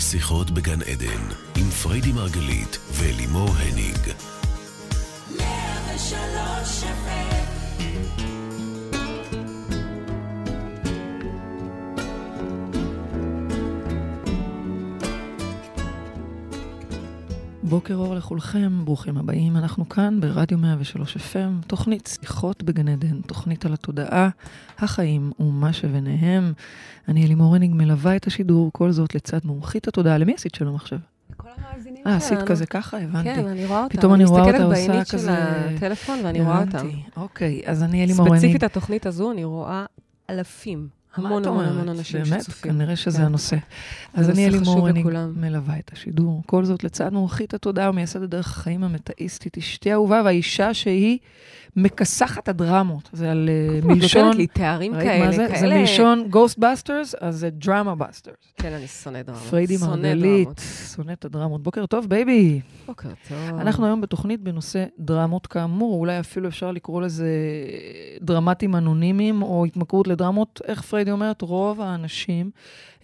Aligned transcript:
שיחות 0.00 0.50
בגן 0.50 0.82
עדן, 0.82 1.22
עם 1.56 1.70
פריידי 1.70 2.12
מרגלית 2.12 2.78
ולימור 2.92 3.48
הניג. 3.48 3.98
בוקר 17.70 17.94
אור 17.94 18.14
לכולכם, 18.14 18.84
ברוכים 18.84 19.18
הבאים. 19.18 19.56
אנחנו 19.56 19.88
כאן 19.88 20.20
ברדיו 20.20 20.58
103 20.58 21.16
FM, 21.16 21.66
תוכנית 21.66 22.18
שיחות 22.20 22.62
בגן 22.62 22.88
עדן, 22.88 23.20
תוכנית 23.20 23.66
על 23.66 23.72
התודעה, 23.72 24.28
החיים 24.78 25.32
ומה 25.40 25.72
שביניהם. 25.72 26.52
אני 27.08 27.26
אלימור 27.26 27.54
הניג 27.54 27.70
מלווה 27.74 28.16
את 28.16 28.26
השידור, 28.26 28.70
כל 28.72 28.92
זאת 28.92 29.14
לצד 29.14 29.38
מומחית 29.44 29.88
התודעה. 29.88 30.18
למי 30.18 30.34
עשית 30.34 30.54
שלום 30.54 30.74
עכשיו? 30.74 30.98
כל 31.36 31.48
המאזינים 31.56 32.02
אה, 32.06 32.16
עשית 32.16 32.28
שלנו. 32.28 32.46
כזה 32.46 32.66
ככה? 32.66 32.98
הבנתי. 33.00 33.34
כן, 33.34 33.46
אני 33.46 33.66
רואה 33.66 33.84
אותם. 33.84 33.96
פתאום 33.98 34.14
אני 34.14 34.24
רואה 34.24 34.44
אותה 34.44 34.64
עושה 34.64 34.78
מסתכלת 34.78 35.10
כזה... 35.10 35.30
בעינית 35.30 35.76
של 35.76 35.76
הטלפון 35.76 36.18
ואני 36.24 36.40
רואה 36.40 36.60
אותם. 36.60 36.78
הבנתי. 36.78 37.02
אוקיי, 37.16 37.62
אז 37.66 37.82
אני 37.82 38.04
אלימור 38.04 38.26
הניג. 38.26 38.38
ספציפית 38.38 38.62
התוכנית 38.62 39.06
הזו, 39.06 39.30
אני 39.32 39.44
רואה 39.44 39.84
אלפים. 40.30 40.99
המון 41.14 41.44
המון? 41.44 41.64
המון 41.64 41.88
אנשים 41.88 42.22
באמת, 42.22 42.42
שצופים. 42.42 42.72
כנראה 42.72 42.96
שזה 42.96 43.18
כן. 43.18 43.24
הנושא. 43.24 43.56
אז 44.14 44.30
אני 44.30 44.46
אלימור 44.46 44.88
הניג 44.88 45.06
לכולם. 45.06 45.32
מלווה 45.36 45.78
את 45.78 45.90
השידור. 45.92 46.42
כל 46.46 46.64
זאת 46.64 46.84
לצד 46.84 47.12
מומחית 47.12 47.54
התודעה 47.54 47.90
ומייסדת 47.90 48.28
דרך 48.28 48.50
החיים 48.50 48.84
המטאיסטית, 48.84 49.58
אשתי 49.58 49.92
אהובה 49.92 50.22
והאישה 50.24 50.74
שהיא 50.74 51.18
מכסחת 51.76 52.48
הדרמות. 52.48 53.10
זה 53.12 53.30
על 53.30 53.48
אה, 53.48 53.80
מלשון... 53.84 54.22
נותנת 54.22 54.36
לי 54.36 54.46
תארים 54.46 54.92
כאלה, 54.92 55.32
זה? 55.32 55.46
כאלה. 55.48 55.60
זה 55.60 55.66
מלשון 55.66 56.28
Ghostbusters, 56.32 57.16
אז 57.20 57.36
זה 57.38 57.50
Drama 57.64 58.02
Busters. 58.02 58.52
כן, 58.56 58.72
אני 58.72 58.86
שונא 58.86 59.22
דרמות. 59.22 59.42
פריידי 59.42 59.76
מרגלית. 59.76 60.60
שונא 60.96 61.12
את 61.12 61.24
הדרמות. 61.24 61.62
בוקר 61.62 61.86
טוב, 61.86 62.06
בייבי. 62.06 62.60
בוקר 62.86 63.08
טוב. 63.28 63.58
אנחנו 63.58 63.86
היום 63.86 64.00
בתוכנית 64.00 64.40
בנושא 64.40 64.84
דרמות 64.98 65.46
כאמור, 65.46 66.00
אולי 66.00 66.20
אפילו 66.20 66.48
אפשר 66.48 66.72
לקרוא 66.72 67.02
לזה 67.02 67.30
דרמטים 68.20 68.76
אנונימיים 68.76 69.42
או 69.42 69.64
התמכרות 69.64 70.08
לדרמות. 70.08 70.60
איך 70.64 70.82
פריידי 70.82 71.10
אומרת? 71.10 71.42
רוב 71.42 71.80
האנשים 71.80 72.50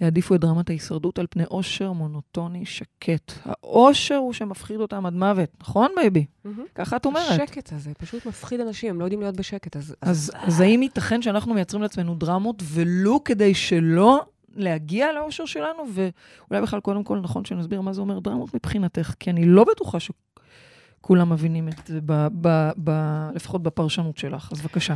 יעדיפו 0.00 0.34
את 0.34 0.40
דרמת 0.40 0.70
ההישרדות 0.70 1.18
על 1.18 1.26
פני 1.30 1.44
אושר 1.44 1.92
מונוטוני 1.92 2.66
שקט. 2.66 3.32
האושר 3.44 4.16
הוא 4.16 4.32
שמפחיד 4.32 4.80
אותם 4.80 5.06
עד 5.06 5.12
מוות, 5.12 5.48
נכון 5.60 5.90
בייבי? 5.96 6.26
מהמם. 6.44 6.64
ככה 6.74 6.96
את 6.96 7.06
אומרת. 7.06 7.40
השקט 7.40 7.72
הזה 7.72 7.94
פשוט 7.98 8.26
מפחיד 8.26 8.60
אנשים, 8.60 8.90
הם 8.90 9.00
לא 9.00 9.04
יודעים 9.04 9.20
להיות 9.20 9.36
בשקט. 9.36 9.76
אז... 9.76 9.96
אז, 10.02 10.32
אז 10.34 10.60
האם 10.60 10.82
ייתכן 10.82 11.22
שאנחנו 11.22 11.54
מייצרים 11.54 11.82
לעצמנו 11.82 12.14
דרמות 12.14 12.62
ולו 12.66 13.24
כדי 13.24 13.54
שלא 13.54 14.24
להגיע 14.56 15.12
לאושר 15.12 15.44
שלנו? 15.44 15.82
ואולי 15.92 16.62
בכלל 16.62 16.80
קודם 16.80 17.04
כל 17.04 17.18
נכון 17.20 17.44
שנסביר 17.44 17.80
מה 17.80 17.92
זה 17.92 18.00
אומר 18.00 18.18
דרמות 18.18 18.54
מבחינתך, 18.54 19.14
כי 19.20 19.30
אני 19.30 19.44
לא 19.44 19.64
בטוחה 19.64 19.98
שכולם 20.00 21.32
מבינים 21.32 21.68
את 21.68 21.86
זה, 21.86 22.00
ב, 22.06 22.26
ב, 22.40 22.70
ב, 22.84 22.90
לפחות 23.34 23.62
בפרשנות 23.62 24.18
שלך. 24.18 24.48
אז 24.52 24.60
בבקשה, 24.60 24.94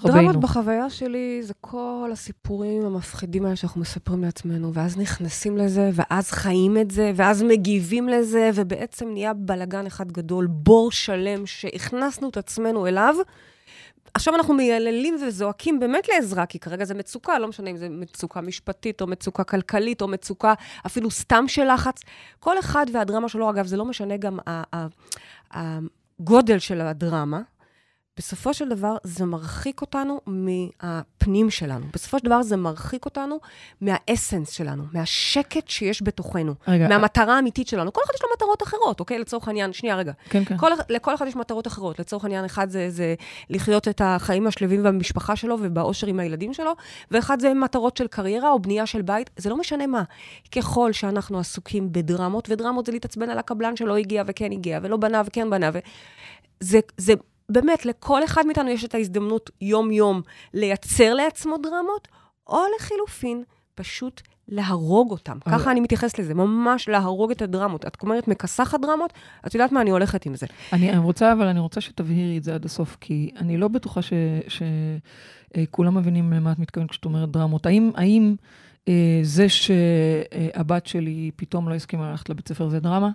דרמות. 0.00 0.36
בחוויה 0.36 0.90
שלי 0.90 1.42
זה 1.42 1.54
כל 1.60 2.10
הסיפורים 2.12 2.86
המפחידים 2.86 3.44
האלה 3.44 3.56
שאנחנו 3.56 3.80
מספרים 3.80 4.22
לעצמנו, 4.22 4.74
ואז 4.74 4.98
נכנסים 4.98 5.56
לזה, 5.56 5.90
ואז 5.94 6.30
חיים 6.30 6.76
את 6.78 6.90
זה, 6.90 7.12
ואז 7.14 7.42
מגיבים 7.42 8.08
לזה, 8.08 8.50
ובעצם 8.54 9.08
נהיה 9.12 9.32
בלגן 9.34 9.86
אחד 9.86 10.12
גדול, 10.12 10.46
בור 10.46 10.92
שלם 10.92 11.46
שהכנסנו 11.46 12.28
את 12.28 12.36
עצמנו 12.36 12.86
אליו. 12.86 13.14
עכשיו 14.14 14.34
אנחנו 14.34 14.54
מייללים 14.54 15.16
וזועקים 15.22 15.80
באמת 15.80 16.08
לעזרה, 16.08 16.46
כי 16.46 16.58
כרגע 16.58 16.84
זה 16.84 16.94
מצוקה, 16.94 17.38
לא 17.38 17.48
משנה 17.48 17.70
אם 17.70 17.76
זה 17.76 17.88
מצוקה 17.88 18.40
משפטית, 18.40 19.00
או 19.00 19.06
מצוקה 19.06 19.44
כלכלית, 19.44 20.02
או 20.02 20.08
מצוקה 20.08 20.54
אפילו 20.86 21.10
סתם 21.10 21.44
של 21.48 21.72
לחץ. 21.74 22.00
כל 22.40 22.58
אחד 22.58 22.86
והדרמה 22.92 23.28
שלו, 23.28 23.50
אגב, 23.50 23.66
זה 23.66 23.76
לא 23.76 23.84
משנה 23.84 24.16
גם 24.16 24.38
הגודל 25.52 26.58
של 26.58 26.80
הדרמה. 26.80 27.40
בסופו 28.16 28.54
של 28.54 28.68
דבר, 28.68 28.96
זה 29.02 29.24
מרחיק 29.24 29.80
אותנו 29.80 30.20
מהפנים 30.26 31.50
שלנו. 31.50 31.86
בסופו 31.92 32.18
של 32.18 32.24
דבר, 32.24 32.42
זה 32.42 32.56
מרחיק 32.56 33.04
אותנו 33.04 33.40
מהאסנס 33.80 34.50
שלנו, 34.50 34.84
מהשקט 34.92 35.68
שיש 35.68 36.02
בתוכנו, 36.02 36.54
רגע, 36.68 36.88
מהמטרה 36.88 37.36
האמיתית 37.36 37.68
שלנו. 37.68 37.92
כל 37.92 38.00
אחד 38.04 38.12
יש 38.14 38.22
לו 38.22 38.28
מטרות 38.36 38.62
אחרות, 38.62 39.00
אוקיי? 39.00 39.18
לצורך 39.18 39.48
העניין, 39.48 39.72
שנייה, 39.72 39.96
רגע. 39.96 40.12
כן, 40.30 40.44
כן. 40.44 40.56
כל, 40.56 40.70
לכל 40.88 41.14
אחד 41.14 41.26
יש 41.26 41.36
מטרות 41.36 41.66
אחרות. 41.66 41.98
לצורך 42.00 42.24
העניין, 42.24 42.44
אחד 42.44 42.70
זה, 42.70 42.90
זה 42.90 43.14
לחיות 43.50 43.88
את 43.88 44.00
החיים 44.04 44.46
השלווים 44.46 44.82
במשפחה 44.82 45.36
שלו 45.36 45.56
ובאושר 45.60 46.06
עם 46.06 46.20
הילדים 46.20 46.54
שלו, 46.54 46.72
ואחד 47.10 47.40
זה 47.40 47.54
מטרות 47.54 47.96
של 47.96 48.06
קריירה 48.06 48.50
או 48.50 48.58
בנייה 48.58 48.86
של 48.86 49.02
בית, 49.02 49.30
זה 49.36 49.50
לא 49.50 49.56
משנה 49.56 49.86
מה. 49.86 50.02
ככל 50.56 50.92
שאנחנו 50.92 51.38
עסוקים 51.38 51.92
בדרמות, 51.92 52.50
ודרמות 52.50 52.86
זה 52.86 52.92
להתעצבן 52.92 53.30
על 53.30 53.38
הקבלן 53.38 53.76
שלא 53.76 53.96
הגיע 53.96 54.22
וכן 54.26 54.52
הגיע, 54.52 54.78
ולא 54.82 54.96
בנה 54.96 55.22
וכן 55.26 55.50
בנה, 55.50 55.70
וזה 55.72 56.80
זה, 56.96 57.12
באמת, 57.52 57.86
לכל 57.86 58.24
אחד 58.24 58.46
מאיתנו 58.46 58.70
יש 58.70 58.84
את 58.84 58.94
ההזדמנות 58.94 59.50
יום-יום 59.60 60.22
לייצר 60.54 61.14
לעצמו 61.14 61.56
דרמות, 61.62 62.08
או 62.46 62.58
לחילופין, 62.76 63.42
פשוט 63.74 64.20
להרוג 64.48 65.10
אותם. 65.10 65.38
אבל- 65.46 65.58
ככה 65.58 65.70
אני 65.70 65.80
מתייחסת 65.80 66.18
לזה, 66.18 66.34
ממש 66.34 66.88
להרוג 66.88 67.30
את 67.30 67.42
הדרמות. 67.42 67.86
את 67.86 67.96
אומרת, 68.02 68.28
מכסחת 68.28 68.80
דרמות, 68.80 69.12
את 69.46 69.54
יודעת 69.54 69.72
מה, 69.72 69.80
אני 69.80 69.90
הולכת 69.90 70.26
עם 70.26 70.34
זה. 70.34 70.46
אני, 70.72 70.98
רוצה, 70.98 71.32
אבל 71.32 71.46
אני 71.46 71.60
רוצה 71.60 71.80
שתבהירי 71.80 72.38
את 72.38 72.44
זה 72.44 72.54
עד 72.54 72.64
הסוף, 72.64 72.96
כי 73.00 73.30
אני 73.36 73.56
לא 73.56 73.68
בטוחה 73.68 74.00
שכולם 74.48 75.96
מבינים 75.96 76.32
למה 76.32 76.52
את 76.52 76.58
מתכוונת 76.58 76.90
כשאת 76.90 77.04
אומרת 77.04 77.30
דרמות. 77.30 77.66
האם, 77.66 77.90
האם 77.94 78.34
אה, 78.88 79.20
זה 79.22 79.48
שהבת 79.48 80.86
שלי 80.86 81.30
פתאום 81.36 81.68
לא 81.68 81.74
הסכימה 81.74 82.10
ללכת 82.10 82.28
לבית 82.30 82.48
ספר 82.48 82.68
זה 82.68 82.80
דרמה? 82.80 83.10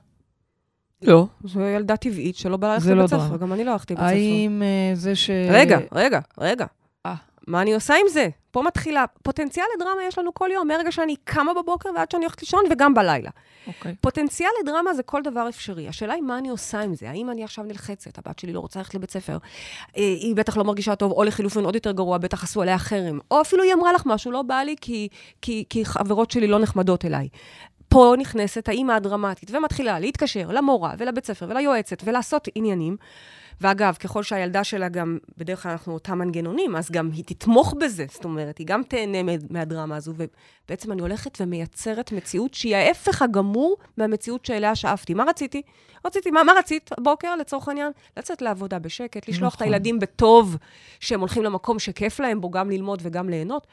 לא. 1.02 1.26
זו 1.44 1.62
ילדה 1.62 1.98
טבעית 1.98 2.36
שלא 2.36 2.58
באה 2.58 2.74
ללכת 2.74 2.88
לא 2.88 2.96
לבית 2.96 3.10
ספר. 3.10 3.38
גם 3.38 3.54
אני 3.54 3.64
לא 3.64 3.72
הלכתי 3.72 3.94
לבית 3.94 4.06
ספר. 4.06 4.16
האם 4.16 4.62
אה, 4.64 4.96
זה 4.96 5.16
ש... 5.16 5.30
רגע, 5.50 5.80
רגע, 5.92 6.20
רגע. 6.38 6.66
אה. 7.06 7.16
מה 7.48 7.62
אני 7.62 7.74
עושה 7.74 7.94
עם 7.94 8.10
זה? 8.10 8.30
פה 8.52 8.62
מתחילה, 8.62 9.06
פוטנציאל 9.24 9.66
לדרמה 9.76 10.04
יש 10.08 10.18
לנו 10.18 10.34
כל 10.34 10.50
יום, 10.54 10.68
מרגע 10.68 10.92
שאני 10.92 11.16
קמה 11.24 11.52
בבוקר 11.54 11.90
ועד 11.96 12.12
שאני 12.12 12.26
הולכת 12.26 12.42
לישון 12.42 12.64
וגם 12.72 12.94
בלילה. 12.94 13.30
אוקיי. 13.68 13.96
פוטנציאל 14.02 14.50
לדרמה 14.64 14.94
זה 14.94 15.04
כל 15.04 15.22
דבר 15.22 15.50
אפשרי. 15.50 15.88
השאלה 15.88 16.14
היא 16.14 16.24
מה 16.24 16.38
אני 16.38 16.50
עושה 16.50 16.82
עם 16.82 16.96
זה. 16.96 17.10
האם 17.10 17.30
אני 17.30 17.44
עכשיו 17.44 17.64
נלחצת, 17.64 18.18
הבת 18.18 18.40
שלי 18.40 18.54
לא 18.54 18.60
רוצה 18.60 18.80
ללכת 18.80 18.96
לבית 18.96 19.12
ספר, 19.12 19.38
אה, 19.98 20.04
היא 20.04 20.36
בטח 20.36 20.58
לא 20.58 20.64
מרגישה 20.64 20.96
טוב, 20.96 21.12
או 21.12 21.24
לחילופין 21.24 21.66
עוד 21.66 21.76
יותר 21.76 21.92
גרוע, 21.92 22.18
בטח 22.18 22.44
עשו 22.44 22.62
עליה 22.62 22.78
חרם, 22.78 23.20
או 23.32 23.42
אפילו 23.42 23.64
היא 23.64 23.74
אמרה 23.74 23.94
לך 23.94 24.04
משהו, 24.06 24.32
לא 24.32 24.42
בא 24.42 24.60
לי 24.60 24.76
כי, 24.82 25.08
כי, 25.42 25.64
כי 25.70 25.86
חברות 25.86 26.32
שלי 26.32 26.48
לא 26.48 26.60
נחמדות 26.60 27.06
אליי. 27.06 27.28
פה 27.90 28.14
נכנסת 28.18 28.70
האימא 28.70 28.92
הדרמטית 28.92 29.52
ומתחילה 29.52 30.00
להתקשר 30.00 30.52
למורה 30.52 30.94
ולבית 30.98 31.26
ספר 31.26 31.46
וליועצת 31.50 31.98
ולעשות 32.06 32.48
עניינים. 32.56 32.98
ואגב, 33.62 33.94
ככל 33.96 34.24
שהילדה 34.24 34.64
שלה 34.64 34.90
גם, 34.90 35.18
בדרך 35.38 35.64
כלל 35.64 35.72
אנחנו 35.72 35.94
אותם 35.94 36.18
מנגנונים, 36.20 36.76
אז 36.76 36.92
גם 36.92 37.10
היא 37.14 37.24
תתמוך 37.26 37.74
בזה, 37.80 38.06
זאת 38.12 38.26
אומרת, 38.26 38.58
היא 38.58 38.68
גם 38.68 38.84
תהנה 38.84 39.24
מה- 39.24 39.32
מהדרמה 39.50 39.96
הזו, 39.96 40.14
ובעצם 40.16 40.92
אני 40.92 41.02
הולכת 41.02 41.38
ומייצרת 41.42 42.12
מציאות 42.12 42.54
שהיא 42.54 42.76
ההפך 42.76 43.22
הגמור 43.22 43.78
מהמציאות 43.98 44.46
שאליה 44.46 44.76
שאפתי. 44.76 45.14
מה 45.14 45.24
רציתי? 45.24 45.62
רציתי, 46.06 46.32
מה, 46.32 46.44
מה 46.44 46.52
רצית 46.58 46.90
בוקר, 47.00 47.36
לצורך 47.36 47.68
העניין? 47.68 47.92
לצאת 48.18 48.42
לעבודה 48.42 48.80
בשקט, 48.80 49.30
לשלוח 49.30 49.56
את 49.56 49.62
נכון. 49.62 49.74
הילדים 49.74 50.00
בטוב, 50.00 50.58
שהם 51.00 51.20
הולכים 51.20 51.44
למקום 51.44 51.80
שכיף 51.80 52.20
להם 52.20 52.42
בו 52.42 52.50
גם 52.52 52.70
ללמוד 52.70 53.00
וגם 53.04 53.30
ליהנות. 53.30 53.68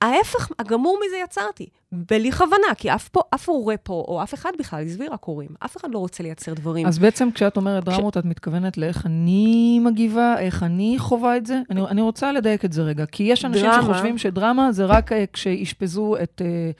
ההפך 0.00 0.48
הגמור 0.58 0.98
מזה 1.06 1.16
יצרתי, 1.24 1.66
בלי 1.92 2.32
כוונה, 2.32 2.74
כי 2.76 2.94
אף, 2.94 3.08
פה, 3.08 3.20
אף 3.34 3.48
הורה 3.48 3.76
פה, 3.76 4.04
או 4.08 4.22
אף 4.22 4.34
אחד 4.34 4.50
בכלל, 4.58 4.82
עזבי 4.82 5.08
רק 5.08 5.24
הורים, 5.24 5.48
אף 5.64 5.76
אחד 5.76 5.88
לא 5.92 5.98
רוצה 5.98 6.22
לייצר 6.22 6.54
דברים. 6.54 6.86
אז 6.86 6.98
בעצם 6.98 7.28
כשאת 7.34 7.56
אומרת 7.56 7.84
דרמות, 7.84 8.16
את 8.16 8.24
מתכוונת 8.24 8.78
לאיך 8.78 9.06
אני 9.06 9.78
מגיבה, 9.82 10.38
איך 10.38 10.62
אני 10.62 10.94
חווה 10.98 11.36
את 11.36 11.46
זה? 11.46 11.60
אני, 11.70 11.80
אני 11.80 12.00
רוצה 12.00 12.32
לדייק 12.32 12.64
את 12.64 12.72
זה 12.72 12.82
רגע, 12.82 13.06
כי 13.06 13.22
יש 13.22 13.44
אנשים 13.44 13.66
דרמה. 13.66 13.82
שחושבים 13.82 14.18
שדרמה 14.18 14.72
זה 14.72 14.84
רק 14.84 15.12
אה, 15.12 15.24
כשאשפזו 15.32 16.16
את 16.22 16.42
אה, 16.44 16.70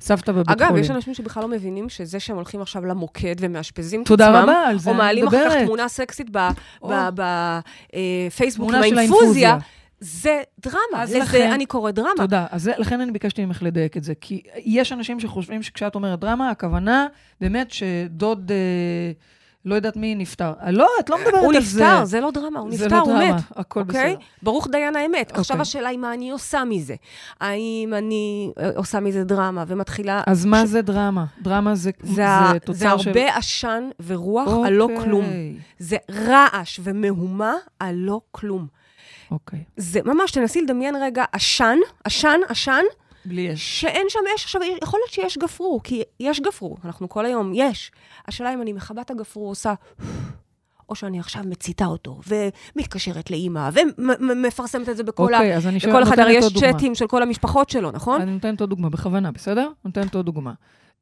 סבתא 0.00 0.32
בבית 0.32 0.56
אגב, 0.56 0.68
חולים. 0.68 0.84
יש 0.84 0.90
אנשים 0.90 1.14
שבכלל 1.14 1.42
לא 1.42 1.48
מבינים 1.48 1.88
שזה 1.88 2.20
שהם 2.20 2.36
הולכים 2.36 2.60
עכשיו 2.60 2.84
למוקד 2.84 3.34
ומאשפזים 3.38 4.02
את 4.02 4.10
עצמם, 4.10 4.26
רבה, 4.26 4.70
או 4.86 4.94
מעלים 4.94 5.28
אחר 5.28 5.50
כך. 5.50 5.56
תמונה 5.64 5.88
סקסית. 5.88 6.30
בפייסבוק 6.82 8.70
תמונה 8.70 8.86
עם 8.86 8.98
האינפוזיה. 8.98 9.58
זה 10.06 10.42
דרמה, 10.60 11.04
לזה 11.04 11.18
לכן- 11.18 11.50
אני 11.52 11.66
קוראת 11.66 11.94
דרמה. 11.94 12.10
תודה. 12.16 12.46
אז 12.50 12.62
זה, 12.62 12.72
לכן 12.78 13.00
אני 13.00 13.12
ביקשתי 13.12 13.44
ממך 13.44 13.62
לדייק 13.62 13.96
את 13.96 14.04
זה. 14.04 14.12
כי 14.20 14.42
יש 14.56 14.92
אנשים 14.92 15.20
שחושבים 15.20 15.62
שכשאת 15.62 15.94
אומרת 15.94 16.20
דרמה, 16.20 16.50
הכוונה 16.50 17.06
באמת 17.40 17.70
שדוד, 17.70 18.50
אה, 18.52 19.12
לא 19.64 19.74
יודעת 19.74 19.96
מי, 19.96 20.14
נפטר. 20.14 20.52
אה, 20.62 20.70
לא, 20.70 20.88
את 21.00 21.10
לא 21.10 21.16
מדברת 21.18 21.34
הוא 21.44 21.54
על 21.54 21.62
זה. 21.62 21.84
נפטר, 21.84 22.04
זה 22.04 22.20
לא 22.20 22.30
דרמה, 22.30 22.60
הוא 22.60 22.76
זה 22.76 22.84
נפטר, 22.84 22.96
לא 22.96 23.02
הוא 23.02 23.12
דרמה, 23.12 23.34
מת. 23.36 23.42
הכל 23.56 23.80
אוקיי? 23.80 24.10
בסדר. 24.14 24.24
ברוך 24.42 24.68
דיין 24.70 24.96
האמת. 24.96 25.30
עכשיו 25.30 25.56
אוקיי. 25.56 25.62
השאלה 25.62 25.88
היא 25.88 25.98
מה 25.98 26.14
אני 26.14 26.30
עושה 26.30 26.64
מזה. 26.64 26.94
האם 27.40 27.92
אני 27.98 28.52
אה, 28.60 28.70
עושה 28.76 29.00
מזה 29.00 29.24
דרמה 29.24 29.64
ומתחילה... 29.66 30.22
אז 30.26 30.44
מה 30.44 30.66
זה 30.66 30.82
דרמה? 30.82 31.24
דרמה 31.42 31.74
זה, 31.74 31.90
זה, 32.02 32.28
ה- 32.28 32.52
תוצר 32.64 32.96
זה 32.96 33.02
של... 33.02 33.10
הרבה 33.10 33.36
עשן 33.36 33.88
ורוח 34.06 34.48
על 34.66 34.72
לא 34.72 34.88
כלום. 35.02 35.24
זה 35.78 35.96
רעש 36.10 36.80
ומהומה 36.82 37.54
על 37.80 37.94
לא 37.94 38.20
כלום. 38.30 38.66
אוקיי. 39.30 39.64
זה 39.76 40.00
ממש, 40.04 40.30
תנסי 40.30 40.62
לדמיין 40.62 40.96
רגע 40.96 41.24
עשן, 41.32 41.78
עשן, 42.04 42.40
עשן, 42.48 42.82
בלי 43.24 43.52
אש. 43.52 43.80
שאין 43.80 44.06
שם 44.08 44.20
אש. 44.36 44.44
עכשיו, 44.44 44.60
יכול 44.82 45.00
להיות 45.00 45.12
שיש 45.12 45.38
גפרור, 45.38 45.80
כי 45.84 46.02
יש 46.20 46.40
גפרור, 46.40 46.76
אנחנו 46.84 47.08
כל 47.08 47.26
היום, 47.26 47.52
יש. 47.54 47.90
השאלה 48.28 48.54
אם 48.54 48.62
אני 48.62 48.72
מכבה 48.72 49.02
את 49.02 49.10
הגפרור, 49.10 49.48
עושה... 49.48 49.74
או 50.88 50.94
שאני 50.94 51.20
עכשיו 51.20 51.42
מציתה 51.46 51.84
אותו, 51.84 52.20
ומתקשרת 52.28 53.30
לאימא, 53.30 53.70
ומפרסמת 53.98 54.88
את 54.88 54.96
זה 54.96 55.02
בכל 55.02 55.34
אוקיי, 55.34 55.52
ה... 55.52 55.56
אז 55.56 55.66
אני 55.66 55.80
שואלת, 55.80 55.96
בכל 55.96 56.02
אחד 56.02 56.18
הרי 56.18 56.34
נותנת 56.34 56.46
יש 56.46 56.54
דוגמה. 56.54 56.72
צ'אטים 56.72 56.94
של 56.94 57.06
כל 57.06 57.22
המשפחות 57.22 57.70
שלו, 57.70 57.90
נכון? 57.90 58.20
אני 58.20 58.32
נותנת 58.32 58.60
עוד 58.60 58.70
דוגמה, 58.70 58.90
בכוונה, 58.90 59.32
בסדר? 59.32 59.70
נותנת 59.84 60.14
עוד 60.14 60.26
דוגמה. 60.26 60.52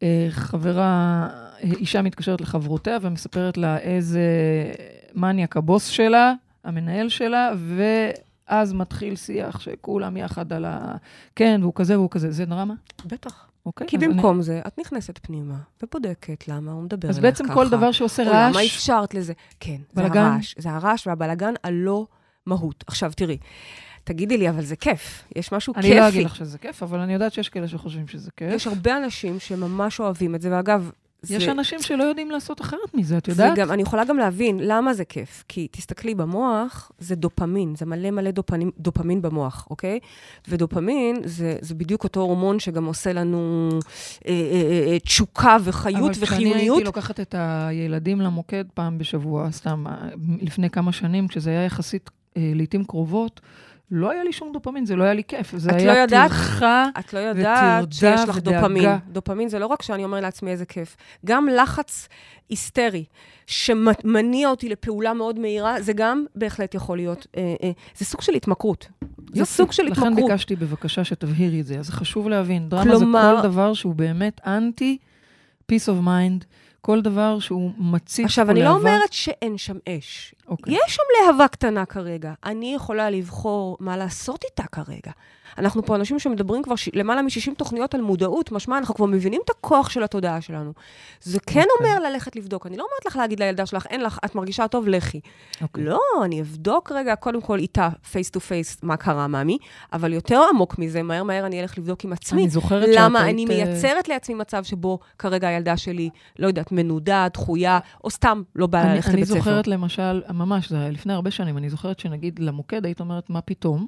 אה, 0.02 0.26
חברה, 0.30 1.28
אה, 1.64 1.70
אישה 1.78 2.02
מתקשרת 2.02 2.40
לחברותיה 2.40 2.98
ומספרת 3.00 3.56
לה 3.56 3.78
איזה 3.78 4.22
מניאק 5.14 5.56
הבוס 5.56 5.86
שלה, 5.86 6.32
המנהל 6.64 7.08
שלה, 7.08 7.52
ואז 8.48 8.72
מתחיל 8.72 9.16
שיח 9.16 9.60
שכולם 9.60 10.16
יחד 10.16 10.52
על 10.52 10.64
ה... 10.64 10.96
כן, 11.36 11.58
והוא 11.62 11.72
כזה 11.74 11.98
והוא 11.98 12.10
כזה. 12.10 12.30
זה 12.30 12.44
דרמה? 12.44 12.74
בטח. 13.06 13.46
אוקיי. 13.66 13.86
כי 13.88 13.96
אז 13.96 14.02
אני- 14.02 14.14
במקום 14.14 14.42
זה, 14.42 14.60
את 14.66 14.78
נכנסת 14.78 15.18
פנימה 15.22 15.54
ובודקת 15.82 16.48
למה 16.48 16.72
הוא 16.72 16.82
מדבר 16.82 17.08
אז 17.08 17.18
אלייך 17.18 17.32
בעצם 17.32 17.44
ככה. 17.44 17.54
כל 17.54 17.68
דבר 17.68 17.92
שעושה 17.92 18.22
או 18.22 18.28
למה 18.28 18.38
רעש, 18.54 18.56
אפשרת 18.76 19.14
לזה? 19.14 19.32
כן, 19.60 19.76
זה 19.92 20.02
בלגן? 20.02 20.20
הרעש. 20.20 20.54
זה 20.58 20.70
הרעש 20.70 21.06
והבלגן 21.06 21.54
הלא 21.64 22.06
מהות. 22.46 22.84
עכשיו, 22.86 23.12
תראי, 23.16 23.38
תגידי 24.04 24.38
לי, 24.38 24.48
אבל 24.50 24.62
זה 24.64 24.76
כיף. 24.76 25.24
יש 25.36 25.52
משהו 25.52 25.74
כיפי. 25.74 25.90
אני 25.92 26.00
לא 26.00 26.08
אגיד 26.08 26.26
לך 26.26 26.36
שזה 26.36 26.58
כיף, 26.58 26.82
אבל 26.82 26.98
אני 27.00 27.12
יודעת 27.14 27.32
שיש 27.32 27.48
כאלה 27.48 27.68
שחושבים 27.68 28.08
שזה 28.08 28.30
כיף. 28.36 28.52
יש 28.52 28.66
הרבה 28.66 28.96
אנשים 28.96 29.38
שממש 29.38 30.00
אוהבים 30.00 30.34
את 30.34 30.42
זה, 30.42 30.52
ואגב, 30.52 30.90
זה... 31.24 31.34
יש 31.34 31.48
אנשים 31.48 31.82
שלא 31.82 32.04
יודעים 32.04 32.30
לעשות 32.30 32.60
אחרת 32.60 32.94
מזה, 32.94 33.18
את 33.18 33.28
יודעת? 33.28 33.58
גם, 33.58 33.72
אני 33.72 33.82
יכולה 33.82 34.04
גם 34.04 34.16
להבין 34.16 34.60
למה 34.62 34.94
זה 34.94 35.04
כיף. 35.04 35.44
כי 35.48 35.68
תסתכלי, 35.70 36.14
במוח 36.14 36.92
זה 36.98 37.14
דופמין, 37.14 37.74
זה 37.76 37.86
מלא 37.86 38.10
מלא 38.10 38.30
דופמין, 38.30 38.70
דופמין 38.78 39.22
במוח, 39.22 39.66
אוקיי? 39.70 39.98
ודופמין 40.48 41.16
זה, 41.24 41.56
זה 41.60 41.74
בדיוק 41.74 42.04
אותו 42.04 42.20
הורמון 42.20 42.58
שגם 42.58 42.84
עושה 42.84 43.12
לנו 43.12 43.68
אה, 44.26 44.32
אה, 44.32 44.92
אה, 44.92 44.98
תשוקה 44.98 45.56
וחיות 45.64 45.96
אבל 46.02 46.12
כשאני 46.12 46.24
וחיוניות. 46.24 46.76
הייתי 46.76 46.84
לוקחת 46.84 47.20
את 47.20 47.34
הילדים 47.38 48.20
למוקד 48.20 48.64
פעם 48.74 48.98
בשבוע, 48.98 49.50
סתם, 49.50 49.84
אה, 49.86 50.08
לפני 50.40 50.70
כמה 50.70 50.92
שנים, 50.92 51.28
כשזה 51.28 51.50
היה 51.50 51.64
יחסית 51.64 52.10
אה, 52.36 52.52
לעיתים 52.54 52.84
קרובות, 52.84 53.40
לא 53.90 54.10
היה 54.10 54.24
לי 54.24 54.32
שום 54.32 54.52
דופמין, 54.52 54.86
זה 54.86 54.96
לא 54.96 55.04
היה 55.04 55.14
לי 55.14 55.22
כיף. 55.28 55.52
זה 55.56 55.70
את 55.70 55.74
היה 55.74 55.94
לא 55.94 55.98
יודעת? 55.98 56.30
טרחה. 56.30 56.86
את 56.98 57.12
לא 57.14 57.18
יודעת 57.18 57.92
שיש 57.92 58.20
לך 58.28 58.36
ודאגה. 58.36 58.60
דופמין. 58.60 58.90
דופמין 59.12 59.48
זה 59.48 59.58
לא 59.58 59.66
רק 59.66 59.82
שאני 59.82 60.04
אומר 60.04 60.20
לעצמי 60.20 60.50
איזה 60.50 60.66
כיף, 60.66 60.96
גם 61.24 61.48
לחץ 61.48 62.08
היסטרי 62.48 63.04
שמניע 63.46 64.48
אותי 64.48 64.68
לפעולה 64.68 65.14
מאוד 65.14 65.38
מהירה, 65.38 65.80
זה 65.82 65.92
גם 65.92 66.24
בהחלט 66.34 66.74
יכול 66.74 66.96
להיות, 66.98 67.26
אה, 67.36 67.54
אה, 67.62 67.70
זה 67.96 68.04
סוג 68.04 68.20
של 68.20 68.34
התמכרות. 68.34 68.88
זה 69.00 69.40
יופי. 69.40 69.52
סוג 69.52 69.72
של 69.72 69.82
לכן 69.82 70.02
התמכרות. 70.06 70.30
ביקשתי 70.30 70.56
בבקשה 70.56 71.04
שתבהירי 71.04 71.60
את 71.60 71.66
זה. 71.66 71.78
אז 71.78 71.86
זה 71.86 71.92
חשוב 71.92 72.28
להבין. 72.28 72.68
דרמה 72.68 72.84
כלומר- 72.84 73.34
זה 73.36 73.42
כל 73.42 73.48
דבר 73.48 73.74
שהוא 73.74 73.94
באמת 73.94 74.40
אנטי 74.46 74.98
peace 75.72 75.86
of 75.88 76.06
mind, 76.06 76.44
כל 76.80 77.00
דבר 77.00 77.38
שהוא 77.38 77.70
מציף 77.78 78.24
עכשיו, 78.24 78.50
אני 78.50 78.62
לא. 78.62 78.70
אומרת 78.70 79.12
שאין 79.12 79.58
שם 79.58 79.76
אש. 79.88 80.34
אוקיי. 80.48 80.74
יש 80.74 80.94
שם 80.94 81.02
להבה 81.26 81.48
קטנה 81.48 81.86
כרגע. 81.86 82.32
אני 82.44 82.74
יכולה 82.74 83.10
לבחור 83.10 83.76
מה 83.80 83.96
לעשות 83.96 84.44
איתה 84.44 84.64
כרגע. 84.72 85.12
אנחנו 85.58 85.84
פה 85.84 85.96
אנשים 85.96 86.18
שמדברים 86.18 86.62
כבר 86.62 86.76
ש... 86.76 86.88
למעלה 86.92 87.22
מ-60 87.22 87.54
תוכניות 87.56 87.94
על 87.94 88.00
מודעות, 88.00 88.52
משמע, 88.52 88.78
אנחנו 88.78 88.94
כבר 88.94 89.06
מבינים 89.06 89.40
את 89.44 89.50
הכוח 89.50 89.90
של 89.90 90.02
התודעה 90.02 90.40
שלנו. 90.40 90.72
זה 91.20 91.40
כן 91.40 91.64
אוקיי. 91.76 91.92
אומר 91.96 92.10
ללכת 92.10 92.36
לבדוק. 92.36 92.66
אני 92.66 92.76
לא 92.76 92.82
אומרת 92.82 93.06
לך 93.06 93.16
להגיד 93.16 93.40
לילדה 93.40 93.66
שלך, 93.66 93.86
אין 93.90 94.00
לך, 94.00 94.18
את 94.24 94.34
מרגישה 94.34 94.68
טוב, 94.68 94.88
לכי. 94.88 95.20
אוקיי. 95.62 95.84
לא, 95.84 96.00
אני 96.24 96.40
אבדוק 96.40 96.92
רגע, 96.92 97.16
קודם 97.16 97.40
כל 97.40 97.58
איתה, 97.58 97.88
face 98.12 98.30
to 98.30 98.40
face, 98.40 98.76
מה 98.82 98.96
קרה, 98.96 99.26
מאמי, 99.26 99.58
אבל 99.92 100.12
יותר 100.12 100.40
עמוק 100.50 100.78
מזה, 100.78 101.02
מהר 101.02 101.22
מהר 101.22 101.46
אני 101.46 101.60
אלך 101.60 101.78
לבדוק 101.78 102.04
עם 102.04 102.12
עצמי. 102.12 102.42
אני 102.42 102.50
זוכרת 102.50 102.86
שאת 102.86 102.94
למה 102.98 103.30
אני 103.30 103.44
אה, 103.44 103.48
מייצרת 103.48 104.08
לעצמי 104.08 104.34
מצב 104.34 104.64
שבו 104.64 104.98
כרגע 105.18 105.48
הילדה 105.48 105.76
שלי, 105.76 106.10
לא 106.38 106.46
יודעת, 106.46 106.72
מנודה, 106.72 107.26
דחויה, 107.32 107.78
או 108.04 108.10
סתם 108.10 108.42
לא 108.56 108.66
באה 108.66 108.82
אני, 108.82 108.94
ללכת 108.94 109.08
אני 109.08 109.16
לבית 109.16 109.28
ספר. 109.28 109.38
זוכרת 109.38 109.66
למשל, 109.66 110.22
ממש, 110.34 110.68
זה 110.70 110.76
היה 110.76 110.90
לפני 110.90 111.12
הרבה 111.12 111.30
שנים, 111.30 111.58
אני 111.58 111.70
זוכרת 111.70 111.98
שנגיד 111.98 112.38
למוקד 112.38 112.84
היית 112.84 113.00
אומרת, 113.00 113.30
מה 113.30 113.40
פתאום? 113.40 113.86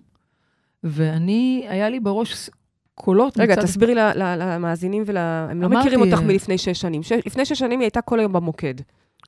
ואני, 0.85 1.67
היה 1.69 1.89
לי 1.89 2.01
בראש 2.01 2.51
קולות 2.95 3.39
רגע, 3.39 3.53
מצד... 3.53 3.63
תסבירי 3.63 3.95
ל- 3.95 4.23
ל- 4.23 4.37
למאזינים 4.43 5.03
ול... 5.07 5.17
הם 5.17 5.63
לא 5.63 5.69
מכירים 5.69 6.01
אותך 6.01 6.23
מלפני 6.23 6.59
שש 6.59 6.81
שנים. 6.81 7.03
ש... 7.03 7.13
לפני 7.27 7.45
שש 7.45 7.59
שנים 7.59 7.81
היא 7.81 7.85
הייתה 7.87 8.01
כל 8.01 8.19
היום 8.19 8.33
במוקד. 8.33 8.75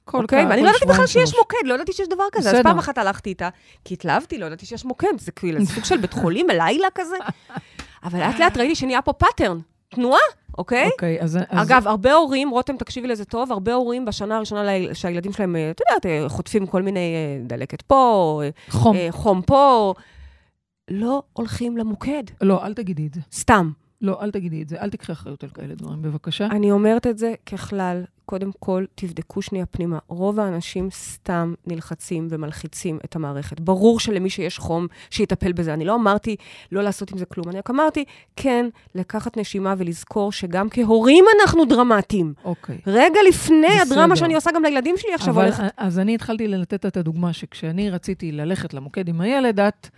כל 0.05 0.23
אוקיי? 0.23 0.45
כ- 0.45 0.49
ואני 0.51 0.61
כל 0.61 0.67
לא 0.67 0.71
ידעתי 0.71 0.87
בכלל 0.87 1.07
שיש 1.07 1.31
שלוש. 1.31 1.39
מוקד, 1.39 1.59
לא 1.65 1.75
ידעתי 1.75 1.93
שיש 1.93 2.09
דבר 2.09 2.25
כזה. 2.33 2.49
אז 2.49 2.55
בסדר. 2.55 2.71
פעם 2.71 2.79
אחת 2.79 2.99
הלכתי 2.99 3.31
איתה, 3.31 3.49
כי 3.85 3.95
התלהבתי, 3.95 4.39
לא 4.39 4.47
ידעתי 4.47 4.67
שיש 4.67 4.85
מוקד. 4.85 5.09
זה 5.19 5.33
כאילו 5.33 5.67
סוג 5.67 5.85
של 5.85 5.97
בית 5.97 6.13
חולים, 6.13 6.47
לילה 6.49 6.89
כזה. 6.95 7.17
אבל 8.05 8.19
לאט 8.19 8.39
לאט 8.39 8.57
ראיתי 8.57 8.75
שנהיה 8.75 9.03
פה 9.03 9.13
pattern, 9.13 9.59
תנועה, 9.89 10.21
אוקיי? 10.59 10.87
אוקיי, 10.93 11.21
אז... 11.21 11.37
אז 11.49 11.69
אגב, 11.71 11.89
הרבה 11.89 12.13
הורים, 12.15 12.51
רותם, 12.51 12.77
תקשיבי 12.77 13.09
לזה 13.09 13.25
טוב, 13.25 13.53
הרבה 13.53 13.75
הורים 13.75 14.05
בשנה 14.05 14.37
הראשונה 14.37 14.65
ליל- 14.65 14.95
שהילדים 14.95 15.33
שלהם, 15.33 15.57
אה, 15.57 15.71
את 15.71 15.81
יודעת, 15.81 16.07
אה, 16.07 16.29
חוטפים 16.29 16.67
כל 16.67 16.83
מיני 16.83 17.15
אה, 17.15 17.47
דלקת 17.47 17.83
פה, 17.83 18.41
חום. 18.71 18.97
חום 19.11 19.43
פה, 19.43 19.95
לא 20.91 21.23
הולכים 21.33 21.77
למוקד, 21.77 22.23
לא, 22.41 22.65
אל 22.67 22.75
תגידי 22.75 23.07
את 23.07 23.15
זה. 23.15 23.21
סתם. 23.33 23.71
לא, 24.01 24.23
אל 24.23 24.31
תגידי 24.31 24.63
את 24.63 24.69
זה. 24.69 24.77
אל 24.81 24.91
תקחי 24.91 25.13
אחריות 25.13 25.45
על 25.45 25.51
כאלה 25.51 25.75
דברים, 25.75 26.03
בבקשה. 26.03 26.47
אני 26.47 26.71
אומרת 26.71 27.07
את 27.07 27.19
זה 27.19 27.35
ככלל, 27.47 28.03
קודם 28.25 28.51
כל, 28.59 28.85
תבדקו 28.95 29.43
שנייה 29.43 29.67
פנימה. 29.67 29.99
רוב 30.09 30.41
האנשים 30.41 30.89
סתם 30.91 31.55
נלחצים 31.67 32.29
ומלחיצים 32.31 32.99
את 33.05 33.17
המערכת. 33.17 33.61
ברור 33.61 34.01
שלמי 34.01 34.31
שיש 34.31 34.59
חום, 34.59 34.87
שיטפל 35.11 35.53
בזה. 35.53 35.75
אני 35.75 35.85
לא 35.85 35.95
אמרתי 35.95 36.37
לא 36.73 36.83
לעשות 36.83 37.13
עם 37.13 37.19
זה 37.19 37.25
כלום. 37.25 37.49
אני 37.49 37.59
רק 37.59 37.71
אמרתי, 37.71 38.05
כן, 38.37 38.67
לקחת 38.95 39.37
נשימה 39.37 39.75
ולזכור 39.79 40.33
שגם 40.33 40.69
כהורים 40.71 41.25
אנחנו 41.41 41.65
דרמטיים. 41.65 42.35
אוקיי. 42.45 42.79
רגע 42.87 43.21
לפני 43.29 43.67
בסדר. 43.81 43.95
הדרמה 43.95 44.17
שאני 44.17 44.35
עושה 44.35 44.51
גם 44.55 44.63
לילדים 44.63 44.95
שלי 44.97 45.15
עכשיו 45.15 45.35
אבל, 45.35 45.43
הולכת. 45.45 45.65
אז 45.77 45.99
אני 45.99 46.15
התחלתי 46.15 46.49
לתת 46.49 46.87
את 46.87 46.97
הדוגמה 46.97 47.33
שכשאני 47.33 47.91
רציתי 47.91 48.33
ללכת 48.33 48.75
למוקד 48.75 49.09
עם 49.09 49.21
הילד, 49.21 49.61
את 49.61 49.89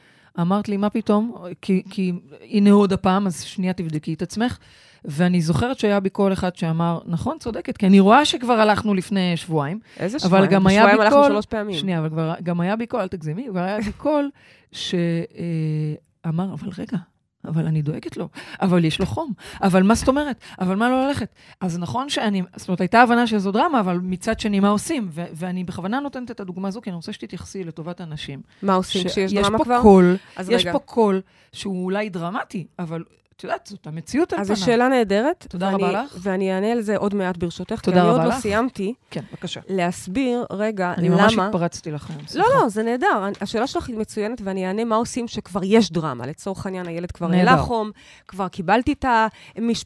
אמרת 0.41 0.69
לי, 0.69 0.77
מה 0.77 0.91
פתאום? 0.91 1.35
כי, 1.63 1.83
כי 1.91 2.13
הנה 2.51 2.71
עוד 2.71 2.93
הפעם, 2.93 3.27
אז 3.27 3.43
שנייה 3.43 3.73
תבדקי 3.73 4.15
את 4.15 4.23
עצמך. 4.23 4.59
ואני 5.05 5.41
זוכרת 5.41 5.79
שהיה 5.79 6.01
בי 6.01 6.11
קול 6.11 6.33
אחד 6.33 6.57
שאמר, 6.57 6.99
נכון, 7.07 7.37
צודקת, 7.39 7.77
כי 7.77 7.87
אני 7.87 8.01
רואה 8.01 8.25
שכבר 8.25 8.53
הלכנו 8.53 8.95
לפני 8.95 9.37
שבועיים. 9.37 9.81
איזה 10.01 10.17
אבל 10.17 10.27
שבועיים? 10.27 10.51
גם 10.51 10.67
היה 10.67 10.87
בי 10.87 10.93
הלכנו 10.93 11.17
קול- 11.17 11.29
שלוש 11.29 11.47
פעמים. 11.47 11.77
שנייה, 11.77 11.99
אבל 11.99 12.09
כבר, 12.09 12.35
גם 12.43 12.61
היה 12.61 12.77
בי 12.77 12.87
קול, 12.87 13.01
אל 13.01 13.09
תגזימי, 13.09 13.47
כבר 13.51 13.61
היה 13.61 13.79
בי 13.81 13.93
קול 13.93 14.31
שאמר, 14.73 16.53
אבל 16.53 16.69
רגע, 16.79 16.99
אבל 17.45 17.67
אני 17.67 17.83
דואגת 17.83 18.17
לו, 18.17 18.29
אבל 18.61 18.85
יש 18.85 19.01
לו 19.01 19.07
חום, 19.07 19.33
אבל 19.63 19.83
מה 19.83 19.95
זאת 19.95 20.09
אומרת? 20.09 20.41
אבל 20.61 20.77
מה 20.77 20.89
לא 20.91 21.07
ללכת? 21.09 21.29
אז 21.61 21.79
נכון 21.79 22.09
שאני, 22.09 22.43
זאת 22.57 22.69
אומרת, 22.69 22.81
הייתה 22.81 23.03
הבנה 23.03 23.27
שזו 23.27 23.53
דרמה, 23.53 23.81
אבל 23.81 23.99
מצד 24.03 24.41
שני, 24.41 24.61
מה 24.61 24.69
עושים? 24.69 25.09
ו- 25.11 25.25
ואני 25.33 25.65
בכוונה 25.65 26.01
נותנת 26.01 26.31
את 26.31 26.41
הדוגמה 26.41 26.69
הזו, 26.69 26.81
כי 26.81 26.91
אני 26.91 26.97
רוצה 26.97 27.13
שתתייחסי 27.13 27.65
לטובת 27.65 28.01
הנשים. 28.01 28.41
מה 28.63 28.75
עושים 28.75 29.09
כשיש 29.09 29.35
דרמה 29.35 29.59
פה 29.59 29.65
כבר? 29.65 29.83
קול, 29.83 30.17
יש 30.41 30.63
רגע. 30.63 30.73
פה 30.73 30.79
קול 30.79 31.21
שהוא 31.53 31.85
אולי 31.85 32.09
דרמטי, 32.09 32.67
אבל 32.79 33.05
את 33.41 33.45
יודעת, 33.45 33.67
זאת 33.67 33.87
המציאות 33.87 34.33
על 34.33 34.41
אז 34.41 34.47
פניו. 34.47 34.57
זו 34.57 34.65
שאלה 34.65 34.89
נהדרת. 34.89 35.47
תודה 35.49 35.67
ואני- 35.67 35.83
רבה 35.85 36.03
לך. 36.03 36.17
ואני 36.21 36.55
אענה 36.55 36.73
על 36.73 36.81
זה 36.81 36.97
עוד 36.97 37.15
מעט 37.15 37.37
ברשותך, 37.37 37.81
כי 37.81 37.91
אני 37.91 38.01
עוד 38.01 38.21
לא 38.21 38.25
לך. 38.29 38.35
סיימתי 38.41 38.95
כן, 39.11 39.21
בבקשה. 39.31 39.61
להסביר 39.69 40.45
רגע 40.53 40.95
אני 40.99 41.09
למה... 41.09 41.23
ממש 41.23 41.39
התפרצתי 41.39 41.91
לך 41.91 42.11
היום, 42.11 42.21
לא, 42.23 42.29
סליחה. 42.29 42.49
לא, 42.63 42.69
זה 42.69 42.83
נהדר. 42.83 43.07
אני- 43.27 43.35
השאלה 43.41 43.67
שלך 43.67 43.89
היא 43.89 43.99
מצוינת, 43.99 44.41
ואני 44.45 44.67
אענה 44.67 44.85
מה 44.85 44.97
עושים 44.97 45.29
שכבר 45.29 45.61
יש 45.65 45.93
דרמה. 45.93 46.27
לצורך 46.27 46.67
העניין, 46.67 46.87
הילד 46.87 47.11
כבר. 47.13 47.31
העלה 47.33 47.57
חום, 47.57 47.91
כבר 48.29 48.49
קיבלתי 48.49 48.93
את 48.93 49.05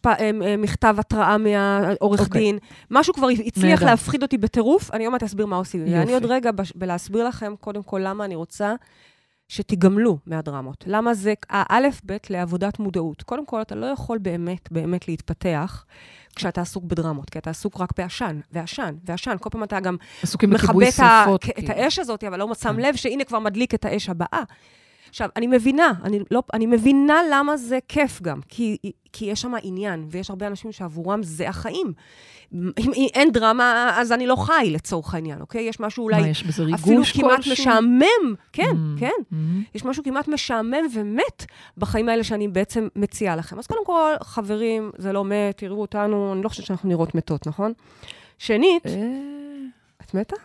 המכתב 0.03 0.97
התראה 0.99 1.39
מהעורך 1.39 2.21
אוקיי. 2.21 2.41
דין, 2.41 2.59
משהו 2.91 3.15
כבר 3.15 3.29
הצליח 3.47 3.81
נהדר. 3.81 3.87
להפחיד 3.91 4.23
אותי 4.23 4.39
בטירוף, 4.39 4.91
אני 4.95 5.05
עוד 5.05 5.13
מעט 5.13 5.23
אסביר 5.23 5.47
מה 5.47 5.57
עושים. 5.57 5.81
יופי. 5.81 5.99
ואני 5.99 6.15
עוד 6.15 6.25
רגע, 6.25 6.51
בלהסביר 6.75 7.29
לכם, 7.29 7.55
קודם 7.61 7.83
כל, 7.83 8.01
למה 8.05 8.25
אני 8.25 8.35
רוצה 8.35 8.75
שתיגמלו 9.49 10.19
מהדרמות. 10.27 10.85
למה 10.87 11.15
זה 11.15 11.35
האלף-בית 11.51 12.31
לעבודת 12.31 12.79
מודעות. 12.79 13.23
קודם 13.23 13.47
כל, 13.47 13.63
אתה 13.63 13.75
לא 13.75 13.87
יכול 13.87 14.19
באמת, 14.19 14.73
באמת 14.73 15.09
להתפתח. 15.09 15.85
כשאתה 16.37 16.61
עסוק 16.61 16.85
בדרמות, 16.85 17.31
כי 17.31 17.39
אתה 17.39 17.51
עסוק 17.51 17.81
רק 17.81 17.89
בעשן, 17.99 18.41
ועשן, 18.53 18.95
ועשן. 19.05 19.37
כל 19.41 19.51
פעם 19.51 19.65
אתה 19.65 19.81
גם 19.81 19.97
עסוקים 20.23 20.51
מכבה 20.51 20.89
את, 20.89 21.01
ה- 21.01 21.25
את 21.35 21.41
כאילו. 21.41 21.69
האש 21.69 21.99
הזאת, 21.99 22.25
אבל 22.25 22.39
לא 22.39 22.55
שם 22.55 22.69
כן. 22.77 22.81
לב 22.81 22.97
שהנה 22.97 23.25
כבר 23.25 23.39
מדליק 23.39 23.75
את 23.75 23.85
האש 23.85 24.09
הבאה. 24.09 24.43
עכשיו, 25.15 25.29
אני 25.37 25.47
מבינה, 25.47 25.93
אני, 26.05 26.21
לא, 26.31 26.43
אני 26.55 26.67
מבינה 26.67 27.21
למה 27.33 27.57
זה 27.57 27.79
כיף 27.89 28.23
גם, 28.23 28.41
כי, 28.49 28.77
כי 29.13 29.25
יש 29.25 29.41
שם 29.41 29.53
עניין, 29.63 30.07
ויש 30.11 30.31
הרבה 30.31 30.47
אנשים 30.47 30.73
שעבורם 30.73 31.23
זה 31.23 31.49
החיים. 31.49 31.93
אם, 32.55 32.91
אין 33.15 33.33
דרמה, 33.33 33.95
אז 33.97 34.13
אני 34.13 34.27
לא 34.27 34.37
חי, 34.37 34.71
לצורך 34.71 35.15
העניין, 35.15 35.41
אוקיי? 35.41 35.63
יש 35.63 35.81
משהו 35.81 36.05
אולי 36.05 36.21
מה, 36.21 36.29
יש 36.29 36.45
בזה 36.45 36.63
ריגוש 36.63 36.81
אפילו 36.83 37.05
כמעט 37.05 37.45
כלשהו? 37.45 37.53
משעמם, 37.55 38.35
כן, 38.53 38.63
Mm, 38.71 39.01
כן. 39.01 39.11
mm. 39.33 39.37
יש 39.75 39.85
משהו 39.85 40.05
כמעט 40.05 40.29
משעמם 40.29 40.87
ומת 40.95 41.47
בחיים 41.79 42.09
האלה 42.09 42.25
שאני 42.25 42.49
בעצם 42.49 42.89
מציעה 42.97 43.37
לכם. 43.37 43.59
אז 43.59 43.67
קודם 43.67 43.85
כל, 43.87 44.13
חברים, 44.23 44.91
זה 44.99 45.13
לא 45.13 45.25
מת, 45.25 45.57
תראו 45.57 45.81
אותנו, 45.81 46.33
אני 46.33 46.43
לא 46.43 46.49
חושבת 46.49 46.67
שאנחנו 46.67 46.89
נראות 46.89 47.15
מתות, 47.15 47.47
נכון? 47.47 47.73
שנית, 48.39 48.87
אה, 48.87 48.93
את 50.07 50.15
מתה? 50.15 50.37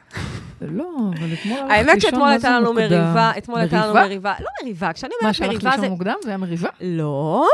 לא, 0.62 0.90
אבל 1.20 1.34
אתמול 1.34 1.60
הלכת 1.60 1.72
האמת 1.72 1.86
לישון, 1.96 2.00
שאתמול 2.02 2.24
מה 2.24 2.32
הייתה 2.32 2.50
לנו? 2.60 2.74
מריבה, 2.74 3.32
אתמול 3.38 3.60
הייתה 3.60 3.76
לנו 3.76 3.86
מריבה? 3.94 4.06
מריבה, 4.08 4.34
לא 4.40 4.48
מריבה, 4.64 4.94
כשאני 4.94 5.12
מה, 5.14 5.18
אומרת 5.22 5.36
שהלכת 5.36 5.54
מריבה 5.54 5.70
לישון 5.70 5.82
זה... 5.86 5.90
מוקדם? 5.90 6.14
זה 6.24 6.30
היה 6.30 6.38
מריבה? 6.38 6.70
לא, 6.82 7.48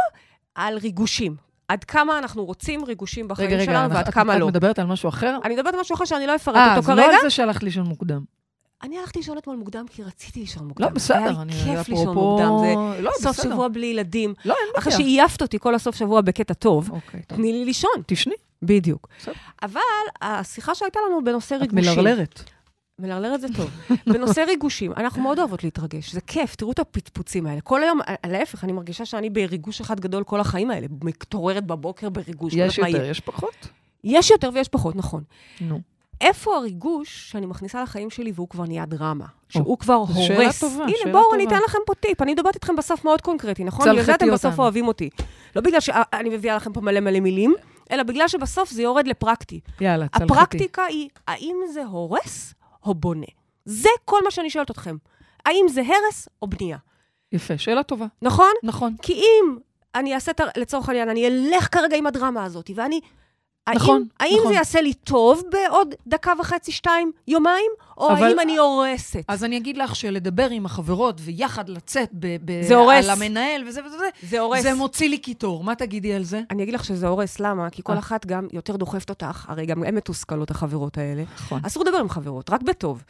על 0.55 0.77
ריגושים. 0.77 1.35
עד 1.67 1.83
כמה 1.83 2.17
אנחנו 2.19 2.45
רוצים 2.45 2.83
ריגושים 2.85 3.27
בחיים 3.27 3.47
רגע, 3.49 3.57
רגע, 3.57 3.65
שלנו 3.71 3.93
ועד 3.93 4.07
את- 4.07 4.13
כמה 4.13 4.35
את 4.35 4.39
לא. 4.39 4.47
מדברת 4.47 4.79
על 4.79 4.85
משהו 4.85 5.09
אחר? 5.09 5.37
אני 5.43 5.55
מדברת 5.55 5.73
על 5.73 5.79
משהו 5.79 5.95
אחר 5.95 6.05
שאני 6.05 6.27
לא 6.27 6.35
אפרט 6.35 6.55
אה, 6.55 6.77
אותו 6.77 6.91
אז 6.91 6.97
לא 6.97 7.03
כרגע. 7.03 7.15
על 7.15 7.21
זה 7.21 7.29
שהלכת 7.29 7.63
לישון 7.63 7.83
מוקדם. 7.87 8.21
אני 8.83 8.99
הלכתי 8.99 9.19
לישון 9.19 9.37
אתמול 9.37 9.55
מוקדם 9.55 9.85
כי 9.89 10.03
רציתי 10.03 10.39
לישון 10.39 10.67
מוקדם. 10.67 10.85
לא, 10.87 10.91
בסדר. 10.91 11.17
היה 11.17 11.41
אני- 11.41 11.51
לי 11.53 11.77
כיף 11.77 11.89
לישון 11.89 12.15
מוקדם. 12.15 12.49
זה 12.95 13.01
לא, 13.01 13.11
סוף 13.19 13.39
בסדר. 13.39 13.51
שבוע 13.53 13.67
בלי 13.67 13.85
ילדים. 13.85 14.33
לא, 14.45 14.53
אין 14.53 14.73
אחרי 14.79 14.93
בעיה. 14.93 15.05
שעייפת 15.05 15.41
אותי 15.41 15.59
כל 15.59 15.75
הסוף 15.75 15.95
שבוע 15.95 16.21
בקטע 16.21 16.53
טוב, 16.53 16.89
אוקיי, 16.91 17.21
טוב. 17.27 17.37
תני 17.37 17.51
לי 17.51 17.65
לישון. 17.65 17.91
תשני, 18.05 18.33
בדיוק. 18.61 19.07
בסדר. 19.19 19.33
אבל 19.63 19.81
השיחה 20.21 20.75
שהייתה 20.75 20.99
לנו 21.09 21.23
בנושא 21.23 21.55
את 21.55 21.61
ריגושים... 21.61 21.93
מלרלרת. 21.93 22.43
מלרלרת 22.99 23.41
זה 23.41 23.47
טוב. 23.55 23.69
בנושא 24.13 24.39
ריגושים, 24.39 24.91
אנחנו 24.97 25.21
מאוד 25.21 25.39
אוהבות 25.39 25.63
להתרגש, 25.63 26.13
זה 26.13 26.21
כיף, 26.21 26.55
תראו 26.55 26.71
את 26.71 26.79
הפצפוצים 26.79 27.45
האלה. 27.47 27.61
כל 27.61 27.83
היום, 27.83 28.01
אה, 28.01 28.15
להפך, 28.27 28.63
אני 28.63 28.71
מרגישה 28.71 29.05
שאני 29.05 29.29
בריגוש 29.29 29.81
אחד 29.81 29.99
גדול 29.99 30.23
כל 30.23 30.39
החיים 30.39 30.71
האלה, 30.71 30.87
מתעוררת 31.03 31.65
בבוקר 31.65 32.09
בריגוש. 32.09 32.53
יש 32.55 32.77
יותר. 32.77 33.05
יש 33.05 33.19
פחות. 33.19 33.67
יש 34.03 34.31
יותר 34.31 34.49
ויש 34.53 34.69
פחות, 34.69 34.95
נכון. 34.95 35.23
נו. 35.61 35.79
איפה 36.21 36.55
הריגוש 36.55 37.31
שאני 37.31 37.45
מכניסה 37.45 37.83
לחיים 37.83 38.09
שלי 38.09 38.31
והוא 38.35 38.49
כבר 38.49 38.65
נהיה 38.65 38.85
דרמה? 38.85 39.25
שהוא 39.49 39.77
כבר 39.77 40.05
זו 40.05 40.23
שאלה 40.23 40.43
הורס. 40.43 40.59
טובה, 40.59 40.83
הנה, 40.83 40.93
שאלה 40.97 41.11
בואו, 41.11 41.33
אני 41.33 41.43
טובה. 41.43 41.57
אתן 41.57 41.65
לכם 41.65 41.77
פה 41.85 41.93
טיפ. 41.95 42.21
אני 42.21 42.33
מדברת 42.33 42.55
איתכם 42.55 42.75
בסוף 42.75 43.05
מאוד 43.05 43.21
קונקרטי, 43.21 43.63
נכון? 43.63 43.89
בגלל 43.89 44.03
זה 44.03 44.15
אתם 44.15 44.31
בסוף. 44.31 44.59
אוהבים 44.59 44.87
אותי. 44.87 45.09
לא 45.55 45.61
בגלל 45.61 45.79
שאני 45.79 46.29
מביאה 46.29 46.55
לכם 46.55 46.73
פה 46.73 46.81
מלא 46.81 46.99
מלא 46.99 47.19
מילים, 47.19 47.55
אלא 47.91 48.03
בגלל 48.03 48.27
שבסוף 48.27 48.69
זה 48.69 48.81
יורד 48.81 49.07
לפרקטי. 49.07 49.59
יאללה, 49.81 50.07
צלחתי. 50.07 50.33
הפרקטיקה 50.33 50.83
היא, 50.83 51.09
האם 51.27 51.57
זה 51.73 51.83
הורס 51.83 52.53
או 52.85 52.93
בונה? 52.93 53.25
זה 53.65 53.89
כל 54.05 54.19
מה 54.23 54.31
שאני 54.31 54.49
שואלת 54.49 54.71
אתכם. 54.71 54.95
האם 55.45 55.65
זה 55.69 55.81
הרס 55.81 56.29
או 56.41 56.47
בנייה? 56.47 56.77
יפה, 57.31 57.57
שאלה 57.57 57.83
טובה. 57.83 58.05
נכון? 58.21 58.51
נכון. 58.63 58.95
כי 59.01 59.13
אם 59.13 59.57
אני 59.95 60.15
אעשה, 60.15 60.31
לצורך 60.57 60.89
העניין, 60.89 61.09
אני 61.09 61.27
אלך 61.27 61.67
כרגע 61.71 61.97
עם 61.97 62.07
הדרמה 62.07 62.43
הזאת, 62.43 62.69
ואני... 62.75 62.99
נכון, 63.73 64.03
האם, 64.19 64.29
האם 64.29 64.37
נכון. 64.39 64.51
זה 64.51 64.57
יעשה 64.57 64.81
לי 64.81 64.93
טוב 64.93 65.41
בעוד 65.51 65.95
דקה 66.07 66.33
וחצי, 66.39 66.71
שתיים, 66.71 67.11
יומיים, 67.27 67.71
או 67.97 68.11
אבל- 68.11 68.23
האם 68.23 68.39
אני 68.39 68.57
הורסת? 68.57 69.23
אז 69.27 69.43
אני 69.43 69.57
אגיד 69.57 69.77
לך 69.77 69.95
שלדבר 69.95 70.49
עם 70.49 70.65
החברות 70.65 71.21
ויחד 71.23 71.69
לצאת 71.69 72.09
ב- 72.13 72.37
ב- 72.45 72.61
זה 72.67 72.75
הורס. 72.75 73.05
על 73.05 73.09
המנהל 73.09 73.63
וזה 73.67 73.81
וזה, 73.85 73.95
זה 74.23 74.39
הורס. 74.39 74.61
זה 74.61 74.73
מוציא 74.73 75.09
לי 75.09 75.17
קיטור. 75.17 75.63
מה 75.63 75.75
תגידי 75.75 76.13
על 76.13 76.23
זה? 76.23 76.41
אני 76.51 76.63
אגיד 76.63 76.73
לך 76.73 76.85
שזה 76.85 77.07
הורס, 77.07 77.39
למה? 77.39 77.69
כי 77.69 77.81
כל 77.83 77.93
אה. 77.93 77.99
אחת 77.99 78.25
גם 78.25 78.47
יותר 78.53 78.75
דוחפת 78.75 79.09
אותך, 79.09 79.45
הרי 79.49 79.65
גם 79.65 79.83
הן 79.83 79.95
מתוסכלות, 79.95 80.51
החברות 80.51 80.97
האלה. 80.97 81.23
נכון. 81.35 81.61
אסור 81.65 81.83
לדבר 81.85 81.97
עם 81.97 82.09
חברות, 82.09 82.49
רק 82.49 82.61
בטוב. 82.61 83.03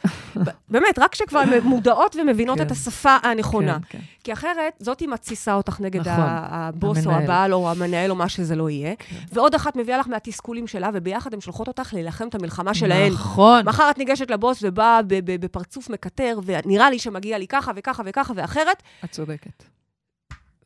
באמת, 0.68 0.98
רק 0.98 1.12
כשכבר 1.12 1.38
הן 1.38 1.60
מודעות 1.72 2.16
ומבינות 2.22 2.58
כן. 2.58 2.66
את 2.66 2.70
השפה 2.70 3.16
הנכונה. 3.22 3.78
כן, 3.88 3.98
כן. 3.98 4.04
כי 4.24 4.32
אחרת, 4.32 4.72
זאתי 4.80 5.06
מתסיסה 5.06 5.54
אותך 5.54 5.80
נגד 5.80 6.00
נכון. 6.08 6.24
הבוס 6.28 7.06
או 7.06 7.10
המנהל. 7.10 7.24
הבעל 7.24 7.52
או 7.54 7.70
המנהל 7.70 8.10
או 8.10 8.16
מה 8.16 8.28
שזה 8.28 8.56
לא 8.56 8.70
יהיה. 8.70 8.94
כן. 8.98 9.16
ועוד 9.32 9.54
אחת 9.54 9.76
מביאה 9.76 9.98
לך 9.98 10.06
מהתסכולים 10.46 10.66
שלה, 10.66 10.90
וביחד 10.94 11.34
הן 11.34 11.40
שולחות 11.40 11.68
אותך 11.68 11.94
להילחם 11.94 12.28
את 12.28 12.34
המלחמה 12.34 12.74
שלהן. 12.74 13.12
נכון. 13.12 13.68
מחר 13.68 13.90
את 13.90 13.98
ניגשת 13.98 14.30
לבוס 14.30 14.58
ובאה 14.62 15.00
בפרצוף 15.24 15.90
מקטר, 15.90 16.38
ונראה 16.44 16.90
לי 16.90 16.98
שמגיע 16.98 17.38
לי 17.38 17.46
ככה 17.46 17.72
וככה 17.76 18.02
וככה 18.06 18.32
ואחרת, 18.36 18.82
את 19.04 19.10
צודקת. 19.10 19.64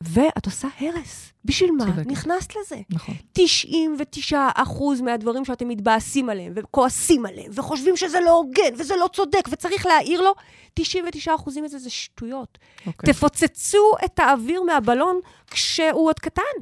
ואת 0.01 0.45
עושה 0.45 0.67
הרס. 0.79 1.33
בשביל 1.45 1.71
מה? 1.71 1.85
צודקת. 1.85 2.07
נכנסת 2.07 2.55
לזה. 2.55 2.81
נכון. 2.89 3.15
99 3.33 4.47
אחוז 4.55 5.01
מהדברים 5.01 5.45
שאתם 5.45 5.67
מתבאסים 5.67 6.29
עליהם, 6.29 6.53
וכועסים 6.55 7.25
עליהם, 7.25 7.51
וחושבים 7.53 7.97
שזה 7.97 8.19
לא 8.19 8.31
הוגן, 8.31 8.73
וזה 8.77 8.95
לא 8.95 9.09
צודק, 9.13 9.47
וצריך 9.51 9.85
להעיר 9.85 10.21
לו, 10.21 10.33
99 10.73 11.35
אחוזים 11.35 11.63
מזה 11.63 11.79
זה 11.79 11.89
שטויות. 11.89 12.57
אוקיי. 12.87 13.13
תפוצצו 13.13 13.91
את 14.05 14.19
האוויר 14.19 14.61
מהבלון 14.63 15.19
כשהוא 15.51 16.07
עוד 16.07 16.19
קטן. 16.19 16.61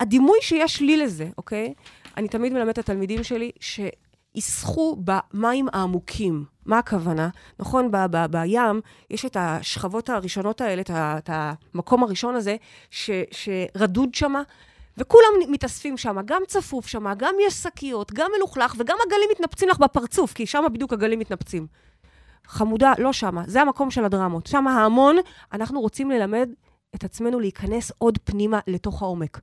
הדימוי 0.00 0.38
שיש 0.40 0.80
לי 0.80 0.96
לזה, 0.96 1.28
אוקיי? 1.38 1.74
אני 2.16 2.28
תמיד 2.28 2.52
מלמדת 2.52 2.74
את 2.74 2.78
התלמידים 2.78 3.22
שלי 3.22 3.50
שישחו 3.60 4.96
במים 5.04 5.68
העמוקים. 5.72 6.44
מה 6.66 6.78
הכוונה? 6.78 7.28
נכון, 7.58 7.90
ב- 7.90 8.06
ב- 8.10 8.26
בים 8.26 8.80
יש 9.10 9.24
את 9.24 9.36
השכבות 9.40 10.10
הראשונות 10.10 10.60
האלה, 10.60 10.82
את, 10.82 10.90
ה- 10.90 11.18
את 11.18 11.30
המקום 11.32 12.02
הראשון 12.02 12.34
הזה, 12.34 12.56
ש- 12.90 13.10
שרדוד 13.30 14.14
שמה, 14.14 14.42
וכולם 14.98 15.28
מתאספים 15.48 15.96
שם, 15.96 16.16
גם 16.24 16.42
צפוף 16.48 16.86
שם, 16.86 17.14
גם 17.16 17.34
יש 17.46 17.54
שקיות, 17.54 18.12
גם 18.12 18.30
מלוכלך, 18.36 18.74
וגם 18.78 18.96
הגלים 19.06 19.28
מתנפצים 19.32 19.68
לך 19.68 19.78
בפרצוף, 19.78 20.32
כי 20.32 20.46
שם 20.46 20.64
בדיוק 20.72 20.92
הגלים 20.92 21.18
מתנפצים. 21.18 21.66
חמודה, 22.46 22.92
לא 22.98 23.12
שמה, 23.12 23.42
זה 23.46 23.62
המקום 23.62 23.90
של 23.90 24.04
הדרמות. 24.04 24.46
שם 24.46 24.68
ההמון, 24.68 25.16
אנחנו 25.52 25.80
רוצים 25.80 26.10
ללמד 26.10 26.48
את 26.94 27.04
עצמנו 27.04 27.40
להיכנס 27.40 27.92
עוד 27.98 28.18
פנימה 28.24 28.60
לתוך 28.66 29.02
העומק. 29.02 29.40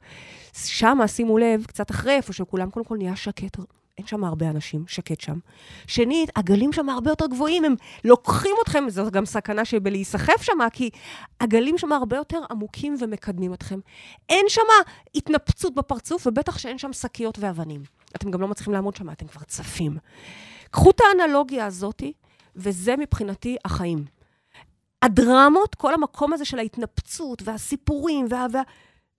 שם, 0.54 1.00
שימו 1.08 1.38
לב, 1.38 1.66
קצת 1.66 1.92
אחרי, 1.92 2.14
איפה 2.14 2.34
שכולם, 2.34 2.70
קודם 2.70 2.86
כל 2.86 2.98
נהיה 2.98 3.16
שקט. 3.16 3.58
אין 3.98 4.08
שם 4.08 4.24
הרבה 4.24 4.50
אנשים, 4.50 4.84
שקט 4.88 5.22
שם. 5.22 5.40
שנית, 5.88 6.30
הגלים 6.36 6.74
שם 6.74 6.90
הרבה 6.90 7.12
יותר 7.12 7.28
גבוהים, 7.28 7.66
הם 7.66 7.76
לוקחים 8.04 8.52
אתכם, 8.64 8.84
זו 8.90 9.12
גם 9.12 9.26
סכנה 9.26 9.66
שבלהיסחף 9.66 10.42
שם, 10.42 10.58
כי 10.74 10.90
הגלים 11.40 11.78
שם 11.78 11.92
הרבה 11.92 12.18
יותר 12.18 12.40
עמוקים 12.52 12.96
ומקדמים 13.00 13.54
אתכם. 13.54 13.80
אין 14.30 14.46
שם 14.48 14.62
התנפצות 15.16 15.76
בפרצוף, 15.76 16.28
ובטח 16.28 16.58
שאין 16.58 16.78
שם 16.78 16.94
שקיות 16.94 17.40
ואבנים. 17.40 17.84
אתם 18.16 18.32
גם 18.32 18.42
לא 18.42 18.48
מצליחים 18.48 18.74
לעמוד 18.74 18.96
שם, 18.96 19.10
אתם 19.10 19.28
כבר 19.28 19.42
צפים. 19.44 19.98
קחו 20.72 20.90
את 20.90 21.02
האנלוגיה 21.02 21.66
הזאתי, 21.66 22.14
וזה 22.56 22.96
מבחינתי 22.96 23.58
החיים. 23.66 24.21
הדרמות, 25.02 25.76
כל 25.76 25.94
המקום 25.94 26.34
הזה 26.34 26.46
של 26.46 26.60
ההתנפצות 26.60 27.42
והסיפורים, 27.46 28.26
וה... 28.30 28.46
וה... 28.52 28.62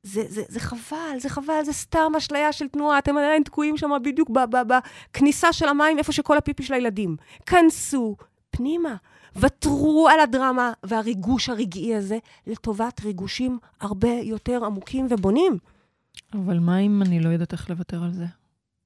זה, 0.03 0.25
זה, 0.29 0.43
זה 0.49 0.61
חבל, 0.61 1.19
זה 1.19 1.29
חבל, 1.29 1.65
זה 1.65 1.73
סתם 1.73 2.13
אשליה 2.19 2.53
של 2.53 2.69
תנועה, 2.69 2.99
אתם 2.99 3.17
עדיין 3.17 3.43
תקועים 3.43 3.77
שם 3.77 3.91
בדיוק 4.05 4.31
בכניסה 4.31 5.53
של 5.53 5.69
המים, 5.69 5.99
איפה 5.99 6.13
שכל 6.13 6.39
הפיפי 6.39 6.63
של 6.63 6.75
הילדים. 6.75 7.17
כנסו 7.47 8.17
פנימה, 8.51 8.97
ותרו 9.37 10.09
על 10.13 10.21
הדרמה 10.21 10.73
והריגוש 10.83 11.49
הרגעי 11.49 11.95
הזה 11.95 12.19
לטובת 12.47 13.01
ריגושים 13.05 13.59
הרבה 13.81 14.09
יותר 14.09 14.65
עמוקים 14.65 15.07
ובונים. 15.11 15.59
אבל 16.35 16.59
מה 16.59 16.79
אם 16.79 17.03
אני 17.03 17.21
לא 17.21 17.29
יודעת 17.29 17.53
איך 17.53 17.71
לוותר 17.71 18.03
על 18.03 18.13
זה? 18.13 18.27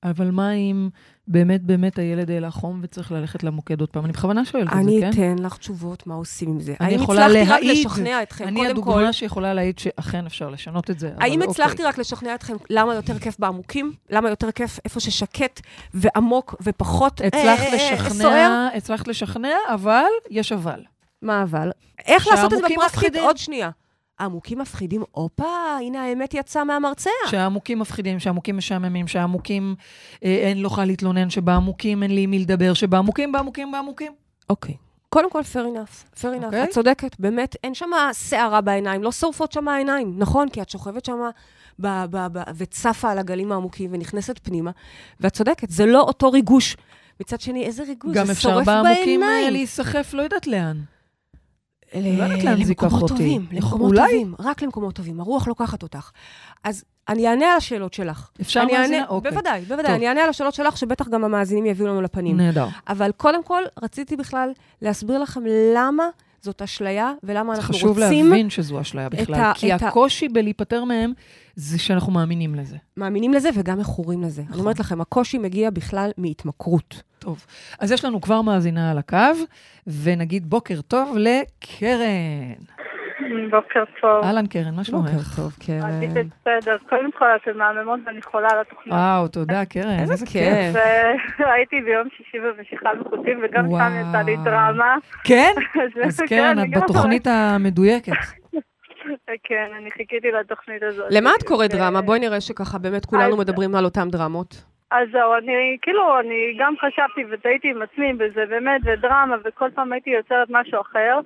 אבל 0.02 0.30
מה 0.30 0.52
אם 0.52 0.88
באמת 1.28 1.62
באמת 1.62 1.98
הילד 1.98 2.30
העלה 2.30 2.50
חום 2.50 2.80
וצריך 2.82 3.12
ללכת 3.12 3.42
למוקד 3.42 3.80
עוד 3.80 3.90
פעם? 3.90 4.04
אני 4.04 4.12
בכוונה 4.12 4.44
שואלת 4.44 4.68
את 4.68 4.72
זה, 4.72 4.78
אני 4.78 5.00
כן? 5.00 5.10
אתן 5.10 5.42
לך 5.42 5.56
תשובות 5.56 6.06
מה 6.06 6.14
עושים 6.14 6.48
עם 6.48 6.60
זה. 6.60 6.74
אני 6.80 6.94
האם 6.94 7.02
הצלחתי 7.02 7.44
רק. 7.44 7.62
לשכנע 7.62 8.22
אתכם, 8.22 8.48
אני 8.48 8.60
קודם 8.60 8.82
כל, 8.82 8.90
הדוגמה 8.90 9.12
שיכולה 9.12 9.54
להעיד 9.54 9.78
שאכן 9.78 10.26
אפשר 10.26 10.50
לשנות 10.50 10.90
את 10.90 10.98
זה. 10.98 11.12
האם 11.18 11.40
אוקיי. 11.40 11.50
הצלחתי 11.50 11.82
רק 11.82 11.98
לשכנע 11.98 12.34
אתכם 12.34 12.56
למה 12.70 12.94
יותר 12.94 13.18
כיף 13.18 13.36
בעמוקים? 13.38 13.92
למה 14.10 14.28
יותר 14.28 14.50
כיף 14.50 14.78
איפה 14.84 15.00
ששקט 15.00 15.60
ועמוק 15.94 16.54
ופחות 16.60 17.20
אה, 17.20 17.28
אה, 17.34 17.92
אה, 17.92 18.10
סוער? 18.10 18.68
הצלחת 18.74 19.08
לשכנע, 19.08 19.56
אבל 19.68 20.04
יש 20.30 20.52
אבל. 20.52 20.80
מה 21.22 21.42
אבל? 21.42 21.70
איך 22.06 22.26
לעשות 22.26 22.52
את 22.52 22.58
זה 22.58 22.64
בפרקטית? 22.76 23.16
עוד 23.16 23.36
שנייה. 23.36 23.70
העמוקים 24.18 24.58
מפחידים, 24.58 25.02
הופה, 25.10 25.76
הנה 25.80 26.02
האמת 26.04 26.34
יצאה 26.34 26.64
מהמרצע. 26.64 27.10
שהעמוקים 27.26 27.78
מפחידים, 27.78 28.18
שהעמוקים 28.18 28.56
משעממים, 28.56 29.08
שהעמוקים 29.08 29.74
אה, 30.24 30.28
אין 30.30 30.62
לא 30.62 30.70
להתלונן, 30.86 31.30
שבעמוקים 31.30 32.02
אין 32.02 32.14
לי 32.14 32.20
עם 32.20 32.30
מי 32.30 32.38
לדבר, 32.38 32.74
שבעמוקים, 32.74 33.32
בעמוקים, 33.32 33.72
בעמוקים. 33.72 34.12
אוקיי. 34.50 34.74
קודם 35.08 35.30
כל, 35.30 35.40
fair 35.40 35.56
enough. 35.76 36.18
fair 36.20 36.40
enough. 36.40 36.44
אוקיי. 36.44 36.64
את 36.64 36.68
צודקת, 36.70 37.20
באמת, 37.20 37.56
אין 37.64 37.74
שם 37.74 37.90
שערה 38.12 38.60
בעיניים, 38.60 39.02
לא 39.02 39.12
שורפות 39.12 39.52
שם 39.52 39.68
העיניים, 39.68 40.14
נכון? 40.18 40.48
כי 40.48 40.62
את 40.62 40.70
שוכבת 40.70 41.04
שם 41.04 41.18
ב- 41.78 42.04
ב- 42.10 42.26
ב- 42.32 42.42
וצפה 42.56 43.10
על 43.10 43.18
הגלים 43.18 43.52
העמוקים 43.52 43.90
ונכנסת 43.92 44.38
פנימה, 44.42 44.70
ואת 45.20 45.32
צודקת, 45.32 45.70
זה 45.70 45.86
לא 45.86 46.00
אותו 46.00 46.30
ריגוש. 46.30 46.76
מצד 47.20 47.40
שני, 47.40 47.64
איזה 47.64 47.82
ריגוש, 47.82 48.16
גם 48.16 48.26
זה 48.26 48.32
אפשר 48.32 48.50
שורף 48.52 48.66
בעמוקים 48.66 49.22
אה, 49.22 49.28
בעיניים. 49.28 49.52
להיסחף, 49.52 50.14
לא 50.14 50.22
יודעת 50.22 50.46
לאן. 50.46 50.76
ל- 51.94 52.18
לא 52.18 52.22
יודעת 52.24 52.44
לאן 52.44 52.64
זה 52.64 52.70
ייקח 52.72 52.84
למקומות. 52.84 53.08
טובים, 53.10 53.46
למקומות 53.52 53.90
אולי? 53.92 54.02
טובים, 54.12 54.34
רק 54.38 54.62
למקומות 54.62 54.94
טובים. 54.94 55.20
הרוח 55.20 55.48
לוקחת 55.48 55.82
אותך. 55.82 56.10
אז 56.64 56.84
אני 57.08 57.28
אענה 57.28 57.46
על 57.52 57.56
השאלות 57.56 57.94
שלך. 57.94 58.28
אפשר 58.40 58.60
אני 58.62 58.72
מאזינה? 58.72 58.96
אענה, 58.96 59.08
אוקיי. 59.08 59.30
בוודאי, 59.30 59.60
בוודאי. 59.60 59.84
טוב. 59.86 59.94
אני 59.94 60.08
אענה 60.08 60.22
על 60.22 60.28
השאלות 60.30 60.54
שלך, 60.54 60.76
שבטח 60.76 61.08
גם 61.08 61.24
המאזינים 61.24 61.66
יביאו 61.66 61.88
לנו 61.88 62.02
לפנים. 62.02 62.36
נהדר. 62.36 62.66
אבל 62.88 63.10
קודם 63.16 63.42
כל, 63.44 63.62
רציתי 63.82 64.16
בכלל 64.16 64.50
להסביר 64.82 65.18
לכם 65.18 65.40
למה 65.74 66.08
זאת 66.46 66.62
אשליה, 66.62 67.12
ולמה 67.22 67.54
אנחנו 67.54 67.74
חשוב 67.74 67.98
רוצים, 67.98 68.26
להבין 68.30 68.50
שזו 68.50 68.80
אשליה 68.80 69.08
בכלל, 69.08 69.34
ה- 69.40 69.52
כי 69.54 69.74
את 69.74 69.82
ה- 69.82 69.88
הקושי 69.88 70.28
בלהיפטר 70.28 70.84
מהם 70.84 71.12
זה 71.56 71.78
שאנחנו 71.78 72.12
מאמינים 72.12 72.54
לזה. 72.54 72.76
מאמינים 72.96 73.32
לזה 73.34 73.48
וגם 73.54 73.78
מכורים 73.78 74.22
לזה. 74.22 74.42
אני 74.50 74.60
אומרת 74.60 74.80
לכם, 74.80 75.00
הקושי 75.00 75.38
מגיע 75.38 75.70
בכלל 75.70 76.10
מהתמכרות. 76.18 77.02
טוב, 77.18 77.46
אז 77.78 77.90
יש 77.92 78.04
לנו 78.04 78.20
כבר 78.20 78.42
מאזינה 78.42 78.90
על 78.90 78.98
הקו, 78.98 79.16
ונגיד 79.86 80.50
בוקר 80.50 80.80
טוב 80.80 81.16
לקרן. 81.16 82.52
בוקר 83.50 83.84
טוב. 84.00 84.24
אהלן 84.24 84.46
קרן, 84.46 84.74
מה 84.76 84.84
שלומך? 84.84 85.10
טוב, 85.36 85.46
עשיתי 85.46 86.14
קרן. 86.14 86.28
בסדר. 86.40 86.76
קודם 86.88 87.12
כל, 87.12 87.24
אתן 87.36 87.58
מהממות 87.58 88.00
ואני 88.06 88.22
חולה 88.22 88.48
על 88.50 88.60
התוכנית. 88.60 88.94
וואו, 88.94 89.28
תודה 89.28 89.64
קרן, 89.64 89.98
איזה 90.00 90.26
כיף. 90.26 90.76
והייתי 91.38 91.80
ביום 91.86 92.08
שישי 92.16 92.38
במשיכה 92.40 92.90
בחוטים, 93.00 93.40
וגם 93.42 93.64
שם. 93.70 94.08
יצא 94.08 94.18
לי 94.18 94.36
דרמה. 94.36 94.96
כן? 95.24 95.52
אז 95.82 96.06
אז 96.06 96.20
קרן, 96.20 96.58
אני 96.58 96.76
את 96.76 96.82
בתוכנית 96.82 97.26
המדויקת. 97.26 98.12
כן, 99.48 99.66
אני 99.78 99.90
חיכיתי 99.90 100.30
לתוכנית 100.30 100.82
הזאת. 100.82 101.06
למה 101.10 101.30
את 101.38 101.42
קוראת 101.42 101.70
דרמה? 101.70 102.00
בואי 102.00 102.18
נראה 102.18 102.40
שככה 102.40 102.78
באמת 102.78 103.06
כולנו 103.06 103.36
מדברים 103.36 103.74
על 103.74 103.84
אותם 103.84 104.08
דרמות. 104.08 104.64
אז 104.90 105.08
זהו, 105.12 105.34
אני, 105.34 105.76
כאילו, 105.82 106.20
אני 106.20 106.56
גם 106.58 106.74
חשבתי 106.80 107.24
ותהיתי 107.30 107.70
עם 107.70 107.82
עצמי 107.82 108.12
בזה, 108.12 108.44
באמת, 108.48 108.80
ודרמה, 108.84 109.36
וכל 109.44 109.70
פעם 109.74 109.92
הייתי 109.92 110.10
יוצרת 110.10 110.48
משהו 110.50 110.80
אחר. 110.80 111.20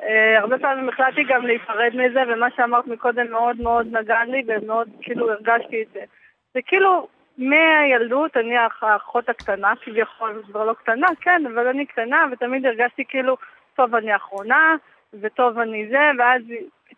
Uh, 0.00 0.04
הרבה 0.38 0.58
פעמים 0.58 0.88
החלטתי 0.88 1.24
גם 1.24 1.46
להיפרד 1.46 1.90
מזה, 1.94 2.22
ומה 2.28 2.46
שאמרת 2.56 2.86
מקודם 2.86 3.30
מאוד 3.30 3.60
מאוד 3.60 3.86
נגע 3.96 4.24
לי, 4.24 4.42
ומאוד 4.46 4.88
כאילו 5.00 5.30
הרגשתי 5.32 5.82
את 5.82 5.88
זה. 5.92 6.00
זה 6.54 6.60
כאילו, 6.66 7.08
מהילדות, 7.38 8.36
אני 8.36 8.56
האח- 8.56 8.82
האחות 8.82 9.28
הקטנה, 9.28 9.72
כביכול, 9.80 10.42
כבר 10.46 10.64
לא 10.64 10.72
קטנה, 10.72 11.06
כן, 11.20 11.42
אבל 11.54 11.66
אני 11.66 11.86
קטנה, 11.86 12.24
ותמיד 12.32 12.66
הרגשתי 12.66 13.04
כאילו, 13.04 13.36
טוב, 13.76 13.94
אני 13.94 14.12
האחרונה, 14.12 14.76
וטוב, 15.20 15.58
אני 15.58 15.88
זה, 15.90 16.10
ואז 16.18 16.42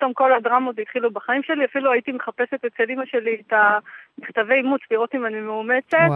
פתאום 0.01 0.13
כל 0.13 0.33
הדרמות 0.33 0.79
התחילו 0.79 1.11
בחיים 1.11 1.43
שלי, 1.43 1.65
אפילו 1.65 1.93
הייתי 1.93 2.13
מחפשת 2.13 2.65
אצל 2.65 2.91
אמא 2.91 3.05
שלי 3.07 3.37
את 3.47 3.53
המכתבי 3.53 4.55
אימוץ, 4.55 4.81
לראות 4.91 5.15
אם 5.15 5.27
אני 5.27 5.41
מאומצת. 5.41 6.09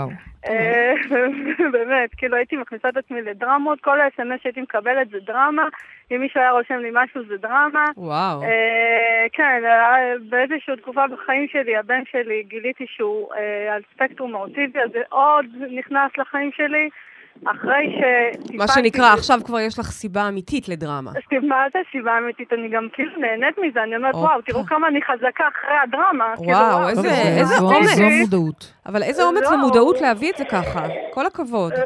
אה, 0.48 0.94
באמת, 1.72 2.14
כאילו 2.16 2.36
הייתי 2.36 2.56
מכניסה 2.56 2.88
את 2.88 2.96
עצמי 2.96 3.22
לדרמות, 3.22 3.80
כל 3.80 4.00
ה-SMS 4.00 4.42
שהייתי 4.42 4.60
מקבלת 4.60 5.10
זה 5.10 5.18
דרמה, 5.26 5.68
אם 6.10 6.20
מישהו 6.20 6.40
היה 6.40 6.50
רושם 6.50 6.74
לי 6.74 6.90
משהו 6.92 7.22
זה 7.28 7.36
דרמה. 7.36 7.84
וואו. 7.96 8.42
אה, 8.42 9.26
כן, 9.32 9.62
אה, 9.64 10.14
באיזושהי 10.28 10.76
תקופה 10.76 11.06
בחיים 11.06 11.48
שלי, 11.48 11.76
הבן 11.76 12.02
שלי, 12.10 12.42
גיליתי 12.42 12.84
שהוא 12.88 13.28
על 13.72 13.82
ספקטרום 13.94 14.34
האוטיבי, 14.34 14.80
אז 14.80 14.90
זה 14.92 15.02
עוד 15.08 15.46
נכנס 15.70 16.10
לחיים 16.18 16.50
שלי, 16.52 16.88
אחרי 17.46 17.96
שטיפלתי... 18.32 18.56
מה 18.56 18.68
שנקרא, 18.68 19.12
עכשיו 19.12 19.38
כבר 19.44 19.60
יש 19.60 19.78
לך 19.78 19.86
סיבה 19.86 20.28
אמיתית 20.28 20.68
לדרמה. 20.68 21.10
מה 21.42 21.64
זה 21.72 21.78
סיבה 21.92 22.18
אמיתית? 22.18 22.52
אני 22.52 22.68
גם 22.68 22.88
כאילו 22.92 23.10
נהנית 23.20 23.58
מזה, 23.58 23.82
אני 23.82 23.96
אומרת. 23.96 24.14
וואו, 24.14 24.42
תראו 24.42 24.64
כמה 24.66 24.88
אני 24.88 25.00
חזקה 25.02 25.44
אחרי 25.48 25.76
הדרמה. 25.82 26.34
כאילו, 26.36 26.52
וואו, 26.52 26.88
איזה- 26.88 27.02
זה- 27.02 27.08
איזה 27.40 27.54
זו- 27.54 27.64
אומץ. 27.74 27.86
זו 27.88 28.02
המודעות. 28.04 28.72
אבל 28.86 29.02
איזה 29.02 29.22
אומץ 29.24 29.42
לא. 29.42 29.48
ומודעות 29.56 30.00
להביא 30.00 30.30
את 30.32 30.36
זה 30.36 30.44
ככה. 30.44 30.80
כל 31.14 31.26
הכבוד. 31.26 31.72
אה, 31.72 31.82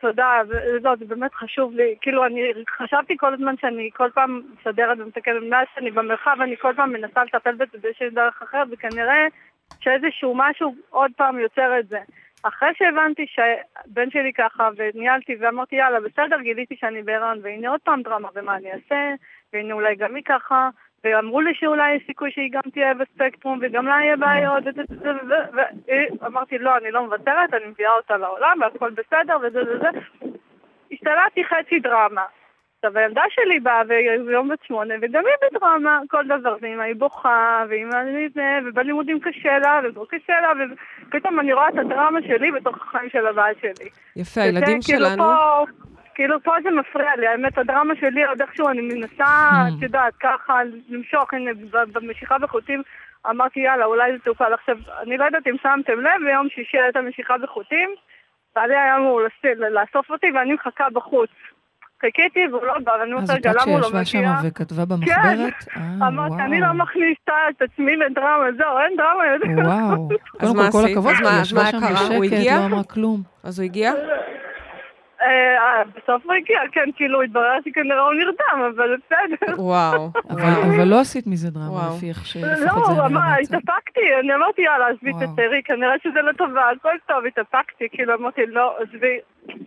תודה, 0.00 0.30
לא, 0.82 0.92
זה 0.98 1.04
באמת 1.04 1.34
חשוב 1.34 1.72
לי. 1.74 1.94
כאילו, 2.00 2.26
אני 2.26 2.40
חשבתי 2.78 3.16
כל 3.16 3.34
הזמן 3.34 3.54
שאני 3.60 3.90
כל 3.96 4.08
פעם 4.14 4.40
מסדרת 4.60 4.98
ומתקנת, 5.00 5.42
מאז 5.50 5.66
שאני 5.74 5.90
במרחב, 5.90 6.36
אני 6.42 6.54
כל 6.60 6.72
פעם 6.76 6.92
מנסה 6.92 7.24
לטפל 7.24 7.54
בזה 7.54 7.78
באיזושהי 7.82 8.10
דרך 8.10 8.42
אחרת, 8.42 8.68
וכנראה 8.72 9.26
שאיזשהו 9.80 10.34
משהו 10.36 10.74
עוד 10.90 11.10
פעם 11.16 11.38
יוצר 11.38 11.78
את 11.80 11.88
זה. 11.88 11.98
אחרי 12.42 12.68
שהבנתי 12.74 13.26
שהבן 13.26 14.10
שלי 14.10 14.32
ככה, 14.32 14.68
וניהלתי 14.76 15.36
ואמרתי, 15.40 15.76
יאללה, 15.76 16.00
בסדר, 16.00 16.40
גיליתי 16.40 16.76
שאני 16.80 17.02
בהיריון, 17.02 17.38
והנה 17.42 17.70
עוד 17.70 17.80
פעם 17.80 18.02
דרמה, 18.02 18.28
ומה 18.34 18.56
אני 18.56 18.72
אעשה, 18.72 19.14
והנה 19.52 19.74
אולי 19.74 19.96
גם 19.96 20.14
היא 20.14 20.24
ככה, 20.24 20.68
ואמרו 21.04 21.40
לי 21.40 21.54
שאולי 21.54 21.94
יש 21.94 22.02
סיכוי 22.06 22.30
שהיא 22.30 22.52
גם 22.52 22.70
תהיה 22.72 22.94
בספקטרום, 22.94 23.58
וגם 23.62 23.86
לה 23.86 23.94
יהיה 24.02 24.16
בעיות, 24.16 24.64
ואמרתי, 26.20 26.58
לא, 26.58 26.76
אני 26.76 26.90
לא 26.90 27.04
מוותרת, 27.04 27.54
אני 27.54 27.66
מביאה 27.66 27.92
אותה 27.92 28.16
לעולם, 28.16 28.58
והכל 28.60 28.90
בסדר, 28.90 29.36
וזה 29.42 29.62
וזה. 29.62 29.88
השתלטתי 30.92 31.44
חצי 31.44 31.78
דרמה. 31.78 32.24
עכשיו, 32.84 32.98
הילדה 32.98 33.22
שלי 33.30 33.60
באה, 33.60 33.82
והיא 33.88 34.10
יום 34.32 34.48
בת 34.48 34.58
שמונה, 34.66 34.94
וגם 35.02 35.22
היא 35.26 35.50
בדרמה, 35.52 36.00
כל 36.08 36.26
דבר, 36.26 36.56
ואמא 36.60 36.82
היא 36.82 36.94
בוכה, 36.94 37.64
ואמא 37.68 37.96
היא 37.96 38.28
זה, 38.34 38.58
ובלימודים 38.66 39.20
קשה 39.20 39.58
לה, 39.58 39.80
ופה 39.84 40.04
קשה 40.08 40.40
לה, 40.40 40.52
ופתאום 41.08 41.40
אני 41.40 41.52
רואה 41.52 41.68
את 41.68 41.78
הדרמה 41.78 42.22
שלי 42.22 42.52
בתוך 42.52 42.76
החיים 42.76 43.10
של 43.10 43.26
הבת 43.26 43.56
שלי. 43.60 43.88
יפה, 44.16 44.40
הילדים 44.40 44.78
כאילו 44.84 45.06
שלנו... 45.06 45.22
פה, 45.24 45.64
כאילו 46.14 46.42
פה 46.42 46.52
זה 46.62 46.70
מפריע 46.70 47.16
לי, 47.16 47.26
האמת, 47.26 47.58
הדרמה 47.58 47.94
שלי 48.00 48.24
עוד 48.24 48.40
איכשהו 48.40 48.68
אני 48.68 48.80
מנסה, 48.80 49.24
את 49.68 49.82
יודעת, 49.82 50.14
ככה 50.20 50.60
למשוך, 50.88 51.34
הנה, 51.34 51.50
במשיכה 51.92 52.38
בחוטים, 52.38 52.82
אמרתי, 53.30 53.60
יאללה, 53.60 53.84
אולי 53.84 54.12
זה 54.12 54.18
טופל. 54.24 54.52
עכשיו, 54.52 54.76
אני 55.02 55.16
לא 55.16 55.24
יודעת 55.24 55.46
אם 55.46 55.56
שמתם 55.62 56.00
לב, 56.00 56.24
ביום 56.26 56.48
שישי 56.48 56.78
הייתה 56.78 57.00
משיכה 57.00 57.38
בחוטים, 57.38 57.90
בעלי 58.56 58.76
היה 58.76 58.96
אמור 58.96 59.20
לאסוף 59.70 60.10
אותי, 60.10 60.26
ואני 60.34 60.52
מחכה 60.52 60.90
בחוץ. 60.92 61.30
חיכיתי 62.00 62.40
והוא 62.52 62.64
לא 62.66 62.74
בא, 62.84 62.92
ואני 62.92 63.12
אז 63.14 63.22
אומרת, 63.22 63.30
רגע, 63.30 63.52
זאת 63.52 63.62
למה 63.62 63.72
הוא 63.72 63.80
לא 63.80 63.86
שישבה 63.86 64.04
שם 64.04 64.18
מגיע? 64.18 64.32
וכתבה 64.44 64.84
במחברת? 64.84 65.52
אה, 65.76 66.08
אמרתי. 66.08 66.42
אני 66.42 66.60
לא 66.60 66.72
מכניסה 66.74 67.32
את 67.50 67.62
עצמי 67.62 67.96
לדרמה, 67.96 68.46
זהו, 68.58 68.78
אין 68.78 68.96
דרמה. 68.96 69.68
וואו. 69.68 70.08
אז 70.40 70.48
קודם 70.48 70.56
מה 70.56 70.72
כל, 70.72 70.78
כל? 70.78 70.90
הכבוד, 70.90 71.12
אז 71.12 71.18
היא 71.20 71.24
מה- 71.28 71.40
אז 71.40 71.46
ישבה 71.46 71.62
מה 71.62 71.70
שם 71.70 71.80
קרה? 71.80 71.88
הוא 71.90 72.24
בשקט, 72.24 72.36
הגיע? 72.38 72.56
לא 72.58 72.64
אמרה 72.64 72.82
כלום. 72.84 73.22
אז 73.44 73.58
הוא 73.58 73.64
הגיע? 73.64 73.92
אה, 75.22 75.82
בסוף 75.96 76.24
הוא 76.24 76.32
הגיע, 76.34 76.60
כן, 76.72 76.88
כאילו, 76.96 77.22
התברר 77.22 77.58
שכנראה 77.64 78.00
הוא 78.00 78.14
נרדם, 78.14 78.72
אבל 78.74 78.96
בסדר. 78.96 79.62
וואו. 79.62 80.10
אבל. 80.30 80.42
אבל 80.42 80.84
לא 80.84 81.00
עשית 81.00 81.26
מזה 81.26 81.50
דרמה. 81.50 81.90
לפי 81.96 82.08
איך 82.08 82.18
לא, 82.18 82.24
שלפחות 82.24 82.56
זה 82.58 82.70
הוא 82.70 82.94
נראה 82.94 83.06
אמר, 83.06 83.20
מהצד. 83.20 83.54
התאפקתי, 83.54 84.00
אני 84.20 84.34
אמרתי, 84.34 84.62
יאללה, 84.62 84.88
עזבי, 84.88 85.10
וואו. 85.10 85.26
תצארי, 85.34 85.62
כנראה 85.64 85.94
שזה 86.02 86.20
לטובה, 86.30 86.70
הכל 86.70 86.94
טוב, 87.08 87.26
התאפקתי, 87.26 87.88
כאילו, 87.92 88.14
אמרתי, 88.14 88.40
לא, 88.46 88.76
עזבי. 88.80 89.18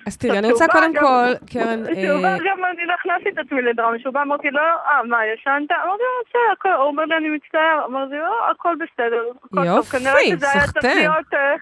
אז 0.07 0.17
תראי, 0.17 0.39
אני 0.39 0.51
רוצה 0.51 0.65
קודם 0.67 0.93
כל, 0.99 1.25
קרן, 1.53 1.79
אה, 1.87 2.37
גם, 2.45 2.59
אני 2.73 2.85
לא 2.85 2.93
הכנסתי 2.93 3.29
את 3.29 3.37
עצמי 3.37 3.61
לדרמה, 3.61 3.99
שהוא 3.99 4.13
בא, 4.13 4.21
אמרתי 4.21 4.49
לו, 4.51 4.59
אה, 4.61 5.03
מה, 5.03 5.17
ישנת? 5.33 5.71
אמרתי 5.71 6.03
לו, 6.03 6.23
בסדר, 6.27 6.51
הכל, 6.53 6.69
הוא 6.69 6.85
אומר 6.87 7.05
לי, 7.05 7.15
אני 7.17 7.29
מצטער, 7.29 7.85
אמרתי 7.85 8.13
לו, 8.15 8.19
"לא, 8.21 8.51
הכל 8.51 8.75
בסדר, 8.75 9.21
הכל 9.43 9.55
טוב, 9.55 9.65
יופי, 9.65 9.97
כנראה 9.97 10.19
שזה 10.25 10.45
היה 10.51 10.61
צריך 10.61 10.65
סחטיין. 10.71 10.97
להיות, 10.97 11.33
אה, 11.33 11.55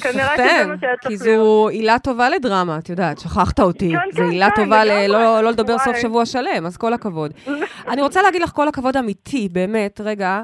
כנראה 0.00 0.36
שזה 0.36 0.66
מה 0.66 0.74
שהיה 0.80 0.92
כי 1.00 1.16
צריך 1.16 1.22
להיות. 1.28 1.44
זו 1.44 1.68
עילה 1.68 1.98
טובה 1.98 2.30
לדרמה, 2.30 2.78
את 2.78 2.88
יודעת, 2.88 3.18
שכחת 3.18 3.60
אותי. 3.60 3.90
כן, 3.92 3.98
זו 4.12 4.16
כן, 4.22 4.30
עילה 4.30 4.50
כן, 4.50 4.64
טובה 4.64 4.84
ל- 4.84 4.88
לגמרי. 4.88 5.08
לא 5.08 5.40
לא 5.40 5.50
לדבר 5.50 5.78
סוף. 5.78 5.96
שבוע 5.96 6.26
שלם, 6.26 6.66
אז 6.66 6.76
כל 6.76 6.92
הכבוד. 6.92 7.32
אני 7.90 8.02
רוצה 8.02 8.22
להגיד 8.22 8.42
לך 8.42 8.50
כל 8.50 8.68
הכבוד 8.68 8.96
אמיתי, 8.96 9.48
באמת, 9.52 10.00
רגע, 10.04 10.42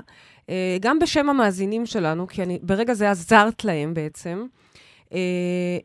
אה, 0.50 0.76
גם 0.80 0.98
בשם 0.98 1.28
המאזינים 1.30 1.86
שלנו, 1.86 2.26
כי 2.26 2.42
אני 2.42 2.58
ברגע 2.62 2.94
זה 2.94 3.10
עזרת 3.10 3.64
להם 3.64 3.94
בעצם, 3.94 4.44
אה, 5.12 5.18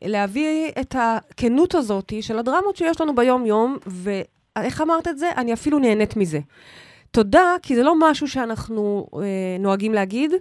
להביא 0.06 0.72
את 0.82 0.96
הכנות 1.00 1.76
הזאת 1.76 2.14
של 2.22 2.40
הדרמות 2.40 2.76
שיש 2.76 3.02
לנו 3.02 3.16
ביום-יום, 3.16 3.78
ואיך 3.88 4.82
אמרת 4.82 5.08
את 5.08 5.18
זה? 5.18 5.32
אני 5.38 5.54
אפילו 5.54 5.80
נהנית 5.80 6.18
מזה. 6.18 6.40
תודה, 7.12 7.56
כי 7.62 7.76
זה 7.76 7.84
לא 7.84 7.94
משהו 8.00 8.28
שאנחנו 8.28 9.08
אה, 9.14 9.20
נוהגים 9.60 9.94
להגיד, 9.94 10.32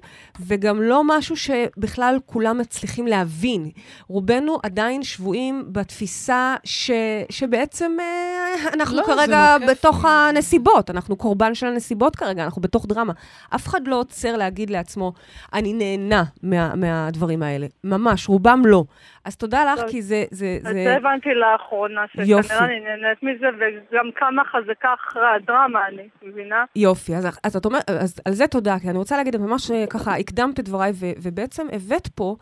וגם 0.46 0.82
לא 0.82 1.02
משהו 1.06 1.36
שבכלל 1.36 2.16
כולם 2.26 2.58
מצליחים 2.58 3.06
להבין. 3.06 3.70
רובנו 4.08 4.58
עדיין 4.62 5.02
שבויים 5.02 5.64
בתפיסה 5.72 6.54
ש, 6.64 6.90
שבעצם 7.30 7.96
אה, 8.00 8.54
אנחנו 8.74 8.96
לא, 8.96 9.02
כרגע 9.02 9.56
לא 9.60 9.66
כיף. 9.66 9.70
בתוך 9.70 10.04
הנסיבות, 10.04 10.90
אנחנו 10.90 11.16
קורבן 11.16 11.54
של 11.54 11.66
הנסיבות 11.66 12.16
כרגע, 12.16 12.44
אנחנו 12.44 12.62
בתוך 12.62 12.86
דרמה. 12.86 13.12
אף 13.54 13.66
אחד 13.66 13.88
לא 13.88 13.96
עוצר 14.00 14.36
להגיד 14.36 14.70
לעצמו, 14.70 15.12
אני 15.54 15.72
נהנה 15.72 16.22
מה, 16.42 16.74
מהדברים 16.74 17.42
האלה. 17.42 17.66
ממש, 17.84 18.28
רובם 18.28 18.62
לא. 18.66 18.84
אז 19.24 19.36
תודה 19.36 19.64
לך. 19.64 19.80
כי 19.90 20.02
זה... 20.02 20.24
זה, 20.30 20.58
זה... 20.62 20.72
זה 20.72 20.96
הבנתי 20.96 21.28
לאחרונה, 21.34 22.00
יופי. 22.24 22.48
שכנראה 22.48 22.64
אני 22.64 22.80
נהנית 22.80 23.22
מזה, 23.22 23.46
וגם 23.58 24.10
כמה 24.16 24.42
חזקה 24.44 24.94
אחרי 24.94 25.26
הדרמה 25.36 25.86
אני, 25.88 26.08
מבינה? 26.22 26.55
יופי, 26.76 27.16
אז, 27.16 27.26
אז 27.42 27.56
את 27.56 27.64
אומרת, 27.64 27.90
אז 27.90 28.14
על 28.24 28.34
זה 28.34 28.46
תודה, 28.46 28.78
כי 28.78 28.90
אני 28.90 28.98
רוצה 28.98 29.16
להגיד, 29.16 29.36
ממש 29.36 29.70
אה, 29.70 29.84
ככה 29.90 30.16
הקדמת 30.16 30.60
את 30.60 30.64
דבריי, 30.64 30.92
ו, 30.94 31.06
ובעצם 31.18 31.66
הבאת 31.72 32.08
פה 32.08 32.36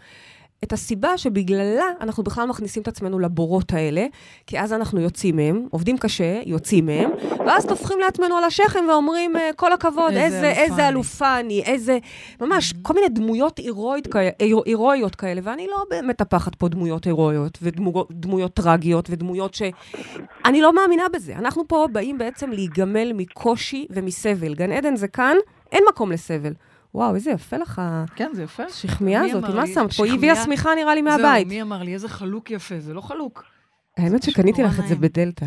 את 0.65 0.73
הסיבה 0.73 1.19
שבגללה 1.19 1.85
אנחנו 2.01 2.23
בכלל 2.23 2.47
מכניסים 2.49 2.83
את 2.83 2.89
עצמנו 2.89 3.19
לבורות 3.19 3.73
האלה, 3.73 4.07
כי 4.47 4.61
אז 4.61 4.73
אנחנו 4.73 5.01
יוצאים 5.01 5.37
מהם, 5.37 5.67
עובדים 5.71 5.99
קשה, 5.99 6.41
יוצאים 6.47 6.87
מהם, 6.87 7.11
ואז 7.47 7.67
טופחים 7.67 7.99
לעצמנו 8.01 8.37
על 8.37 8.45
השכם 8.45 8.85
ואומרים, 8.89 9.37
אה, 9.37 9.51
כל 9.57 9.73
הכבוד, 9.73 10.13
איזה 10.13 10.37
איזה, 10.37 10.49
אלופה 10.51 10.63
איזה 10.63 10.75
אני." 10.83 10.89
אלופה 10.89 11.41
אני, 11.41 11.63
איזה, 11.63 11.99
ממש, 12.41 12.75
כל 12.83 12.95
מיני 12.95 13.09
דמויות 13.09 13.59
הירואיות 13.59 14.07
כאלה, 14.07 14.31
הירו- 14.39 14.63
הירואיות 14.67 15.15
כאלה, 15.15 15.41
ואני 15.45 15.67
לא 15.67 15.99
מטפחת 16.03 16.55
פה 16.55 16.69
דמויות 16.69 17.05
הירואיות, 17.05 17.59
ודמויות 17.63 18.55
טרגיות, 18.55 19.07
ודמויות 19.11 19.55
ש... 19.55 19.63
אני 20.45 20.61
לא 20.61 20.75
מאמינה 20.75 21.05
בזה. 21.13 21.37
אנחנו 21.37 21.69
פה 21.69 21.87
באים 21.93 22.19
בעצם 22.19 22.51
להיגמל 22.51 23.13
מקושי 23.15 23.87
ומסבל. 23.91 24.55
גן 24.55 24.73
עדן 24.73 24.97
זה 24.97 25.09
כאן, 25.09 25.37
אין 25.73 25.85
מקום 25.89 26.13
לסבל. 26.13 26.53
וואו, 26.95 27.15
איזה 27.15 27.31
יפה 27.31 27.57
לך 27.57 27.83
כן, 28.17 28.31
זה 28.33 28.43
יפה. 28.43 28.63
השכמיה 28.63 29.23
מי 29.23 29.31
הזאת. 29.31 29.45
מה? 29.55 29.67
שמת 29.67 29.93
פה? 29.93 30.05
היא? 30.05 30.15
הביאה 30.15 30.37
שמיכה 30.37 30.71
נראה 30.75 30.95
לי 30.95 31.03
מהבית. 31.03 31.49
זהו, 31.49 31.57
מי 31.57 31.63
אמר 31.63 31.83
לי, 31.83 31.95
איזה 31.95 32.09
חלוק 32.09 32.51
יפה, 32.51 32.81
זה 32.81 32.95
לא 32.95 33.01
חלוק. 33.01 33.45
האמת 33.97 34.23
שקניתי 34.23 34.63
לך 34.63 34.81
את 34.81 34.89
זה. 34.89 34.95
בדלתא. 34.97 35.47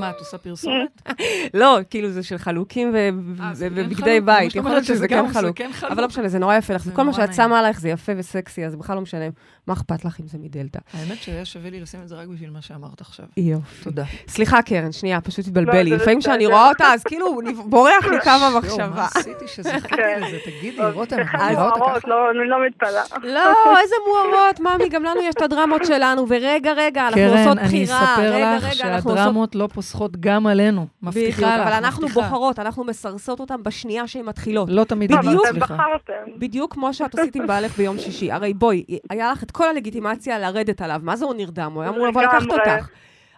מה, 0.00 0.10
את 0.10 0.18
עושה 0.18 0.38
פרסומת? 0.38 1.02
לא, 1.54 1.78
כאילו 1.90 2.10
זה 2.10 2.22
של 2.22 2.38
חלוקים 2.38 2.96
אה, 2.96 3.10
כן 3.10 3.54
ובגדי 3.56 4.20
בית. 4.20 4.54
יכול 4.54 4.70
להיות 4.70 4.84
שזה 4.84 5.06
גם- 5.06 5.26
כן 5.26 5.32
זה 5.32 5.38
חלוק. 5.40 5.56
כן. 5.56 5.70
אבל 5.90 6.00
לא 6.02 6.08
משנה, 6.08 6.28
זה 6.28 6.38
נורא 6.38 6.56
יפה 6.56 6.74
לך. 6.74 6.84
זה 6.84 6.92
וכל 6.92 7.02
מה 7.02 7.12
שאת. 7.12 7.34
שמה 7.34 7.58
עלייך 7.58 7.80
זה 7.80 7.88
יפה 7.88 8.12
וסקסי, 8.16 8.64
אז 8.66 8.76
בכלל 8.76 8.96
לא 8.96 9.02
משנה. 9.02 9.24
מה 9.66 9.74
אכפת 9.74 10.04
לך 10.04 10.20
אם 10.20 10.28
זה 10.28 10.38
מדלתא? 10.38 10.78
האמת 10.92 11.22
שהיה 11.22 11.44
שווה 11.44 11.70
לי 11.70 11.80
לשים 11.80 12.00
את 12.02 12.08
זה 12.08 12.14
רק 12.16 12.28
בשביל 12.28 12.50
מה 12.50 12.62
שאמרת 12.62 13.00
עכשיו. 13.00 13.26
יופי. 13.36 13.84
תודה. 13.84 14.04
סליחה, 14.28 14.62
קרן, 14.62 14.92
שנייה, 14.92 15.20
פשוט 15.20 15.46
התבלבל 15.46 15.74
לא, 15.76 15.82
לי. 15.82 15.90
זה 15.90 15.96
לפעמים. 15.96 16.20
כשאני 16.20 16.46
רואה 16.46 16.68
אותה, 16.68 16.84
אז 16.84 17.02
כאילו 17.04 17.38
בורח 17.66 18.04
לי 18.10 18.20
קו 18.24 18.30
יואו, 18.40 18.56
המחשבה. 18.56 18.86
מה 18.88 19.06
עשיתי 19.14 19.48
שזכיתי 19.48 19.88
כן. 19.88 20.20
לזה? 20.26 20.36
תגידי, 20.44 20.82
רותם, 20.94 21.16
אני 21.34 21.54
רואה 21.54 21.66
אותה 21.66 21.78
מוארות, 21.78 21.98
ככה. 22.02 22.08
לא, 22.10 22.30
אני 22.30 22.48
לא 22.48 22.56
מתפלאה. 22.66 23.02
לא, 23.34 23.40
איזה 23.82 23.94
מוארות, 24.08 24.60
ממי, 24.60 24.88
גם 24.88 25.02
לנו 25.04 25.20
יש 25.22 25.34
את 25.36 25.42
הדרמות 25.42 25.84
שלנו, 25.84 26.26
ורגע, 26.28 26.72
רגע, 26.76 27.06
אנחנו 27.08 27.22
עושות 27.22 27.36
קרן, 27.44 27.58
אני 27.58 27.66
בחירה. 27.84 28.04
אספר 28.04 28.56
לך. 28.68 28.74
שהדרמות 28.74 29.54
לא 29.54 29.68
פוסחות 29.72 29.89
פוסחות 29.90 30.16
גם 30.20 30.46
עלינו. 30.46 30.86
מבטיחה 31.02 31.28
לך, 31.28 31.36
בדיוק, 31.38 31.66
אבל 31.66 31.72
אנחנו 31.72 32.06
מבטיחה. 32.06 32.28
בוחרות, 32.28 32.58
אנחנו 32.58 32.84
מסרסות 32.84 33.40
אותן 33.40 33.62
בשנייה 33.62 34.06
שהן 34.06 34.24
מתחילות. 34.24 34.68
לא 34.70 34.84
תמיד 34.84 35.12
בדיוק. 35.12 35.46
אתם 35.46 35.56
מצליחה. 35.56 35.74
בחרתם. 35.74 36.38
בדיוק 36.38 36.72
כמו 36.72 36.94
שאת 36.94 37.18
עשית 37.18 37.36
עם 37.36 37.46
בעלך 37.46 37.76
ביום 37.76 37.98
שישי. 37.98 38.32
הרי 38.32 38.54
בואי, 38.54 38.84
היה 39.10 39.32
לך 39.32 39.42
את 39.42 39.50
כל 39.50 39.68
הלגיטימציה 39.68 40.38
לרדת 40.38 40.82
עליו. 40.82 41.00
מה 41.02 41.16
זה 41.16 41.24
הוא 41.24 41.34
נרדם? 41.34 41.72
הוא 41.74 41.82
היה 41.82 41.90
אמור 41.90 42.06
לבוא 42.06 42.22
לקחת. 42.22 42.50
אותך. 42.50 42.88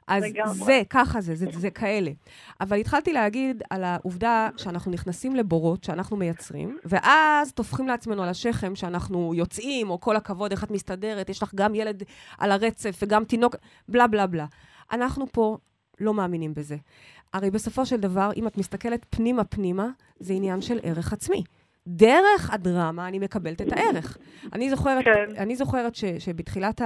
אז 0.07 0.25
לגמרי. 0.25 0.55
זה, 0.55 0.83
ככה 0.91 1.21
זה, 1.21 1.35
זה, 1.35 1.47
זה 1.53 1.71
כאלה. 1.71 2.11
אבל 2.61 2.77
התחלתי 2.77 3.13
להגיד 3.13 3.63
על 3.71 3.85
העובדה 3.85 4.49
שאנחנו 4.57 4.93
נכנסים 4.93 5.37
לבורות 5.37 5.85
שאנחנו 5.85 6.17
מייצרים, 6.17 6.79
ואז 6.85 7.53
טופחים 7.53 7.89
לעצמנו 7.89 8.23
על 8.23 8.29
השכם 8.29 8.75
שאנחנו 8.75 9.33
יוצאים, 9.35 9.91
או 9.91 10.01
כל 10.01 10.17
הכבוד, 10.17 10.51
איך 10.51 10.65
את 10.65 10.71
מסתדרת, 10.71 11.29
יש 11.29 11.43
לך 11.43 11.55
גם 11.55 11.75
ילד 11.75 12.03
על 12.39 12.53
הרצף 12.53 12.99
וגם 13.03 13.25
תינוק, 13.25 13.57
בלה 13.89 14.07
בלה 14.07 14.27
בלה. 14.27 14.47
אנחנו 14.93 15.27
פה 15.33 15.57
לא 16.03 16.15
מאמינים 16.15 16.55
בזה. 16.55 16.77
הרי 17.33 17.51
בסופו 17.51 17.87
של 17.87 18.01
דבר, 18.01 18.31
אם 18.37 18.47
את 18.47 18.59
מסתכלת 18.59 19.07
פנימה-פנימה, 19.11 19.89
זה 20.21 20.33
עניין 20.33 20.61
של 20.61 20.79
ערך 20.83 21.13
עצמי. 21.13 21.45
דרך 21.89 22.51
הדרמה 22.53 23.09
אני 23.09 23.19
מקבלת 23.19 23.63
את 23.63 23.73
הערך. 23.73 24.17
אני 24.53 24.71
זוכרת, 24.71 25.05
כן. 25.05 25.37
אני 25.39 25.57
זוכרת 25.57 25.95
ש, 25.95 26.05
שבתחילת 26.19 26.81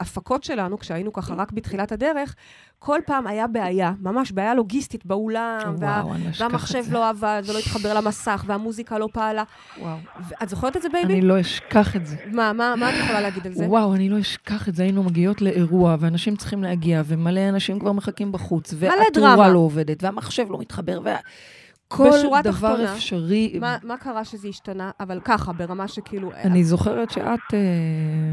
ההפקות 0.00 0.44
שלנו, 0.44 0.78
כשהיינו 0.78 1.12
ככה 1.12 1.34
רק 1.34 1.52
בתחילת 1.52 1.92
הדרך, 1.92 2.34
כל 2.78 3.00
פעם 3.06 3.26
היה 3.26 3.46
בעיה, 3.46 3.92
ממש 4.00 4.32
בעיה 4.32 4.54
לוגיסטית 4.54 5.06
באולם, 5.06 5.74
וה, 5.78 6.02
וואו, 6.04 6.16
את 6.16 6.40
והמחשב 6.40 6.82
זה. 6.82 6.94
לא 6.94 7.08
עבד, 7.08 7.42
ולא 7.46 7.58
התחבר 7.58 7.94
למסך, 7.94 8.44
והמוזיקה 8.46 8.98
לא 8.98 9.08
פעלה. 9.12 9.42
וואו. 9.78 9.96
את 10.42 10.48
זוכרת 10.48 10.76
את 10.76 10.82
זה, 10.82 10.88
בייבי? 10.88 11.12
אני 11.12 11.20
לא 11.22 11.40
אשכח 11.40 11.96
את 11.96 12.06
זה. 12.06 12.16
מה, 12.32 12.52
מה, 12.52 12.74
מה 12.76 12.90
את 12.90 12.94
יכולה 13.04 13.20
להגיד 13.20 13.46
על 13.46 13.52
זה? 13.52 13.66
וואו, 13.66 13.94
אני 13.94 14.08
לא 14.08 14.20
אשכח 14.20 14.68
את 14.68 14.74
זה. 14.74 14.82
היינו 14.82 15.02
מגיעות 15.02 15.42
לאירוע, 15.42 15.96
ואנשים 16.00 16.36
צריכים 16.36 16.62
להגיע, 16.62 17.02
ומלא 17.06 17.48
אנשים 17.48 17.78
כבר 17.78 17.92
מחכים 17.92 18.32
בחוץ, 18.32 18.74
דרמה. 18.74 18.94
והתאורה 19.04 19.48
לא 19.48 19.58
עובדת, 19.58 20.02
והמחשב 20.02 20.46
לא 20.50 20.58
מתחבר, 20.58 21.00
בשורה 21.92 22.42
דבר 22.42 22.68
התחתונה, 22.68 22.94
אפשרי. 22.94 23.58
מה, 23.60 23.76
מה 23.82 23.96
קרה 23.96 24.24
שזה 24.24 24.48
השתנה? 24.48 24.90
אבל 25.00 25.20
ככה, 25.24 25.52
ברמה 25.52 25.88
שכאילו... 25.88 26.30
אני 26.34 26.64
זוכרת 26.64 27.10
שאת 27.10 27.54
אה, 27.54 27.58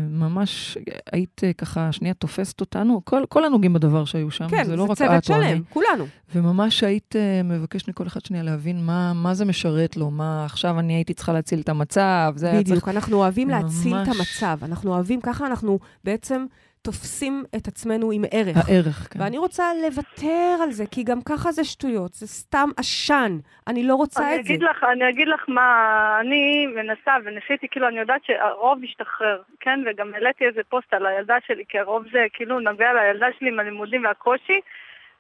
ממש 0.09 0.77
היית 1.11 1.41
אה, 1.43 1.53
ככה, 1.53 1.91
שנייה 1.91 2.13
תופסת 2.13 2.61
אותנו, 2.61 3.01
כל, 3.05 3.23
כל 3.29 3.45
הנוגעים 3.45 3.73
בדבר 3.73 4.05
שהיו 4.05 4.31
שם, 4.31 4.47
כן, 4.49 4.63
זה 4.63 4.75
לא 4.75 4.83
רק 4.83 4.97
צוות 4.97 5.23
את 5.23 5.31
או 5.31 5.35
אני. 5.35 5.49
שלם, 5.49 5.61
כולנו. 5.69 6.05
וממש 6.35 6.83
היית 6.83 7.15
אה, 7.15 7.43
מבקשת 7.43 7.87
מכל 7.89 8.07
אחד 8.07 8.25
שנייה 8.25 8.43
להבין 8.43 8.85
מה, 8.85 9.13
מה 9.13 9.33
זה 9.33 9.45
משרת 9.45 9.97
לו, 9.97 10.11
מה 10.11 10.45
עכשיו 10.45 10.79
אני 10.79 10.93
הייתי 10.93 11.13
צריכה 11.13 11.33
להציל 11.33 11.59
את 11.59 11.69
המצב, 11.69 12.33
זה 12.35 12.45
היה 12.45 12.63
צריך... 12.63 12.69
בדיוק, 12.69 12.87
אנחנו 12.87 13.17
אוהבים 13.17 13.49
להציל 13.49 13.95
את 13.95 14.07
ממש. 14.07 14.17
המצב. 14.43 14.63
אנחנו 14.63 14.93
אוהבים, 14.93 15.21
ככה 15.21 15.47
אנחנו 15.47 15.79
בעצם 16.03 16.45
תופסים 16.81 17.43
את 17.55 17.67
עצמנו 17.67 18.11
עם 18.11 18.23
ערך. 18.31 18.57
הערך, 18.69 19.07
כן. 19.11 19.21
ואני 19.21 19.37
רוצה 19.37 19.63
לוותר 19.85 20.63
על 20.63 20.71
זה, 20.71 20.83
כי 20.91 21.03
גם 21.03 21.21
ככה 21.21 21.51
זה 21.51 21.63
שטויות, 21.63 22.13
זה 22.13 22.27
סתם 22.27 22.69
עשן. 22.77 23.37
אני 23.67 23.83
לא 23.83 23.95
רוצה 23.95 24.27
אני 24.27 24.39
את 24.39 24.45
זה. 24.45 24.53
אגיד 24.53 24.63
לך, 24.63 24.83
אני 24.91 25.09
אגיד 25.09 25.27
לך 25.27 25.45
מה, 25.47 26.17
אני 26.19 26.67
מנסה 26.75 27.11
וניסיתי, 27.23 27.67
כאילו, 27.71 27.87
אני 27.87 27.99
יודעת 27.99 28.23
שהרוב 28.25 28.79
משתחרר, 28.79 29.41
כן? 29.59 29.79
וגם 29.85 30.13
העליתי 30.13 30.45
איזה 30.45 30.61
פוסט 30.69 30.93
על 30.93 31.05
הילדה 31.05 31.37
שלי, 31.47 31.63
כי 31.69 31.79
הרוב 31.79 32.03
זה 32.11 32.25
כאילו 32.33 32.59
נוגע 32.59 32.93
לילדה 32.93 33.27
שלי 33.39 33.49
עם 33.49 33.59
הלימודים 33.59 34.03
והקושי, 34.05 34.59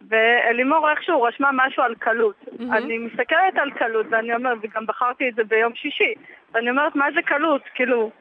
ואלימור 0.09 0.89
איכשהו 0.89 1.21
רשמה 1.21 1.49
משהו 1.53 1.83
על 1.83 1.95
קלות. 1.95 2.35
מהמם. 2.59 2.73
אני 2.73 2.97
מסתכלת 2.97 3.55
על 3.61 3.71
קלות, 3.71 4.05
ואני 4.09 4.35
אומרת, 4.35 4.57
וגם 4.61 4.85
בחרתי 4.85 5.29
את 5.29 5.35
זה 5.35 5.43
ביום 5.43 5.75
שישי, 5.75 6.13
ואני 6.53 6.69
אומרת, 6.69 6.95
מה 6.95 7.05
זה 7.15 7.21
קלות? 7.21 7.61
כאילו, 7.73 8.11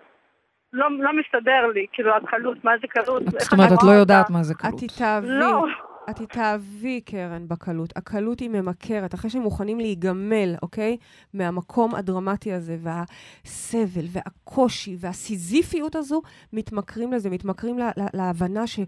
לא, 0.73 0.87
לא 0.99 1.11
מסתדר 1.21 1.67
לי, 1.75 1.87
כאילו, 1.93 2.17
הקלות, 2.17 2.65
מה 2.65 2.73
זה 2.81 2.87
קלות? 2.87 3.23
זאת 3.39 3.53
אומרת, 3.53 3.73
את 3.73 3.83
לא 3.83 3.91
יודעת 3.91 4.25
אותה? 4.25 4.33
מה 4.33 4.43
זה 4.43 4.55
את 4.55 4.59
קלות. 4.59 4.81
תתאהבי, 4.81 5.29
לא. 5.29 5.65
את 6.11 6.17
תתאהבי, 6.17 7.01
קרן, 7.01 7.49
בקלות. 7.49 7.93
הקלות 7.97 8.41
היא 8.41 8.51
ממכרת. 8.51 9.15
אחרי 9.15 9.31
שהם 9.31 9.43
מוכנים 9.43 9.81
להיגמל, 9.81 10.55
אוקיי? 10.63 10.97
מהמקום 11.35 11.95
הדרמטי 11.95 12.53
הזה, 12.53 12.77
והסבל, 12.81 14.05
והקושי, 14.13 14.97
והסיזיפיות 15.01 15.97
הזו, 15.97 16.23
מתמכרים 16.53 17.13
לזה, 17.13 17.31
מתמכרים 17.31 17.79
לה, 17.79 17.91
לה, 17.97 18.07
להבנה 18.15 18.67
ש... 18.67 18.81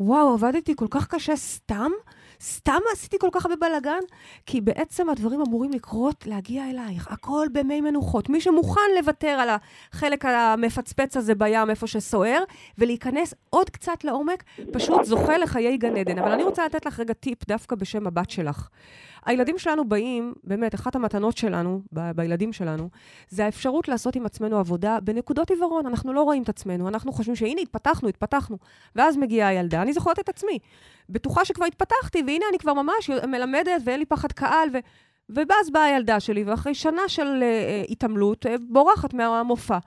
וואו, 0.00 0.34
עבדתי 0.34 0.76
כל 0.76 0.86
כך 0.90 1.06
קשה 1.14 1.36
סתם? 1.36 1.90
סתם 2.44 2.80
עשיתי 2.92 3.18
כל 3.18 3.28
כך 3.32 3.46
הרבה 3.46 3.68
בלאגן? 3.68 4.00
כי 4.46 4.60
בעצם 4.60 5.10
הדברים 5.10 5.40
אמורים 5.40 5.70
לקרות, 5.70 6.26
להגיע 6.26 6.70
אלייך. 6.70 7.08
הכל 7.10 7.46
במי 7.52 7.80
מנוחות. 7.80 8.28
מי 8.28 8.40
שמוכן 8.40 8.80
לוותר 8.98 9.28
על 9.28 9.48
החלק 9.92 10.24
המפצפץ 10.24 11.16
הזה 11.16 11.34
בים, 11.34 11.70
איפה 11.70 11.86
שסוער, 11.86 12.44
ולהיכנס 12.78 13.34
עוד 13.50 13.70
קצת 13.70 14.04
לעומק, 14.04 14.44
פשוט 14.72 15.04
זוכה 15.04 15.38
לחיי 15.38 15.76
גן 15.76 15.96
עדן. 15.96 16.18
אבל 16.18 16.32
אני 16.32 16.44
רוצה 16.44 16.66
לתת 16.66 16.86
לך 16.86 17.00
רגע 17.00 17.14
טיפ 17.14 17.48
דווקא 17.48 17.76
בשם 17.76 18.06
הבת 18.06 18.30
שלך. 18.30 18.68
הילדים 19.26 19.58
שלנו 19.58 19.88
באים, 19.88 20.34
באמת, 20.44 20.74
אחת 20.74 20.96
המתנות 20.96 21.36
שלנו, 21.36 21.80
ב- 21.92 22.10
בילדים 22.10 22.52
שלנו, 22.52 22.88
זה 23.28 23.44
האפשרות 23.44 23.88
לעשות 23.88 24.16
עם 24.16 24.26
עצמנו 24.26 24.58
עבודה 24.58 24.98
בנקודות 25.00 25.50
עיוורון. 25.50 25.86
אנחנו 25.86 26.12
לא 26.12 26.22
רואים 26.22 26.42
את 26.42 26.48
עצמנו, 26.48 26.88
אנחנו 26.88 27.12
חושבים 27.12 27.36
שהנה, 27.36 27.60
התפתחנו, 27.60 28.08
התפתחנו. 28.08 28.58
ואז 28.96 29.16
מגיעה 29.16 29.48
הילדה, 29.48 29.82
אני 29.82 29.92
זוכרת 29.92 30.18
את 30.18 30.28
עצמי. 30.28 30.58
בטוחה 31.08 31.44
שכבר 31.44 31.64
התפתחתי, 31.64 32.22
והנה 32.26 32.44
אני 32.50 32.58
כבר 32.58 32.72
ממש 32.72 33.10
מלמדת, 33.28 33.82
ואין 33.84 33.98
לי 33.98 34.06
פחד 34.06 34.32
קהל, 34.32 34.68
ו... 34.72 34.78
ואז 35.28 35.70
באה 35.72 35.84
הילדה 35.84 36.20
שלי, 36.20 36.44
ואחרי 36.44 36.74
שנה 36.74 37.02
של 37.08 37.42
uh, 37.42 37.92
התעמלות, 37.92 38.46
uh, 38.46 38.48
בורחת 38.68 39.14
מהמופע. 39.14 39.78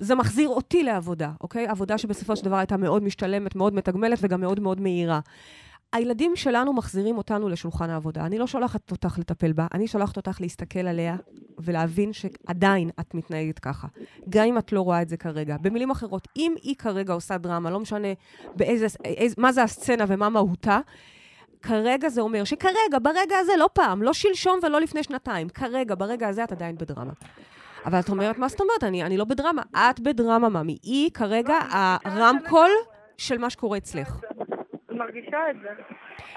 זה 0.00 0.14
מחזיר 0.14 0.48
אותי 0.48 0.82
לעבודה, 0.82 1.30
אוקיי? 1.40 1.66
עבודה 1.66 1.98
שבסופו 1.98 2.36
של 2.36 2.44
דבר 2.44 2.56
הייתה 2.56 2.76
מאוד 2.76 3.02
משתלמת, 3.02 3.56
מאוד 3.56 3.74
מתגמלת 3.74 4.18
וגם 4.22 4.40
מאוד 4.40 4.60
מאוד 4.60 4.80
מהירה. 4.80 5.20
הילדים 5.92 6.36
שלנו 6.36 6.72
מחזירים 6.72 7.18
אותנו 7.18 7.48
לשולחן 7.48 7.90
העבודה. 7.90 8.26
אני 8.26 8.38
לא 8.38 8.46
שולחת 8.46 8.90
אותך 8.90 9.18
לטפל 9.18 9.52
בה, 9.52 9.66
אני 9.74 9.88
שולחת 9.88 10.16
אותך 10.16 10.40
להסתכל 10.40 10.78
עליה 10.78 11.16
ולהבין 11.58 12.12
שעדיין 12.12 12.90
את 13.00 13.14
מתנהגת 13.14 13.58
ככה. 13.58 13.86
גם 14.28 14.44
אם 14.44 14.58
את 14.58 14.72
לא 14.72 14.80
רואה 14.80 15.02
את 15.02 15.08
זה 15.08 15.16
כרגע. 15.16 15.56
במילים 15.60 15.90
אחרות, 15.90 16.28
אם 16.36 16.54
היא 16.62 16.76
כרגע 16.76 17.12
עושה 17.12 17.38
דרמה, 17.38 17.70
לא 17.70 17.80
משנה 17.80 18.08
באיזה, 18.56 18.86
איז, 19.04 19.34
מה 19.38 19.52
זה 19.52 19.62
הסצנה 19.62 20.04
ומה 20.08 20.28
מהותה, 20.28 20.80
כרגע 21.62 22.08
זה 22.08 22.20
אומר 22.20 22.44
שכרגע, 22.44 22.98
ברגע 23.02 23.36
הזה, 23.38 23.52
לא 23.58 23.68
פעם, 23.72 24.02
לא 24.02 24.12
שלשום 24.12 24.58
ולא 24.62 24.80
לפני 24.80 25.02
שנתיים, 25.02 25.48
כרגע, 25.48 25.94
ברגע 25.94 26.28
הזה 26.28 26.44
את 26.44 26.52
עדיין 26.52 26.76
בדרמה. 26.78 27.12
אבל 27.86 28.00
את 28.00 28.08
אומרת, 28.08 28.38
מה 28.38 28.48
זאת 28.48 28.60
אומרת? 28.60 28.84
אני, 28.84 29.02
אני 29.02 29.16
לא 29.16 29.24
בדרמה. 29.24 29.62
את 29.76 30.00
בדרמה, 30.00 30.48
ממי. 30.48 30.76
היא 30.82 31.10
כרגע 31.10 31.58
הרמקול 32.04 32.70
של 33.18 33.38
מה 33.38 33.50
שקורה 33.50 33.78
אצלך. 33.78 34.20
אני 34.90 34.98
מרגישה 34.98 35.38
את 35.50 35.56
זה. 35.62 35.68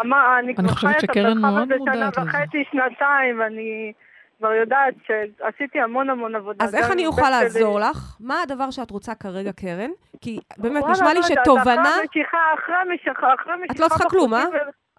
אמר, 0.01 0.39
אני 0.39 0.55
כבר 0.55 0.67
חושבת 0.67 0.79
חיה 0.79 0.91
את 0.91 1.01
שקרן 1.01 1.37
המרחב 1.37 1.55
מאוד 1.55 1.71
הזה 1.71 1.77
מודעת 1.77 2.13
שנה 2.13 2.23
לזה. 2.23 2.37
וחצי, 2.37 2.63
שנתיים, 2.71 3.41
אני 3.41 3.93
כבר 4.39 4.53
יודעת 4.53 4.93
שעשיתי 5.07 5.79
המון 5.79 6.09
המון 6.09 6.35
עבודה. 6.35 6.65
אז 6.65 6.75
איך 6.75 6.91
אני 6.91 7.05
אוכל. 7.05 7.29
לעזור 7.29 7.79
לך? 7.79 8.15
מה 8.19 8.41
הדבר 8.41 8.71
שאת 8.71 8.91
רוצה 8.91 9.15
כרגע, 9.15 9.51
קרן? 9.51 9.89
כי 10.21 10.39
באמת, 10.57 10.83
נשמע 10.89 11.13
לי 11.13 11.19
לא 11.19 11.25
שתובנה... 11.27 11.81
אחרי 11.81 12.01
המשיכה, 12.01 12.37
אחרי 12.63 12.75
המשיכה, 12.75 13.33
אחרי 13.41 13.53
המשיכה... 13.53 13.73
את 13.73 13.79
לא 13.79 13.87
צריכה 13.87 14.09
כלום, 14.09 14.33
אה? 14.33 14.45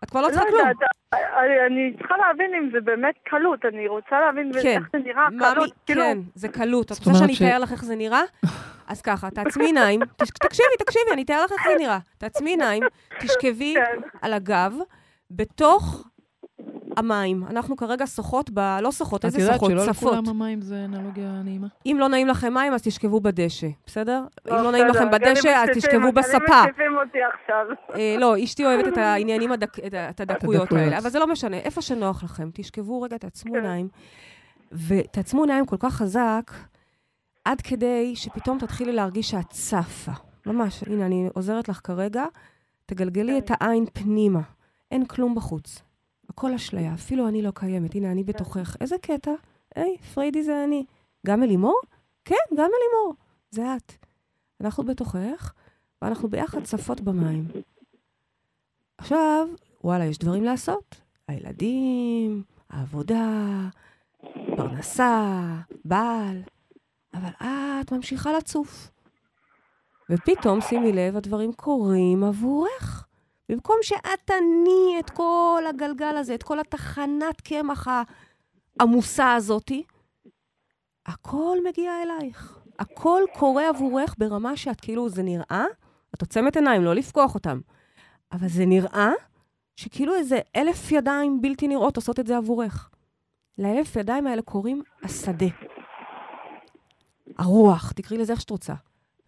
את 0.05 0.11
כבר 0.11 0.20
לא 0.20 0.29
צריכה 0.29 0.44
כלום. 0.46 0.59
יודעת, 0.61 0.76
אני- 1.14 1.66
אני 1.66 1.96
צריכה 1.98 2.14
להבין 2.16 2.55
אם 2.55 2.68
זה 2.72 2.81
באמת 2.81 3.14
קלות, 3.24 3.64
אני 3.64 3.88
רוצה 3.88 4.20
להבין 4.20 4.53
כן. 4.62 4.68
איך 4.68 4.88
זה 4.92 4.98
נראה, 4.98 5.31
ממי, 5.31 5.38
קלות, 5.55 5.72
כאילו... 5.87 6.03
כן, 6.03 6.18
זה 6.35 6.48
קלות. 6.48 6.92
את 6.92 6.98
רוצה 7.07 7.18
שאני 7.18 7.35
אתאר 7.37 7.59
לך 7.59 7.72
איך 7.72 7.85
זה 7.85 7.96
נראה? 7.96 8.22
אז 8.92 9.03
ככה, 9.03 9.31
תעצמי 9.31 9.64
עיניים, 9.64 10.00
תקשיבי, 10.16 10.76
תקשיבי, 10.79 11.11
אני 11.12 11.22
אתאר 11.22 11.44
לך 11.44 11.53
איך 11.53 11.61
זה 11.68 11.74
נראה. 11.79 11.98
תעצמי 12.18 12.50
עיניים, 12.50 12.83
תשכבי 13.20 13.74
כן. 13.76 14.00
על 14.22 14.33
הגב, 14.33 14.72
בתוך 15.31 16.09
המים. 16.96 17.44
אנחנו 17.50 17.76
כרגע 17.76 18.07
שחות 18.07 18.50
ב... 18.55 18.79
לא 18.83 18.92
שחות, 18.92 19.20
את 19.20 19.24
איזה 19.24 19.40
יודעת 19.40 19.57
שחות? 19.57 19.70
שלא 19.70 19.92
צפות. 19.92 20.12
לכולם 20.12 20.29
המים 20.29 20.61
זה 20.61 20.85
אנלוגיה 20.85 21.42
נעימה? 21.44 21.66
אם 21.87 21.96
לא 22.00 22.09
נעים 22.09 22.26
לכם 22.26 22.55
מים, 22.55 22.72
אז 22.72 22.83
תשכבו 22.83 23.20
בדשא, 23.20 23.66
בסדר? 23.87 24.24
אם 24.50 24.55
לא, 24.55 24.72
נעים 24.72 24.87
לכם 24.87 25.11
בדשא, 25.11 25.48
אז 25.48 25.68
תשכבו 25.74 26.12
בספה. 26.12 26.62
מציפים 26.64 26.96
אותי 27.07 27.18
עכשיו. 27.22 27.66
אה, 27.94 28.16
לא, 28.18 28.44
אשתי 28.44 28.66
אוהבת 28.66 28.88
את 28.92 28.98
העניינים, 28.98 29.53
את 29.53 29.62
את 30.11 30.20
הדקויות. 30.20 30.72
האלה, 30.72 30.98
אבל 30.98 31.11
זה 31.11 31.18
לא 31.18 31.26
משנה. 31.26 31.57
איפה 31.57 31.83
שנוח 31.83 32.24
לכם, 32.24 32.50
תשכבו 32.55 33.03
רגע, 33.03 33.18
תעצמו 33.18 33.53
כן. 33.53 33.59
עיניים, 33.59 33.88
ותעצמו 34.72 35.42
עיניים 35.42 35.66
כל 35.66 35.76
כך 35.79 35.94
חזק, 35.94 36.50
עד 37.44 37.61
כדי 37.61 38.16
שפתאום 38.16 38.59
תתחילי 38.59 38.92
להרגיש 38.92 39.31
שאת 39.31 39.50
צפה. 39.50 40.12
ממש, 40.46 40.83
הנה, 40.87 41.07
אני 41.07 41.29
עוזרת 41.35 41.68
לך 41.68 41.81
כרגע, 41.85 42.24
תגלגלי 42.87 43.38
את 43.38 43.50
העין 43.50 43.85
פנימה. 43.92 44.40
אין 44.90 45.07
כלום 45.07 45.35
בחוץ. 45.35 45.83
הכל 46.40 46.55
אשליה, 46.55 46.94
אפילו 46.94 47.29
אני 47.29 47.42
לא 47.42 47.50
קיימת. 47.55 47.94
הנה, 47.94 48.12
אני 48.12 48.24
בתוכך. 48.24 48.76
איזה 48.81 48.96
קטע. 49.03 49.31
היי, 49.76 49.96
פריידי 50.14 50.42
זה 50.42 50.64
אני. 50.64 50.85
גם 51.26 51.42
אלימור? 51.42 51.81
כן, 52.24 52.35
גם 52.57 52.70
אלימור. 52.81 53.14
זה 53.50 53.76
את. 53.76 53.92
אנחנו 54.61 54.85
בתוכך, 54.85 55.53
ואנחנו 56.03 56.29
ביחד 56.29 56.64
צפות 56.64 57.00
במים. 57.00 57.44
עכשיו, 58.98 59.48
וואלה, 59.85 60.05
יש 60.05 60.18
דברים 60.18 60.44
לעשות. 60.44 61.00
הילדים, 61.29 62.42
העבודה, 62.70 63.68
פרנסה, 64.57 65.37
בעל, 65.85 66.42
אבל 67.14 67.31
את 67.40 67.92
ממשיכה 67.92 68.33
לצוף. 68.33 68.90
ופתאום, 70.11 70.61
שימי 70.61 70.92
לב, 70.92 71.16
הדברים 71.16 71.53
קורים 71.53 72.24
עבורך. 72.24 73.07
במקום 73.51 73.77
שאת 73.83 74.21
תניעי 74.25 75.01
את 75.01 75.11
כל 75.11 75.63
הגלגל 75.69 76.17
הזה, 76.17 76.35
את 76.35 76.43
כל 76.43 76.61
התחנת 76.61 77.41
קמח 77.41 77.89
העמוסה 78.81 79.35
הזאתי, 79.35 79.85
הכל 81.07 81.59
מגיע 81.69 81.93
אלייך. 82.03 82.59
הכל 82.79 83.23
קורה 83.39 83.69
עבורך 83.69 84.15
ברמה 84.19 84.57
שאת 84.57 84.81
כאילו, 84.81 85.09
זה 85.09 85.23
נראה, 85.23 85.65
את 86.15 86.21
עוצמת 86.21 86.57
עיניים, 86.57 86.85
לא 86.85 86.95
לפקוח 86.95 87.35
אותם, 87.35 87.61
אבל 88.33 88.49
זה 88.49 88.67
נראה 88.67 89.11
שכאילו 89.77 90.15
איזה 90.15 90.39
אלף 90.57 90.93
ידיים 90.93 91.41
בלתי 91.41 91.69
נראות 91.69 91.97
עושות 91.97 92.21
את 92.21 92.27
זה 92.27 92.37
עבורך. 92.37 92.91
לאלף 93.59 93.97
ידיים 93.97 94.27
האלה 94.27 94.43
קוראים 94.43 94.83
השדה. 95.03 95.47
הרוח, 97.39 97.93
תקראי 97.93 98.21
לזה 98.21 98.33
איך 98.33 98.41
שאת 98.41 98.51
רוצה. 98.51 98.75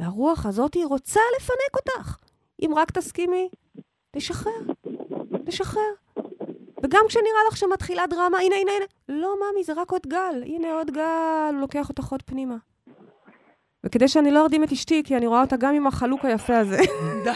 והרוח 0.01 0.47
הזאת 0.47 0.75
היא 0.75 0.87
רוצה 0.87 1.21
לפנק 1.37 1.77
אותך. 1.77 2.17
אם 2.63 2.73
רק 2.77 2.91
תסכימי, 2.91 3.49
לשחרר, 4.16 4.53
לשחרר. 5.46 5.83
וגם 6.83 7.01
כשנראה 7.09 7.40
לך 7.51 7.57
שמתחילה 7.57 8.03
דרמה, 8.11 8.38
הנה, 8.38 8.55
הנה, 8.57 8.70
הנה. 8.72 8.85
לא, 9.22 9.35
ממי, 9.53 9.64
זה 9.64 9.72
רק 9.77 9.90
עוד 9.90 10.03
גל. 10.07 10.42
הנה 10.46 10.72
עוד 10.72 10.90
גל, 10.90 11.03
הוא 11.53 11.61
לוקח 11.61 11.88
אותך 11.88 12.05
עוד 12.12 12.22
פנימה. 12.22 12.55
וכדי 13.87 14.09
שאני 14.09 14.31
לא 14.31 14.42
ארדים 14.42 14.64
את 14.64 14.72
אשתי, 14.72 15.03
כי 15.07 15.16
אני 15.16 15.27
רואה 15.27 15.40
אותה 15.40 15.57
גם 15.57 15.75
עם 15.75 15.87
החלוק 15.87 16.25
היפה 16.25 16.59
הזה, 16.59 16.77
די, 17.25 17.31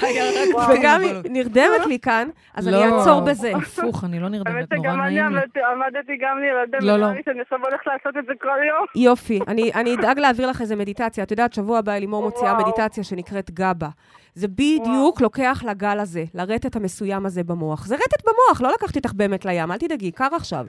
רק 0.54 0.68
וגם 0.78 1.00
היא 1.00 1.12
נרדמת 1.30 1.86
לי 1.86 1.98
כאן, 1.98 2.28
אז 2.54 2.68
אני 2.68 2.76
אעצור 2.84 3.20
בזה. 3.20 3.52
לא, 3.52 3.58
הפוך, 3.62 4.04
אני 4.04 4.20
לא 4.20 4.28
נרדמת, 4.28 4.72
נורא 4.72 4.82
שגם 4.88 5.00
אני 5.02 5.14
נעים 5.14 5.32
לי. 5.32 5.40
עמדתי- 5.40 5.60
עמדתי 5.72 6.12
גם 6.20 6.38
להירדם, 6.38 6.78
לא, 6.82 6.96
לא. 6.96 7.06
שאני 7.24 7.40
עכשיו 7.40 7.58
הולכת 7.64 7.86
לעשות 7.86 8.16
את 8.18 8.26
זה 8.26 8.32
כל 8.40 8.48
יום. 8.68 9.04
יופי, 9.04 9.40
אני, 9.48 9.72
אני 9.74 9.94
אדאג 9.94 10.18
להעביר 10.18 10.50
לך 10.50 10.60
איזה 10.60 10.76
מדיטציה. 10.76 11.24
את 11.24 11.30
יודעת, 11.30 11.52
שבוע 11.52 11.78
הבא 11.78 11.92
לימור 11.92 12.22
מוציאה. 12.22 12.58
מדיטציה 12.58 13.04
שנקראת 13.04 13.50
גבה. 13.50 13.88
זה 14.36 14.48
בדיוק 14.48 15.20
לוקח 15.20 15.62
לגל 15.66 15.98
הזה, 16.00 16.24
לרטט 16.34 16.76
המסוים 16.76 17.26
הזה 17.26 17.44
במוח. 17.44 17.86
זה 17.86 17.94
רטט 17.94 18.24
במוח, 18.24 18.60
לא 18.60 18.72
לקחתי 18.72 18.98
אותך 18.98 19.12
באמת 19.12 19.44
לים, 19.44 19.72
אל 19.72 19.78
תדאגי, 19.78 20.10
קר 20.10 20.28
עכשיו. 20.32 20.66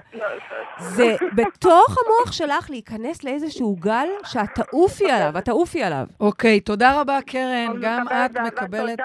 זה 0.80 1.16
בתוך 1.36 1.98
המוח 2.06 2.32
שלך 2.32 2.70
להיכנס 2.70 3.24
לאיזשהו 3.24 3.76
גל 3.80 4.08
שאת 4.26 4.50
תעופי 4.56 5.12
עליו, 5.12 5.38
את 5.38 5.46
תעופי 5.46 5.84
עליו. 5.84 6.06
אוקיי, 6.20 6.60
תודה 6.60 7.02
רבה, 7.02 7.20
קרן. 7.26 7.68
גם 7.82 8.08
את 8.08 8.38
מקבלת... 8.38 9.00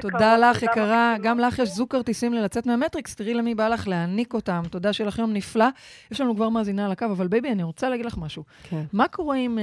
תודה, 0.00 0.36
לך, 0.36 0.62
יקרה. 0.62 1.16
גם 1.22 1.38
לך 1.38 1.58
יש 1.58 1.68
זוג 1.68 1.90
כרטיסים 1.90 2.34
ללצאת 2.34 2.66
מהמטריקס, 2.66 3.14
תראי 3.14 3.34
למי 3.34 3.54
בא 3.54 3.68
לך 3.68 3.88
להעניק 3.88 4.34
אותם. 4.34 4.62
תודה 4.70 4.92
שיהיה 4.92 5.08
לך 5.08 5.18
יום 5.18 5.32
נפלא. 5.32 5.66
יש 6.10 6.20
לנו 6.20 6.36
כבר 6.36 6.48
מאזינה 6.48 6.86
על 6.86 6.92
הקו, 6.92 7.04
אבל 7.04 7.26
בייבי, 7.26 7.52
אני 7.52 7.62
רוצה 7.62 7.88
להגיד 7.88 8.06
לך 8.06 8.18
משהו. 8.18 8.42
כן. 8.70 8.82
מה 8.92 9.08
קורה 9.08 9.36
אם 9.36 9.58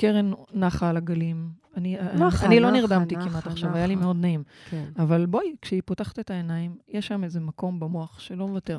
קרן 0.00 0.32
נחה 0.54 0.88
על 0.88 0.96
הגלים? 0.96 1.48
אני, 1.76 1.96
נחה, 2.14 2.46
אני 2.46 2.60
לא 2.60 2.70
נחה, 2.70 2.80
נרדמתי 2.80 3.16
נחה, 3.16 3.28
כמעט 3.28 3.46
עכשיו, 3.46 3.74
היה 3.74 3.86
לי 3.86 3.94
נחה. 3.94 4.04
מאוד 4.04 4.16
נעים. 4.20 4.42
כן. 4.70 4.84
אבל 4.98 5.26
בואי, 5.26 5.54
כשהיא 5.62 5.82
פותחת 5.84 6.18
את 6.18 6.30
העיניים, 6.30 6.76
יש 6.88 7.06
שם 7.06 7.24
איזה 7.24 7.40
מקום 7.40 7.80
במוח 7.80 8.20
שלא 8.20 8.48
מוותר, 8.48 8.78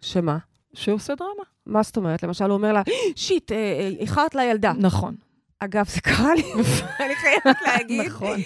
שמה? 0.00 0.38
שעושה 0.74 1.14
דרמה. 1.14 1.42
מה 1.66 1.82
זאת 1.82 1.96
אומרת? 1.96 2.22
למשל, 2.22 2.44
הוא 2.44 2.54
אומר 2.54 2.72
לה, 2.72 2.82
shit, 3.16 3.52
אה, 3.52 3.56
אה, 3.56 3.90
איחרת 3.98 4.34
לילדה. 4.34 4.72
נכון. 4.78 5.14
אגב, 5.58 5.88
זה 5.88 6.00
קרה 6.00 6.34
לי, 6.34 6.42
אני 7.04 7.14
חייבת 7.14 7.56
להגיד. 7.66 8.06
נכון. 8.06 8.38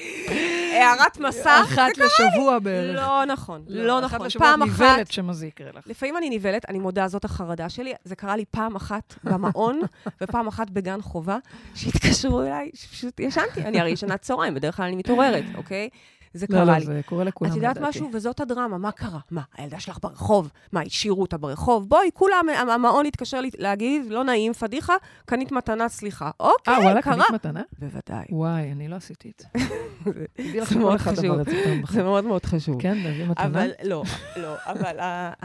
הערת 0.72 1.18
מסך. 1.18 1.61
אחת 1.64 1.90
לשבוע 1.98 2.59
בערך. 2.59 2.96
לא 2.96 3.24
נכון, 3.24 3.64
לא 3.68 3.98
אחת 3.98 4.14
נכון. 4.14 4.26
לשבוע 4.26 4.46
פעם 4.46 4.62
את 4.62 4.68
אחת, 4.68 4.81
נבלת 4.81 5.12
שמה 5.12 5.33
זה 5.33 5.46
יקרה 5.46 5.70
לך. 5.74 5.87
לפעמים 5.87 6.16
אני 6.16 6.31
נבלת, 6.31 6.68
אני 6.68 6.78
מודה, 6.78 7.09
זאת 7.09 7.24
החרדה 7.24 7.68
שלי. 7.68 7.94
זה 8.04 8.16
קרה 8.16 8.37
לי 8.37 8.44
פעם 8.50 8.76
אחת 8.76 9.14
במעון, 9.24 9.81
ופעם 10.20 10.48
אחת 10.48 10.70
בגן 10.70 11.00
חובה, 11.00 11.38
שהתקשרו 11.74 12.42
אליי, 12.42 12.70
שפשוט 12.74 13.20
ישנתי. 13.20 13.62
אני 13.64 13.81
הרי 13.81 13.90
ישנת 13.90 14.20
צהריים, 14.20 14.54
בדרך 14.54 14.76
כלל 14.76 14.87
אני 14.87 14.96
מתעוררת, 14.96 15.44
אוקיי? 15.54 15.88
זה 16.35 16.47
לא, 16.51 16.55
קרה 16.57 16.64
לא, 16.64 16.73
לי. 16.79 16.85
זה 16.87 17.01
קורה 17.07 17.25
לכולם, 17.25 17.51
את 17.51 17.57
יודעת 17.57 17.77
לדעתי. 17.77 17.88
משהו? 17.91 18.11
וזאת 18.12 18.41
הדרמה, 18.41 18.79
מה 18.79 18.93
קרה? 18.93 19.19
מה, 19.31 19.43
הילדה 19.57 19.81
שלך 19.81 19.99
ברחוב? 20.03 20.51
מה, 20.73 20.81
השאירו 20.81 21.23
אותה 21.23 21.37
ברחוב? 21.38 21.88
בואי, 21.88 22.11
כולם, 22.14 22.47
המ- 22.59 22.71
המעון 22.71 23.07
התקשר 23.07 23.41
להגיד, 23.59 24.07
לא 24.11 24.25
נעים, 24.25 24.53
פדיחה, 24.53 24.95
קנית 25.27 25.53
מתנה, 25.53 25.88
סליחה. 25.88 26.31
אוקיי, 26.41 26.75
אה, 26.75 26.81
וואלה, 26.81 27.03
קרה. 27.03 27.14
קנית 27.14 27.31
מתנה? 27.31 27.62
בוודאי. 27.79 28.25
וואי, 28.31 28.73
אני 28.73 28.88
לא 28.88 28.97
עשיתי 28.97 29.33
את 29.37 29.43
זה. 29.55 29.64
זה 30.69 30.79
מאוד 30.79 30.99
חשוב. 30.99 31.37
זה. 31.91 32.03
מאוד 32.03 32.25
מאוד 32.25 32.45
חשוב. 32.47 32.81
כן, 32.83 32.99
להביא 32.99 33.27
מתנה? 33.27 33.45
אבל 33.47 33.71
לא, 33.85 34.03
לא, 34.37 34.55
אבל 34.67 34.97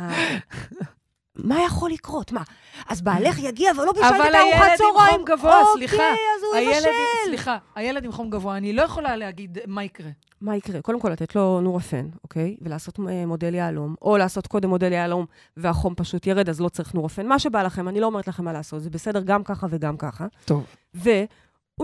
מה 1.36 1.62
יכול 1.64 1.92
לקרות? 1.92 2.32
מה? 2.32 2.42
אז 2.90 3.02
בעלך 3.02 3.40
יגיע 3.40 3.72
ולא 3.78 3.92
בישלת 3.92 4.12
אבל 4.12 4.30
את 4.30 4.36
הארוחת 4.36 4.62
הילד 4.62 4.72
עם 4.72 4.78
צהריים? 4.78 5.16
חום 5.16 5.26
גבוה, 5.26 5.62
סליחה. 5.74 5.94
אוקיי, 5.96 6.08
אז 6.38 6.44
הוא 6.44 6.56
הילד, 6.56 6.76
יבשל. 6.76 6.90
סליחה, 7.26 7.58
הילד 7.76 8.06
עם 8.06 8.12
חום 8.12 8.30
גבוה, 8.30 8.58
אני 8.58 8.74
לא 8.74 8.82
יכולה 8.82 9.18
להגיד 9.18 9.58
מה 9.68 9.84
יקרה. 9.84 10.10
מה 10.42 10.56
יקרה? 10.56 10.82
קודם 10.82 11.00
כל, 11.00 11.10
לתת 11.10 11.36
לו 11.36 11.62
נורפן, 11.62 12.08
אוקיי? 12.24 12.58
ולעשות 12.62 13.00
אה, 13.10 13.26
מודל 13.26 13.56
יהלום, 13.56 13.96
או 14.02 14.18
לעשות 14.18 14.48
קודם 14.48 14.70
מודל 14.70 14.92
יהלום 14.92 15.26
והחום 15.58 15.96
פשוט 15.96 16.28
ירד, 16.28 16.50
אז 16.50 16.62
לא 16.62 16.70
צריך 16.70 16.94
נורפן. 16.94 17.28
מה 17.28 17.40
שבא 17.40 17.64
לכם, 17.64 17.88
אני 17.88 18.00
לא 18.00 18.06
אומרת 18.06 18.28
לכם 18.28 18.46
מה 18.46 18.54
לעשות, 18.54 18.82
זה 18.82 18.90
בסדר 18.90 19.22
גם 19.22 19.44
ככה 19.44 19.68
וגם 19.70 19.98
ככה. 19.98 20.26
טוב. 20.46 20.64
והוא 20.94 21.16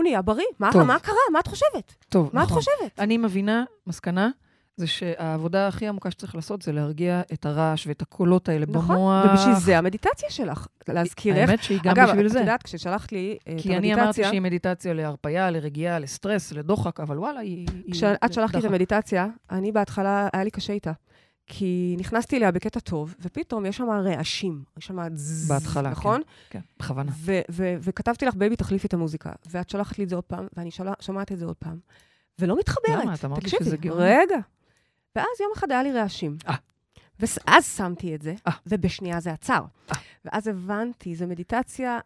נהיה 0.02 0.22
בריא. 0.22 0.44
מה, 0.58 0.72
טוב. 0.72 0.82
מה 0.82 0.98
קרה? 0.98 1.14
מה 1.32 1.40
את 1.40 1.46
חושבת? 1.46 1.94
טוב, 2.08 2.30
מה 2.32 2.42
את 2.42 2.46
נכון. 2.46 2.56
חושבת? 2.58 2.98
אני 2.98 3.18
מבינה, 3.18 3.64
מסקנה, 3.86 4.30
זה 4.80 4.86
שהעבודה 4.86 5.68
הכי 5.68 5.88
עמוקה 5.88 6.10
שצריך 6.10 6.34
לעשות 6.34 6.62
זה 6.62 6.72
להרגיע 6.72 7.22
את 7.32 7.46
הרעש 7.46 7.86
ואת 7.86 8.02
הקולות 8.02 8.48
האלה 8.48 8.66
נכון? 8.68 8.96
במוח. 8.96 9.26
ובשביל 9.30 9.54
זה 9.54 9.78
המדיטציה 9.78 10.30
שלך, 10.30 10.66
להזכיר 10.88 11.36
איך. 11.36 11.48
האמת 11.48 11.62
שהיא 11.62 11.78
גם 11.82 11.90
אגב, 11.90 12.08
בשביל 12.08 12.26
את 12.26 12.32
זה. 12.32 12.40
יודעת, 12.40 12.62
כששלחת 12.62 13.12
לי 13.12 13.38
אה, 13.48 13.54
את 13.54 13.60
כי 13.60 13.76
אני 13.76 13.94
אמרתי 13.94 14.00
המדיטציה, 14.02 14.28
שהיא 14.28 14.40
מדיטציה 14.40 14.92
להרפייה, 14.94 15.50
לרגיעה, 15.50 15.98
לסטרס, 15.98 16.52
לדוחק, 16.52 17.00
אבל 17.00 17.18
וואלה, 17.18 17.40
היא... 17.40 17.68
כשאת 17.92 18.32
שלחת 18.32 18.54
לי 18.54 18.60
את. 18.60 18.64
המדיטציה, 18.64 19.26
אני 19.50 19.72
בהתחלה, 19.72 20.28
היה 20.32 20.44
לי 20.44 20.50
קשה 20.50 20.72
איתה. 20.72 20.92
כי 21.46 21.96
נכנסתי 21.98 22.36
אליה 22.36 22.50
בקטע 22.50 22.80
טוב, 22.80 23.14
ופתאום 23.20 23.66
יש 23.66 23.76
שם 23.76 23.90
רעשים. 23.90 24.62
יש 24.78 24.86
שם 24.86 24.98
זז, 25.14 25.48
בהתחלה, 25.48 25.90
נכון? 25.90 26.22
כן, 26.50 26.60
בכוונה. 26.78 27.12
ו- 27.16 27.40
ו- 27.50 27.76
וכתבתי 27.80 28.26
לך, 28.26 28.34
בייבי, 28.34 28.56
תחליפי 28.56 28.86
את 28.86 28.94
המוזיקה. 28.94 29.32
ואת 29.50 29.70
שלחת 29.70 29.98
לי 29.98 30.04
את 30.04 30.08
זה 30.08 30.14
עוד 30.14 30.24
פעם, 30.24 30.46
ואני 30.56 30.70
שומעת 31.00 31.32
את 31.32 31.38
זה 31.38 31.44
עוד 31.44 31.56
פעם. 31.56 31.78
ולא 32.38 32.58
מתחברת. 32.58 33.04
למה? 33.04 33.14
את 33.14 33.24
אמרת 33.24 33.42
לי 33.44 33.50
שזה 33.50 33.76
גאוני. 33.76 34.02
רגע. 34.02 34.38
ואז 35.16 35.40
יום 35.40 35.50
אחד 35.56 35.70
היה 35.72 35.82
לי 35.82 35.92
רעשים. 35.92 36.36
אה. 36.48 36.54
ואז 37.20 37.76
שמתי 37.76 38.14
את 38.14 38.22
זה, 38.22 38.34
אה. 38.46 38.52
ובשנייה 38.66 39.20
זה 39.20 39.32
עצר. 39.32 39.62
אה. 39.92 39.96
ואז 40.24 40.48
הבנתי, 40.48 41.14
זו 41.14 41.26
מדיטציה 41.26 41.98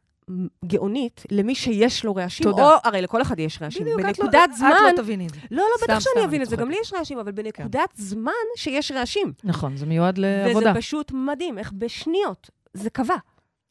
גאונית 0.64 1.22
למי 1.30 1.54
שיש 1.54 2.04
לו 2.04 2.14
רעשים, 2.14 2.44
תודה. 2.44 2.62
או 2.62 2.76
הרי 2.84 3.02
לכל 3.02 3.22
אחד 3.22 3.38
יש 3.38 3.62
רעשים. 3.62 3.82
בדיוק, 3.82 4.00
את 4.00 4.04
לא- 4.04 4.24
בנקודת 4.24 4.50
זמן... 4.56 4.70
את 4.70 4.96
לא 4.96 5.02
תביני 5.02 5.26
את 5.26 5.34
זה. 5.34 5.40
לא, 5.50 5.62
לא, 5.62 5.76
סתם, 5.76 5.86
בטח 5.86 6.00
שאני 6.00 6.12
אני 6.16 6.24
אבין 6.24 6.42
את 6.42 6.48
זה. 6.48 6.56
גם 6.56 6.70
לי 6.70 6.76
יש 6.80 6.92
רעשים, 6.92 7.18
אבל 7.18 7.32
בנקודת 7.32 7.90
זמן 7.94 8.32
שיש 8.56 8.92
רעשים. 8.92 9.32
נכון, 9.44 9.76
זה 9.76 9.86
מיועד 9.86 10.18
לעבודה. 10.18 10.70
וזה 10.70 10.80
פשוט 10.80 11.12
מדהים, 11.12 11.58
איך 11.58 11.72
בשניות 11.72 12.50
זה 12.74 12.90
קבע. 12.90 13.16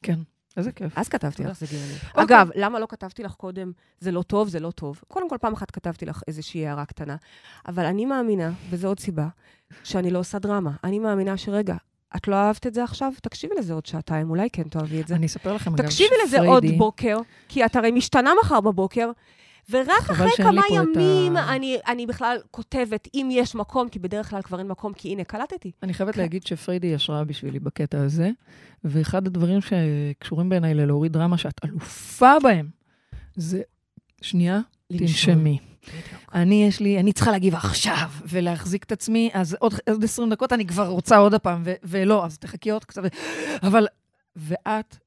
כן, 0.04 0.20
איזה 0.58 0.72
כיף. 0.72 0.98
אז 0.98 1.10
כתבתי. 1.10 1.44
לך, 1.44 1.64
גאוני. 1.64 1.94
אוקיי. 2.10 2.24
אגב, 2.24 2.50
למה 2.56 2.80
לא 2.80 2.86
כתבתי 2.90 3.24
לך 3.24 3.34
קודם, 3.34 3.72
זה 4.00 4.12
לא 4.12 4.22
טוב, 4.22 4.48
זה 4.48 4.60
לא 4.60 4.72
טוב? 4.72 5.02
קודם 5.08 5.30
כל, 5.30 5.38
פעם 5.42 5.54
אחת 5.54 5.72
כתבתי 5.72 6.06
לך 6.06 6.22
איזושהי 6.28 6.68
הערה 6.68 6.86
קטנה, 6.86 7.16
אבל 7.68 7.86
אני 7.86 8.06
מאמינה, 8.06 8.52
וזו 8.70 8.88
עוד 8.88 9.00
סיבה, 9.00 9.28
שאני 9.84 10.12
לא 10.12 10.20
עושה 10.20 10.40
דרמה. 10.40 10.72
אני 10.84 11.00
מאמינה 11.00 11.38
שרגע, 11.38 11.76
את 12.16 12.28
לא 12.28 12.36
אהבת 12.36 12.68
את 12.68 12.74
זה 12.74 12.84
עכשיו? 12.84 13.14
תקשיבי 13.22 13.56
לזה 13.58 13.74
עוד 13.74 13.86
שעתיים, 13.86 14.30
אולי 14.30 14.50
כן 14.50 14.64
תאהבי 14.64 15.02
את 15.02 15.08
זה. 15.08 15.16
אני 15.16 15.26
אספר 15.26 15.54
לכם 15.54 15.76
גם 15.76 15.86
תקשיבי 15.86 16.16
לזה 16.24 16.42
עוד 16.42 16.64
בוקר, 16.78 17.18
כי 17.48 17.66
את 17.66 17.76
הרי 17.76 17.92
משתנה 17.92 18.32
מחר 18.44 18.62
בבוקר, 18.62 19.12
ורק 19.70 20.10
אחרי 20.12 20.30
כמה 20.38 20.62
ימים 20.72 21.38
ה- 21.38 21.56
אני, 21.56 21.78
אני 21.88 22.06
בכלל 22.06 22.38
כותבת, 22.52 23.08
אם 23.14 23.30
יש 23.32 23.56
מקום, 23.56 23.90
כי 23.90 24.00
בדרך 24.00 24.30
כלל 24.30 24.42
כבר 24.42 24.60
אין 24.60 24.68
מקום, 24.68 24.94
כי 24.94 25.10
הנה, 25.10 25.24
קלטתי. 25.24 25.72
אני 25.84 25.94
חייבת 25.94 26.14
כן. 26.16 26.22
להגיד 26.22 26.46
שפריידי 26.46 26.88
היא 26.88 26.96
השראה 26.96 27.24
בשבילי 27.24 27.60
בקטע 27.60 28.02
הזה, 28.02 28.30
ואחד 28.84 29.28
הדברים 29.28 29.60
שקשורים 29.62 30.50
בעיניי 30.50 30.74
ללהוריד 30.74 31.14
דרמה 31.14 31.38
שאת 31.38 31.62
אלופה 31.66 32.32
בהם, 32.44 32.70
זה, 33.36 33.62
שנייה. 34.22 34.60
תנשמי. 34.98 35.58
בדיוק. 35.88 36.32
אני, 36.34 36.66
יש 36.68 36.80
לי, 36.80 37.00
אני 37.00 37.14
צריכה 37.14 37.32
להגיב 37.32 37.56
עכשיו, 37.56 38.10
ולהחזיק 38.28 38.84
את 38.84 38.92
עצמי, 38.92 39.30
אז 39.34 39.56
עוד, 39.60 39.74
עוד 39.90 40.04
20 40.04 40.30
דקות 40.30 40.54
אני 40.54 40.66
כבר 40.68 40.88
רוצה 40.88 41.18
עוד 41.18 41.34
הפעם, 41.34 41.62
ו- 41.66 41.74
ולא, 41.84 42.26
אז 42.26 42.38
תחכי 42.38 42.70
עוד 42.70 42.86
קצת. 42.86 43.02
אבל, 43.64 43.88
ואת, 44.36 44.98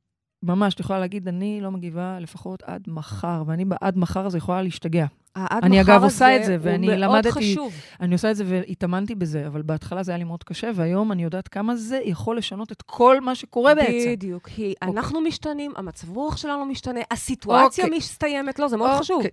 ממש, 0.42 0.74
את 0.74 0.80
יכולה 0.80 0.98
להגיד, 0.98 1.28
אני 1.28 1.60
לא 1.60 1.70
מגיבה 1.70 2.18
לפחות 2.20 2.62
עד 2.62 2.82
מחר, 2.86 3.42
ואני 3.46 3.64
בעד 3.64 3.98
מחר 3.98 4.26
הזה 4.26 4.38
יכולה 4.38 4.62
להשתגע. 4.62 5.06
העד 5.36 5.64
אני, 5.64 5.80
אגב, 5.80 6.02
עושה 6.04 6.36
את 6.36 6.44
זה, 6.44 6.56
ואני 6.60 6.86
למדתי- 6.86 7.30
חשוב. 7.30 7.72
אני 8.00 8.12
עושה 8.14 8.30
את 8.30 8.36
זה 8.36 8.44
והתאמנתי 8.46 9.14
בזה, 9.14 9.46
אבל 9.46 9.62
בהתחלה 9.62 10.02
זה 10.02 10.12
היה 10.12 10.18
לי 10.18 10.24
מאוד 10.24 10.44
קשה, 10.44 10.70
והיום 10.74 11.12
אני 11.12 11.22
יודעת 11.24 11.48
כמה 11.48 11.76
זה 11.76 12.00
יכול 12.04 12.38
לשנות 12.38 12.72
את 12.72 12.82
כל 12.82 13.20
מה 13.20 13.34
שקורה 13.34 13.74
בעצם. 13.74 14.10
בדיוק, 14.12 14.48
כי 14.48 14.74
אנחנו 14.82 15.20
משתנים, 15.20 15.72
המצב 15.76 16.16
רוח 16.16 16.36
שלנו 16.36 16.64
משתנה, 16.66 17.00
הסיטואציה 17.10 17.84
אוקיי. 17.84 17.98
מסתיימת, 17.98 18.58
לא, 18.58 18.68
זה 18.68 18.76
מאוד 18.76 18.90
חשוב. 18.98 19.16
אוקיי. 19.16 19.30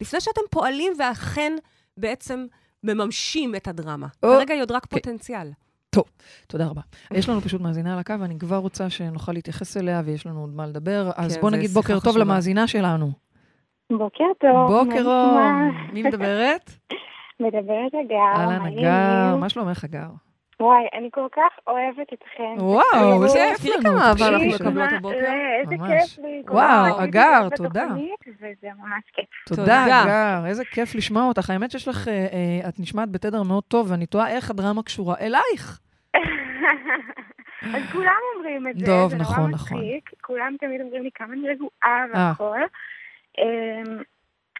לפני 0.00 0.20
שאתם 0.20 0.40
פועלים 0.50 0.92
ואכן 0.98 1.52
בעצם 1.96 2.46
מממשים 2.84 3.54
את 3.54 3.68
הדרמה. 3.68 4.06
אוקיי. 4.22 4.38
כרגע 4.38 4.54
היא 4.54 4.62
עוד 4.62 4.72
רק 4.72 4.86
פוטנציאל. 4.86 5.50
תודה 6.46 6.66
רבה. 6.66 6.80
יש 7.18 7.28
לנו 7.28 7.40
פשוט 7.40 7.60
מאזינה 7.60 7.92
על 7.92 7.98
הקו, 7.98 8.14
ואני 8.20 8.38
כבר 8.38 8.56
רוצה 8.56 8.90
שנוכל 8.90 9.32
להתייחס 9.32 9.76
אליה, 9.76 10.02
ויש 10.04 10.26
לנו 10.26 10.40
עוד 10.40 10.54
מה 10.54 10.66
לדבר. 10.66 11.10
אז 11.16 11.34
כן, 11.34 11.40
בוא 11.40 11.50
נגיד 11.50 11.70
בוקר 11.70 12.00
טוב. 12.00 12.16
למאזינה 12.16 12.66
שלנו. 12.66 13.10
בוקר 13.90 14.24
טוב. 14.40 14.68
בוקר 14.68 15.04
אור. 15.04 15.30
נשמע? 15.30 15.92
מי 15.92 16.02
מדברת? 16.02 16.70
מדברת 17.40 17.92
אגר, 18.06 18.16
אהלן, 18.36 18.66
אגר, 18.66 19.36
מה 19.36 19.48
שלומך, 19.48 19.84
אגר? 19.84 20.08
וואי, 20.62 20.88
אני 20.94 21.08
כל 21.12 21.26
כך 21.32 21.58
אוהבת 21.66 22.12
אתכם. 22.12 22.54
וואו, 22.58 23.24
איזה 23.24 23.38
כיף 23.48 23.62
תראי 23.62 23.76
לנו. 23.76 23.90
כמה 23.90 24.08
אהבה 24.08 24.28
אנחנו. 24.28 24.46
מקבלות 24.46 24.92
הבוקר. 24.92 25.16
אה, 25.16 25.60
איזה. 25.60 25.76
כיף 25.76 26.18
לי. 26.24 26.42
כל 26.46 26.54
וואו, 26.54 27.04
אגר, 27.04 27.48
תודה. 27.56 27.86
וזה 28.40 28.68
ממש 28.78 29.02
כיף. 29.14 29.24
תודה. 29.48 29.84
אגר, 29.84 30.46
איזה 30.46 30.64
כיף 30.64 30.94
לשמוע 30.94 31.24
אותך. 31.24 31.50
האמת 31.50 31.70
שיש 31.70 31.88
לך, 31.88 32.08
אה, 32.08 32.12
אה, 32.12 32.68
את 32.68 32.80
נשמעת 32.80 33.10
בתדר 33.10 33.42
מאוד 33.42 33.64
טוב, 33.64 33.90
ואני 33.90 34.06
תוהה 34.06 34.30
איך 34.30 34.50
הדרמה 34.50 34.82
קשורה 34.82 35.14
אלייך. 35.20 35.80
אז 37.74 37.82
כולם 37.92 38.20
אומרים 38.36 38.68
את 38.68 38.78
זה, 38.78 38.86
זה 39.08 39.16
נכון, 39.16 39.36
נורא 39.36 39.48
נכון. 39.48 39.78
מצחיק. 39.78 40.10
כולם 40.20 40.56
תמיד 40.60 40.80
אומרים 40.80 41.02
לי 41.02 41.10
כמה 41.14 41.32
אני 41.32 41.48
רגועה 41.48 41.70
אה. 41.84 42.04
והכל. 42.14 42.60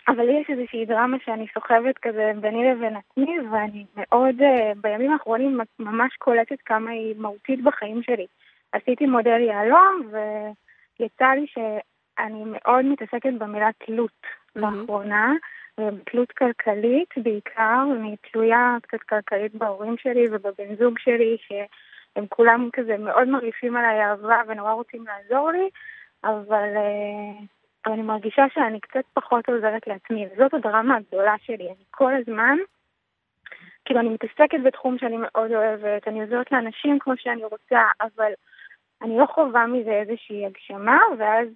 אבל 0.09 0.25
לי 0.25 0.41
יש 0.41 0.51
איזושהי 0.51 0.87
דרמה 0.87 1.17
שאני 1.25 1.47
סוחבת 1.55 1.99
כזה 2.03 2.33
ביני 2.41 2.71
לבין 2.71 2.97
עצמי, 2.97 3.41
ואני 3.51 3.85
מאוד, 3.97 4.43
אה, 4.43 4.73
בימים 4.77 5.13
האחרונים 5.13 5.61
ממש 5.79 6.17
קולטת 6.19 6.61
כמה 6.65 6.91
היא 6.91 7.15
מהותית 7.19 7.63
בחיים 7.65 8.03
שלי. 8.03 8.27
עשיתי 8.73 9.07
מודל 9.07 9.41
יהלום, 9.41 10.03
ויצא 11.01 11.27
לי 11.27 11.47
שאני 11.47 12.45
מאוד 12.47 12.85
מתעסקת 12.85 13.33
במילה 13.39 13.71
תלות 13.87 14.27
מהמם. 14.57 14.81
לאחרונה, 14.81 15.33
תלות 16.05 16.33
כלכלית 16.33 17.09
בעיקר, 17.17 17.85
אני 17.97 18.17
תלויה 18.33 18.77
קצת 18.83 19.03
כלכלית 19.03 19.55
בהורים 19.55 19.97
שלי 19.99 20.27
ובבן 20.33 20.77
זוג 20.79 20.99
שלי, 20.99 21.37
שהם 21.41 22.27
כולם 22.29 22.69
כזה 22.73 22.99
מאוד 22.99 23.29
מרעיפים 23.29 23.77
עליי 23.77 24.05
אהבה 24.05 24.43
ונורא 24.49 24.73
רוצים 24.73 25.05
לעזור 25.07 25.51
לי, 25.51 25.69
אבל, 26.25 26.77
אה, 26.77 27.45
אבל 27.87 27.95
אני 27.95 28.03
מרגישה 28.03 28.45
שאני 28.55 28.81
קצת 28.81 29.05
פחות 29.15 29.49
עוזרת 29.49 29.87
לעצמי, 29.87 30.27
וזאת 30.27 30.55
הדרמה 30.55 30.97
הגדולה 30.97 31.35
שלי. 31.43 31.67
אני 31.69 31.85
כל 31.91 32.13
הזמן, 32.15 32.57
כאילו 33.85 34.01
אני 34.01 34.09
מתעסקת 34.09 34.59
בתחום 34.65 34.99
שאני 34.99 35.17
מאוד 35.17 35.51
אוהבת, 35.53 36.09
אני 36.09 36.21
עוזרת 36.21 36.53
לאנשים 36.53 36.99
כמו 36.99 37.15
שאני 37.17 37.45
רוצה, 37.45 37.83
אבל 38.01 38.33
אני 39.03 39.19
לא 39.19 39.27
חווה 39.27 39.67
מזה 39.67 39.91
איזושהי 39.91 40.47
הגשמה, 40.47 40.99
ואז 41.19 41.49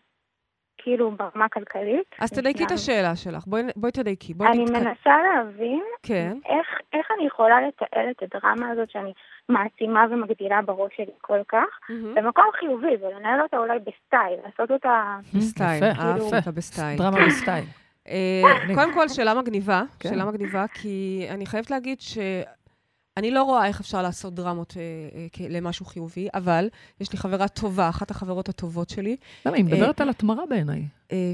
כאילו 0.78 1.10
ברמה 1.10 1.48
כלכלית. 1.48 2.14
אז 2.20 2.30
תדייקי 2.30 2.64
את 2.64 2.70
השאלה 2.70 3.16
שלך, 3.16 3.44
בואי 3.46 3.62
בואי 3.76 3.92
תדייקי. 3.92 4.34
בואי 4.34 4.48
אני 4.50 4.64
נתק- 4.64 4.70
מנסה 4.70 5.16
להבין 5.34 5.82
כן. 6.02 6.32
איך, 6.48 6.66
איך 6.92 7.06
אני 7.18 7.26
יכולה 7.26 7.56
לתעל 7.68 8.06
את 8.10 8.22
הדרמה 8.22 8.70
הזאת 8.70 8.90
שאני 8.90 9.12
מעצימה 9.48 10.04
ומגדילה 10.10 10.62
בראש 10.62 10.92
שלי 10.96 11.12
כל 11.20 11.38
כך, 11.48 11.66
מהמם. 11.88 12.14
במקום 12.14 12.44
חיובי, 12.60 12.96
ולנהל 13.06 13.40
אותה 13.42 13.56
אולי 13.56 13.78
בסטייל, 13.78 14.38
לעשות 14.44 14.70
אותה... 14.70 15.16
בסטייל, 15.34 15.84
יפה. 15.84 16.36
אותה 16.36 16.50
בסטייל. 16.50 16.98
דרמה 16.98 17.26
בסטייל. 17.26 17.64
אה, 18.08 18.42
קודם 18.74 18.94
כל, 18.94 19.08
שאלה 19.08 19.34
מגניבה, 19.34 19.82
כן. 20.00 20.08
שאלה 20.08 20.24
מגניבה, 20.24 20.64
כי 20.74 21.26
אני 21.30 21.46
חייבת 21.46 21.70
להגיד 21.70 22.00
שאני 23.18 23.30
לא 23.30 23.42
רואה 23.42 23.66
איך 23.66 23.80
אפשר 23.80 24.02
לעשות 24.02 24.34
דרמות 24.34 24.74
אה, 24.76 24.82
אה, 25.44 25.48
למשהו 25.48 25.86
חיובי, 25.86 26.28
אבל 26.34 26.68
יש 27.00 27.12
לי 27.12 27.18
חברה 27.18 27.48
טובה, 27.48 27.88
אחת 27.88 28.10
החברות 28.10 28.48
הטובות 28.48 28.90
שלי, 28.90 29.16
למה, 29.46 29.56
היא 29.56 29.64
מדברת 29.64 30.00
על 30.00 30.08
התמרה 30.08 30.46
בעיניי. 30.50 30.82
אה, 31.12 31.30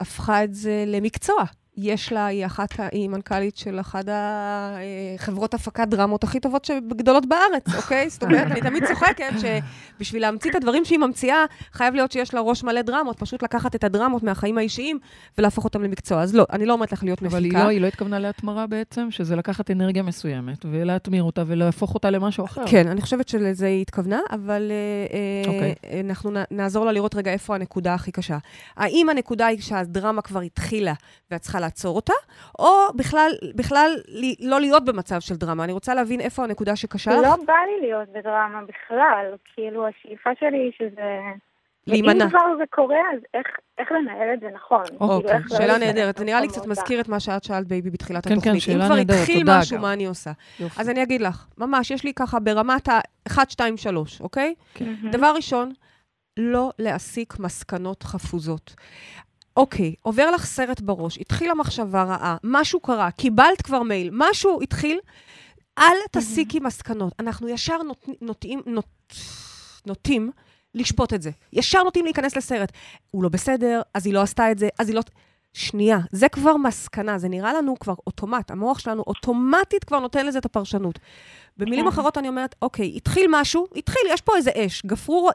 שהפכה 0.00 0.44
את 0.44 0.54
זה 0.54 0.84
למקצוע. 0.86 1.44
יש 1.76 2.12
לה, 2.12 2.26
היא 2.26 2.46
אחת, 2.46 2.68
היא 2.92 3.08
מנכ"לית 3.08 3.56
של 3.56 3.80
אחת 3.80 4.04
החברות 4.08 5.54
הפקת 5.54 5.88
דרמות 5.88 6.24
הכי 6.24 6.40
טובות 6.40 6.64
שגדולות 6.64 7.26
בארץ, 7.26 7.74
אוקיי? 7.76 8.10
זאת 8.10 8.22
אומרת, 8.22 8.50
אני 8.50 8.60
תמיד 8.60 8.84
צוחקת 8.86 9.32
שבשביל 9.40 10.22
להמציא 10.22 10.50
את 10.50 10.56
הדברים 10.56 10.84
שהיא 10.84 10.98
ממציאה, 10.98 11.44
חייב 11.72 11.94
להיות 11.94 12.12
שיש 12.12 12.34
לה 12.34 12.40
ראש 12.40 12.64
מלא 12.64 12.82
דרמות, 12.82 13.18
פשוט 13.18 13.42
לקחת 13.42 13.74
את 13.74 13.84
הדרמות 13.84 14.22
מהחיים 14.22 14.58
האישיים 14.58 14.98
ולהפוך 15.38 15.64
אותם 15.64 15.82
למקצוע. 15.82 16.22
אז 16.22 16.34
לא, 16.34 16.46
אני 16.52 16.66
לא 16.66 16.72
אומרת 16.72 16.92
לך 16.92 17.04
להיות 17.04 17.22
אבל 17.22 17.44
היא 17.44 17.48
מפיקה. 17.48 17.64
לא, 17.64 17.68
היא 17.68 17.80
לא 17.80 17.86
התכוונה 17.86 18.18
להתמרה 18.18 18.66
בעצם, 18.66 19.10
שזה 19.10 19.36
לקחת 19.36 19.70
אנרגיה 19.70 20.02
מסוימת 20.02 20.66
ולהתמיר 20.70 21.22
אותה 21.22 21.42
ולהפוך 21.46 21.94
אותה 21.94 22.10
למשהו 22.10 22.44
אחר. 22.44 22.62
כן, 22.66 22.88
אני 22.88 23.00
חושבת 23.00 23.28
שלזה 23.28 23.66
היא 23.66 23.82
התכוונה, 23.82 24.20
אבל 24.30 24.70
אה, 24.70 25.16
אה, 25.16 25.54
אוקיי. 25.54 26.00
אנחנו 26.04 26.30
נעזור 26.50 26.84
לה 26.84 26.92
לראות 26.92 27.14
רגע 27.14 27.32
איפה 27.32 27.54
הנקודה 27.54 27.94
הכי 27.94 28.12
קשה. 28.12 28.38
האם 28.76 29.08
הנקודה 29.08 29.46
היא 29.46 29.60
שהדרמה 29.60 30.22
כבר 30.22 30.40
התחילה 30.40 30.94
ואת 31.30 31.40
צריכה 31.40 31.60
לעצור 31.66 31.96
אותה, 31.96 32.12
או 32.58 32.68
בכלל, 32.96 33.30
בכלל 33.54 33.90
לי- 34.08 34.34
לא 34.40 34.60
להיות 34.60 34.84
במצב 34.84 35.20
של 35.20 35.34
דרמה? 35.36 35.64
אני 35.64 35.72
רוצה 35.72 35.94
להבין 35.94 36.20
איפה 36.20 36.44
הנקודה 36.44 36.76
שקשה 36.76 37.10
לך. 37.10 37.22
לא 37.22 37.36
בא 37.46 37.52
לי 37.66 37.88
להיות 37.88 38.08
בדרמה 38.08 38.60
בכלל, 38.68 39.26
כאילו 39.54 39.86
השאיפה 39.86 40.30
שלי 40.40 40.56
היא 40.58 40.72
שזה... 40.78 41.18
להימנע. 41.86 42.24
ואם 42.24 42.30
כבר 42.30 42.56
זה 42.58 42.64
קורה, 42.70 42.96
אז 43.14 43.20
איך, 43.34 43.46
איך 43.78 43.92
לנהל 43.92 44.34
את 44.34 44.40
זה 44.40 44.46
נכון? 44.54 44.84
כאילו, 44.86 45.00
אוקיי, 45.00 45.38
לא 45.50 45.56
שאלה 45.58 45.78
נהדרת. 45.78 46.18
זה 46.18 46.24
נראה 46.24 46.40
לי 46.40 46.48
קצת 46.48 46.56
למקומות 46.56 46.78
מזכיר 46.78 47.00
את 47.00 47.08
מה 47.08 47.20
שאת 47.20 47.44
שאלת, 47.44 47.66
בייבי, 47.68 47.90
בתחילת 47.90 48.24
כן, 48.24 48.30
כן, 48.30 48.36
התוכנית. 48.36 48.62
שאלה 48.62 48.84
אם 48.84 48.88
כבר 48.88 48.96
נהדרת, 48.96 49.18
התחיל 49.20 49.40
תודה, 49.40 49.58
משהו, 49.60 49.74
אגב. 49.76 49.82
מה 49.82 49.92
אני 49.92 50.06
עושה? 50.06 50.30
יופי. 50.60 50.80
אז 50.80 50.88
אני 50.90 51.02
אגיד 51.02 51.20
לך, 51.20 51.46
ממש, 51.58 51.90
יש 51.90 52.04
לי 52.04 52.12
ככה 52.14 52.40
ברמת 52.40 52.88
ה-1, 52.88 53.38
2, 53.48 53.76
3, 53.76 54.20
אוקיי? 54.20 54.54
מהמם. 54.80 55.10
דבר 55.10 55.32
ראשון, 55.36 55.72
לא 56.36 56.70
להסיק 56.78 57.38
מסקנות 57.38 58.02
חפוזות. 58.02 58.74
אוקיי, 59.56 59.94
עובר 60.02 60.30
לך 60.30 60.46
סרט 60.46 60.80
בראש, 60.80 61.18
התחילה 61.20 61.54
מחשבה 61.54 62.02
רעה, 62.02 62.36
משהו 62.44 62.80
קרה, 62.80 63.10
קיבלת 63.10 63.62
כבר 63.62 63.82
מייל, 63.82 64.10
משהו 64.12 64.62
התחיל, 64.62 64.98
אל 65.78 65.96
תסיקי 66.10 66.60
מסקנות. 66.60 67.12
אנחנו 67.20 67.48
ישר 67.48 67.82
נוט, 67.82 68.08
נוטים, 68.20 68.62
נוט, 68.66 68.86
נוטים 69.86 70.30
לשפוט 70.74 71.12
את 71.12 71.22
זה. 71.22 71.30
ישר 71.52 71.82
נוטים 71.82 72.04
להיכנס 72.04 72.36
לסרט. 72.36 72.72
הוא 73.10 73.22
לא 73.22 73.28
בסדר, 73.28 73.82
אז 73.94 74.06
היא 74.06 74.14
לא 74.14 74.22
עשתה 74.22 74.50
את 74.50 74.58
זה, 74.58 74.68
אז 74.78 74.88
היא 74.88 74.96
לא... 74.96 75.02
שנייה, 75.52 75.98
זה 76.12 76.28
כבר 76.28 76.56
מסקנה, 76.56 77.18
זה 77.18 77.28
נראה 77.28 77.52
לנו 77.52 77.78
כבר 77.80 77.94
אוטומט, 78.06 78.50
המוח 78.50 78.78
שלנו 78.78 79.02
אוטומטית 79.06 79.84
כבר 79.84 80.00
נותן 80.00 80.26
לזה 80.26 80.38
את 80.38 80.44
הפרשנות. 80.44 80.98
במילים 81.56 81.84
כן. 81.84 81.88
אחרות 81.88 82.18
אני 82.18 82.28
אומרת, 82.28 82.54
אוקיי, 82.62 82.92
התחיל 82.96 83.26
משהו, 83.30 83.66
התחיל, 83.76 84.02
יש 84.10 84.20
פה 84.20 84.36
איזה 84.36 84.50
אש, 84.56 84.82
גפרור 84.86 85.30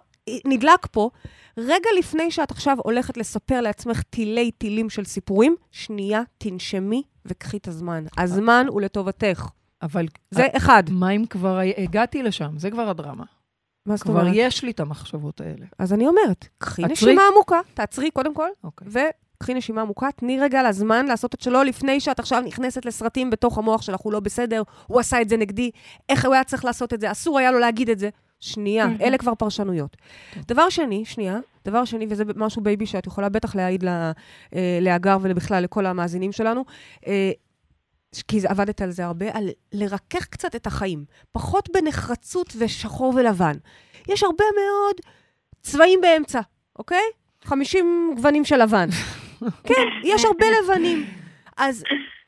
נדלק 0.46 0.88
פה, 0.92 1.10
רגע 1.58 1.90
לפני 2.00 2.32
שאת 2.32 2.52
עכשיו 2.52 2.78
הולכת 2.84 3.18
לספר 3.18 3.62
לעצמך 3.62 4.02
תילי 4.10 4.52
תילים 4.52 4.90
של 4.90 5.06
סיפורים, 5.06 5.56
שנייה, 5.72 6.22
תנשמי 6.38 7.04
וקחי 7.26 7.58
את 7.58 7.68
הזמן. 7.68 8.04
הזמן 8.18 8.66
הוא 8.70 8.82
לטובתך. 8.82 9.48
אבל 9.82 10.06
זה 10.32 10.48
אחד. 10.58 10.84
מה 10.90 11.10
אם 11.10 11.26
כבר 11.30 11.60
הגעתי 11.78 12.24
לשם? 12.24 12.58
זה 12.58 12.72
כבר 12.72 12.90
הדרמה. 12.90 13.24
מה 13.86 13.96
זאת 13.96 14.04
כבר 14.04 14.20
אומרת? 14.20 14.34
יש 14.36 14.64
לי 14.64 14.72
את 14.72 14.80
המחשבות 14.80 15.42
האלה. 15.42 15.66
אז 15.80 15.94
אני 15.94 16.08
אומרת, 16.08 16.48
קחי 16.58 16.84
עצרי. 16.84 16.94
נשימה 16.94 17.22
עמוקה, 17.34 17.60
תעצרי 17.74 18.12
קודם 18.12 18.34
כל, 18.34 18.48
אוקיי. 18.64 18.88
וקחי 19.38 19.54
נשימה 19.54 19.82
עמוקה, 19.82 20.12
תני 20.16 20.40
רגע 20.40 20.70
לזמן 20.70 21.06
לעשות 21.06 21.36
את 21.36 21.42
שלו 21.42 21.64
לפני 21.64 22.00
שאת 22.00 22.20
עכשיו 22.20 22.42
נכנסת 22.42 22.86
לסרטים 22.86 23.30
בתוך 23.30 23.58
המוח 23.58 23.82
שלך, 23.82 24.00
הוא 24.00 24.14
לא 24.14 24.20
בסדר, 24.20 24.64
הוא 24.88 25.00
עשה 25.00 25.22
את 25.22 25.30
זה 25.30 25.38
נגדי, 25.38 25.72
איך 26.10 26.26
הוא 26.26 26.34
היה 26.34 26.44
צריך 26.44 26.66
לעשות 26.66 26.94
את 26.94 27.02
זה, 27.02 27.12
אסור 27.12 27.40
היה 27.40 27.52
לו 27.52 27.60
להגיד 27.60 27.90
את 27.90 28.00
זה. 28.00 28.10
שנייה. 28.42 28.86
אלה 29.02 29.18
כבר 29.18 29.36
פרשנויות. 29.36 29.98
דבר 30.48 30.70
שני, 30.70 31.06
שנייה, 31.06 31.38
דבר 31.66 31.86
שני, 31.86 32.06
וזה 32.10 32.24
משהו 32.36 32.62
בייבי 32.64 32.86
שאת 32.86 33.08
יכולה 33.08 33.30
בטח 33.30 33.56
להעיד 33.56 33.84
לה- 33.84 34.12
אה, 34.56 34.78
להגר 34.82 35.18
ובכלל 35.22 35.64
לכל 35.64 35.86
המאזינים 35.86 36.32
שלנו, 36.32 36.66
אה, 37.08 37.32
כי 38.28 38.40
עבדת 38.48 38.82
על 38.82 38.92
זה 38.92 39.06
הרבה, 39.06 39.26
על 39.34 39.50
לרכך 39.74 40.26
קצת 40.26 40.56
את 40.56 40.68
החיים. 40.68 41.06
פחות 41.32 41.70
בנחרצות 41.74 42.54
ושחור 42.58 43.14
ולבן. 43.16 43.56
יש 44.10 44.24
הרבה 44.24 44.44
מאוד 44.56 44.96
צבעים 45.62 46.02
באמצע, 46.02 46.40
אוקיי? 46.80 47.04
50 47.44 48.12
גוונים 48.16 48.46
של 48.46 48.62
לבן. 48.64 48.90
כן, 49.68 49.82
יש 50.04 50.26
הרבה 50.26 50.46
לבנים. 50.64 51.06
אז 51.58 51.84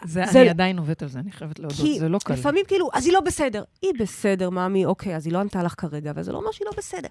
זה, 0.06 0.24
זה- 0.32 0.42
אני 0.42 0.50
עדיין 0.50 0.78
עובדת 0.80 1.04
על 1.04 1.10
זה, 1.10 1.20
אני 1.20 1.32
חייבת 1.32 1.60
להודות, 1.60 1.78
כי 1.78 2.00
זה 2.00 2.10
לא 2.10 2.20
קל. 2.24 2.34
לפעמים 2.34 2.66
כאילו, 2.68 2.90
אז 2.94 3.06
היא 3.06 3.14
לא 3.14 3.20
בסדר. 3.20 3.64
היא 3.82 3.92
בסדר, 4.00 4.50
מאמי, 4.50 4.86
אוקיי, 4.86 5.16
אז 5.16 5.26
היא 5.26 5.34
לא 5.34 5.40
ענתה 5.40 5.64
לך 5.64 5.74
כרגע, 5.78 6.12
אבל 6.12 6.24
זה 6.24 6.32
לא 6.32 6.38
אומר 6.38 6.52
שהיא 6.52 6.66
לא 6.66 6.72
בסדר. 6.78 7.08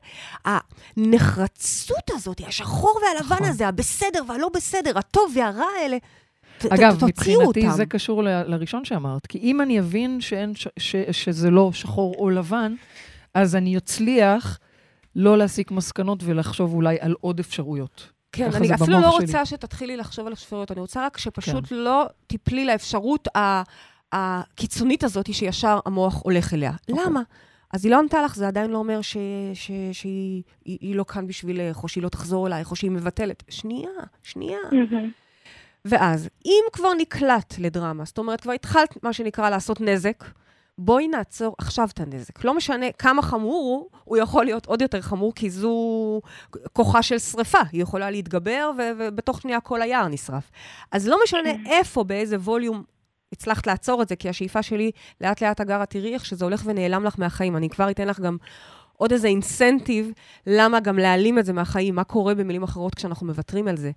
הנחרצות 0.97 2.11
הזאת, 2.11 2.41
השחור 2.49 2.99
והלבן 3.03 3.35
נכון. 3.35 3.47
הזה, 3.49 3.69
הבסדר 3.69 4.23
והלא 4.29 4.49
בסדר, 4.55 4.99
הטוב 4.99 5.33
והרע 5.37 5.65
האלה, 5.83 5.97
אגב, 6.69 7.05
מבחינתי 7.05 7.45
אותם. 7.45 7.71
זה 7.71 7.87
קשור 7.87 8.23
ל- 8.25 8.43
לראשון 8.47 8.85
שאמרת, 8.85 9.27
כי 9.27 9.39
אם 9.39 9.61
אני 9.61 9.81
אבין 9.81 10.21
שאין, 10.21 10.55
ש, 10.55 10.69
ש, 10.79 10.97
שזה 11.11 11.51
לא 11.51 11.71
שחור 11.73 12.15
או 12.19 12.31
לבן, 12.31 12.75
אז 13.35 13.57
אני 13.57 13.77
אצליח 13.77 14.59
לא 15.17 15.39
להסיק 15.39 15.71
מסקנות 15.71 16.19
ולחשוב 16.25 16.75
אולי 16.75 16.97
על 17.01 17.15
עוד 17.21 17.39
אפשרויות. 17.41 18.12
כן, 18.33 18.51
אני 18.55 18.75
אפילו 18.75 19.01
לא 19.01 19.11
שלי. 19.11 19.25
רוצה 19.25 19.47
שתתחילי 19.47 19.97
לחשוב 19.97 20.27
על 20.27 20.33
אפשרויות, 20.33 20.73
אני 20.73 20.81
רוצה 20.81 21.07
רק 21.07 21.19
שפשוט 21.19 21.67
כן. 21.69 21.77
לא 21.77 22.05
תיפלי 22.27 22.65
לאפשרות 22.65 23.29
ה- 23.37 23.63
הקיצונית 24.13 25.05
הזאת 25.05 25.35
שישר 25.35 25.79
המוח 25.87 26.21
הולך 26.23 26.55
אליה. 26.55 26.73
אוקיי. 26.91 27.05
למה? 27.05 27.23
אז 27.73 27.85
היא 27.85 27.93
לא 27.93 27.99
ענתה 27.99 28.23
לך, 28.23 28.35
זה 28.37 28.49
עדיין 28.49 28.71
לא 28.71 28.79
אומר 28.79 29.01
ש- 29.03 29.17
ש- 29.55 29.71
שהיא 29.93 30.43
היא- 30.65 30.79
היא 30.81 30.97
לא 30.97 31.05
כאן 31.09 31.27
בשבילך, 31.27 31.83
או 31.83 31.89
שהיא 31.89 32.03
לא 32.03 32.09
תחזור 32.09 32.47
אלייך, 32.47 32.71
או 32.71 32.77
שהיא 32.77 32.91
מבטלת. 32.91 33.43
שנייה, 33.49 33.91
שנייה. 34.23 34.59
ואז, 35.85 36.29
אם 36.47 36.63
כבר 36.73 36.95
נקלט 36.95 37.55
לדרמה, 37.59 38.05
זאת 38.05 38.19
אומרת, 38.19 38.41
כבר 38.41 38.53
התחלת, 38.53 39.03
מה 39.03 39.13
שנקרא, 39.13 39.51
לעשות 39.51 39.81
נזק, 39.81 40.25
בואי 40.79 41.09
נעצור 41.09 41.55
עכשיו 41.59 41.89
את 41.93 42.01
הנזק. 42.01 42.45
לא 42.45 42.55
משנה 42.55 42.87
כמה 42.99 43.23
חמור 43.23 43.55
הוא, 43.55 43.99
הוא 44.05 44.17
יכול 44.17 44.45
להיות 44.45 44.67
עוד 44.67 44.83
יותר 44.83 45.01
חמור, 45.01 45.35
כי 45.35 45.51
זו 45.51 46.21
כוחה 46.73 47.03
של 47.03 47.19
שריפה. 47.19 47.59
היא 47.73 47.83
יכולה 47.83 48.11
להתגבר, 48.11 48.71
ו- 48.79 48.91
ובתוך 48.99 49.41
שנייה 49.41 49.61
כל 49.61 49.83
היער 49.83 50.09
נשרף. 50.09 50.51
אז 50.93 51.09
לא 51.09 51.19
משנה 51.25 51.51
איפה, 51.67 52.05
באיזה 52.05 52.37
ווליום 52.37 52.83
הצלחת 53.33 53.67
לעצור 53.67 54.03
את 54.03 54.09
זה, 54.09 54.17
כי 54.17 54.29
השאיפה 54.29 54.63
שלי, 54.63 54.91
לאט 55.21 55.43
לאט 55.43 55.61
הגרה, 55.61 55.87
תראי 55.87 56.15
איך 56.15 56.25
שזה 56.25 56.45
הולך 56.45 56.63
ונעלם 56.67 57.05
לך 57.05 57.15
מהחיים. 57.19 57.57
אני 57.57 57.69
כבר 57.69 57.91
אתן 57.91 58.09
לך 58.09 58.21
גם 58.21 58.37
עוד 58.97 59.13
איזה 59.13 59.29
אינסנטיב, 59.29 60.11
למה 60.47 60.81
גם 60.81 60.99
להעלים 60.99 61.39
את 61.39 61.45
זה 61.45 61.53
מהחיים, 61.53 61.95
מה 61.95 62.05
קורה 62.05 62.35
במילים 62.35 62.63
אחרות 62.63 62.95
כשאנחנו 62.95 63.27
מוותרים 63.27 63.69
על 63.69 63.77
זה. 63.77 63.91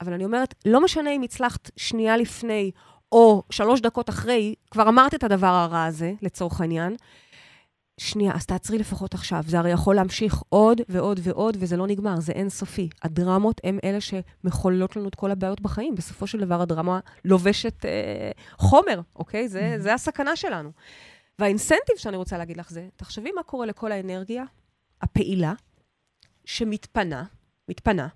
אבל 0.00 0.12
אני 0.12 0.24
אומרת, 0.24 0.54
לא 0.64 0.80
משנה 0.80 1.10
אם 1.10 1.22
הצלחת 1.22 1.70
שנייה 1.76 2.16
לפני, 2.16 2.70
או 3.12 3.42
שלוש 3.50 3.80
דקות 3.80 4.08
אחרי, 4.08 4.54
כבר 4.70 4.88
אמרת 4.88 5.14
את 5.14 5.24
הדבר 5.24 5.46
הרע 5.46 5.84
הזה, 5.84 6.12
לצורך 6.22 6.60
העניין, 6.60 6.96
שנייה, 7.98 8.32
אז 8.34 8.46
תעצרי 8.46 8.78
לפחות 8.78 9.14
עכשיו. 9.14 9.42
זה 9.46 9.58
הרי 9.58 9.70
יכול 9.70 9.94
להמשיך 9.94 10.42
עוד 10.48 10.80
ועוד 10.88 11.20
ועוד, 11.22 11.56
וזה 11.60 11.76
לא 11.76 11.86
נגמר, 11.86 12.20
זה 12.20 12.32
אינסופי. 12.32 12.88
הדרמות 13.02 13.60
הן 13.64 13.78
אלה 13.84 13.98
שמחוללות 14.00 14.96
לנו 14.96 15.08
את 15.08 15.14
כל 15.14 15.30
הבעיות 15.30 15.60
בחיים. 15.60 15.94
בסופו 15.94 16.26
של 16.26 16.40
דבר, 16.40 16.62
הדרמה 16.62 17.00
לובשת 17.24 17.84
אה, 17.84 18.30
חומר, 18.58 19.00
אוקיי? 19.16 19.48
זה, 19.48 19.74
זה 19.78 19.94
הסכנה 19.94 20.36
שלנו. 20.36 20.70
והאינסנטיב 21.38 21.96
שאני 21.96 22.16
רוצה 22.16 22.38
להגיד 22.38 22.56
לך 22.56 22.70
זה, 22.70 22.88
תחשבי 22.96 23.32
מה 23.32 23.42
קורה 23.42 23.66
לכל 23.66 23.92
האנרגיה 23.92 24.44
הפעילה, 25.02 25.52
שמתפנה, 26.44 27.24
מתפנה. 27.68 28.08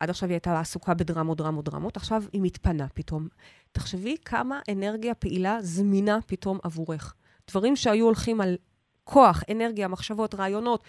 עד 0.00 0.10
עכשיו 0.10 0.28
היא 0.28 0.34
הייתה 0.34 0.60
עסוקה 0.60 0.94
בדרמות, 0.94 1.38
דרמות, 1.38 1.64
דרמות, 1.64 1.96
עכשיו 1.96 2.22
היא 2.32 2.42
מתפנה 2.42 2.86
פתאום. 2.94 3.28
תחשבי 3.72 4.16
כמה 4.24 4.60
אנרגיה 4.72 5.14
פעילה 5.14 5.58
זמינה 5.62 6.18
פתאום 6.26 6.58
עבורך. 6.62 7.14
דברים 7.50 7.76
שהיו 7.76 8.04
הולכים 8.04 8.40
על 8.40 8.56
כוח, 9.04 9.42
אנרגיה, 9.50 9.88
מחשבות, 9.88 10.34
רעיונות, 10.34 10.84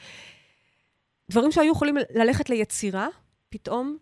דברים 1.32 1.52
שהיו 1.52 1.72
יכולים 1.72 1.96
ללכת 2.16 2.50
ליצירה, 2.50 3.08
פתאום, 3.50 3.98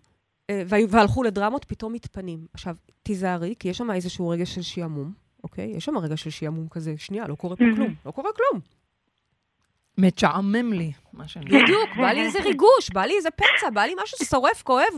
אה, 0.50 0.64
והלכו 0.68 1.24
לדרמות, 1.24 1.66
פתאום 1.66 1.94
מתפנים. 1.94 2.46
עכשיו, 2.54 2.76
תיזהרי, 3.04 3.56
כי 3.60 3.70
יש 3.70 3.78
שם 3.78 3.92
איזשהו 3.92 4.30
רגע 4.30 4.46
של 4.46 4.62
שעמום, 4.62 5.14
אוקיי? 5.44 5.66
יש 5.66 5.86
שם 5.86 5.98
רגע 5.98 6.18
של 6.18 6.30
שעמום 6.30 6.68
כזה, 6.70 6.94
שנייה, 6.98 7.28
לא 7.28 7.36
קורה 7.36 7.56
פה 7.56 7.64
כלום, 7.76 7.96
לא 8.06 8.12
קורה 8.12 8.30
כלום. 8.36 8.62
מצ'עמם 9.98 10.74
לי, 10.74 10.92
מה 11.14 11.28
שאני... 11.28 11.46
בדיוק, 11.46 11.90
בא 11.98 12.12
לי 12.12 12.22
איזה 12.26 12.40
ריגוש, 12.40 12.90
בא 12.94 13.02
לי 13.02 13.14
איזה 13.18 13.30
פצע, 13.32 13.70
בא 13.74 13.82
לי 13.82 13.94
משהו 14.04 14.26
שורף, 14.26 14.62
כואב. 14.62 14.94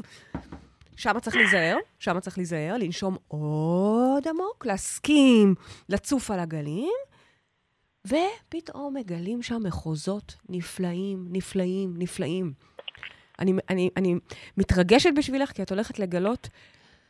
שם 1.01 1.19
צריך 1.19 1.35
להיזהר, 1.35 1.77
שם 1.99 2.19
צריך 2.19 2.37
להיזהר, 2.37 2.77
לנשום 2.77 3.17
עוד 3.27 4.27
עמוק, 4.27 4.65
להסכים 4.65 5.55
לצוף 5.89 6.31
על 6.31 6.39
הגלים, 6.39 6.93
ופתאום 8.07 8.93
מגלים 8.93 9.41
שם 9.41 9.63
מחוזות 9.63 10.35
נפלאים, 10.49 11.27
נפלאים, 11.29 11.93
נפלאים. 11.97 12.53
אני, 13.39 13.53
אני, 13.69 13.89
אני 13.97 14.15
מתרגשת 14.57 15.09
בשבילך, 15.17 15.51
כי 15.51 15.61
את 15.61 15.71
הולכת 15.71 15.99
לגלות 15.99 16.49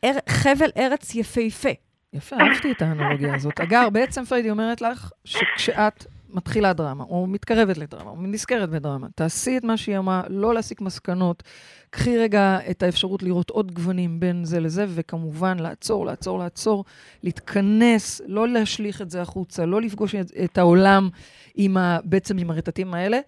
אר, 0.04 0.16
חבל 0.28 0.70
ארץ 0.76 1.14
יפהפה. 1.14 1.68
יפה, 2.12 2.36
אהבתי 2.36 2.72
את 2.72 2.82
האנלוגיה 2.82 3.34
הזאת. 3.34 3.60
אגר, 3.60 3.90
בעצם 3.90 4.24
פריידי 4.24 4.50
אומרת 4.50 4.80
לך 4.80 5.10
שכשאת 5.24 6.04
מתחילה 6.32 6.72
דרמה, 6.72 7.04
או 7.04 7.26
מתקרבת 7.26 7.78
לדרמה, 7.78 8.10
או 8.10 8.16
נזכרת 8.22 8.70
בדרמה, 8.70 9.06
תעשי 9.14 9.56
את 9.56 9.64
מה 9.64 9.76
שהיא 9.76 9.98
אמרה, 9.98 10.22
לא 10.28 10.54
להסיק 10.54 10.80
מסקנות. 10.80 11.42
קחי 11.90 12.18
רגע 12.18 12.58
את 12.70 12.82
האפשרות 12.82 13.22
לראות 13.22 13.50
עוד 13.50 13.72
גוונים 13.72 14.20
בין 14.20 14.44
זה 14.44 14.60
לזה, 14.60 14.86
וכמובן 14.88 15.58
לעצור, 15.58 16.06
לעצור, 16.06 16.38
לעצור, 16.38 16.84
להתכנס, 17.22 18.20
לא 18.26 18.48
להשליך 18.48 19.02
את 19.02 19.10
זה 19.10 19.22
החוצה, 19.22 19.66
לא 19.66 19.80
לפגוש 19.80 20.14
את, 20.14 20.30
את 20.44 20.58
העולם 20.58 21.08
עם 21.54 21.76
ה, 21.76 21.98
בעצם 22.04 22.38
עם 22.38 22.50
הרטטים 22.50 22.94
האלה, 22.94 23.18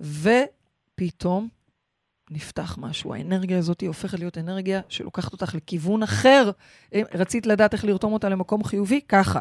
ופתאום 0.00 1.48
נפתח 2.30 2.78
משהו. 2.80 3.14
האנרגיה 3.14 3.58
הזאת 3.58 3.82
הופכת 3.86 4.18
להיות 4.18 4.38
אנרגיה 4.38 4.80
שלוקחת 4.88 5.32
אותך 5.32 5.54
לכיוון 5.54 6.02
אחר. 6.02 6.50
רצית 6.94 7.46
לדעת 7.46 7.72
איך 7.72 7.84
לרתום 7.84 8.12
אותה 8.12 8.28
למקום 8.28 8.64
חיובי? 8.64 9.00
ככה. 9.08 9.40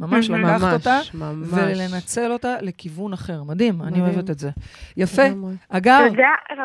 ממש 0.00 0.30
לקחת 0.30 0.72
אותה 0.72 1.00
ממש. 1.14 1.48
ולנצל 1.50 2.32
אותה 2.32 2.56
לכיוון 2.60 3.12
אחר. 3.12 3.42
מדהים, 3.42 3.82
אני 3.82 4.00
אוהבת 4.00 4.30
את 4.30 4.38
זה. 4.38 4.50
יפה. 4.96 5.24
לגמרי. 5.24 5.54
אגר, 5.68 6.08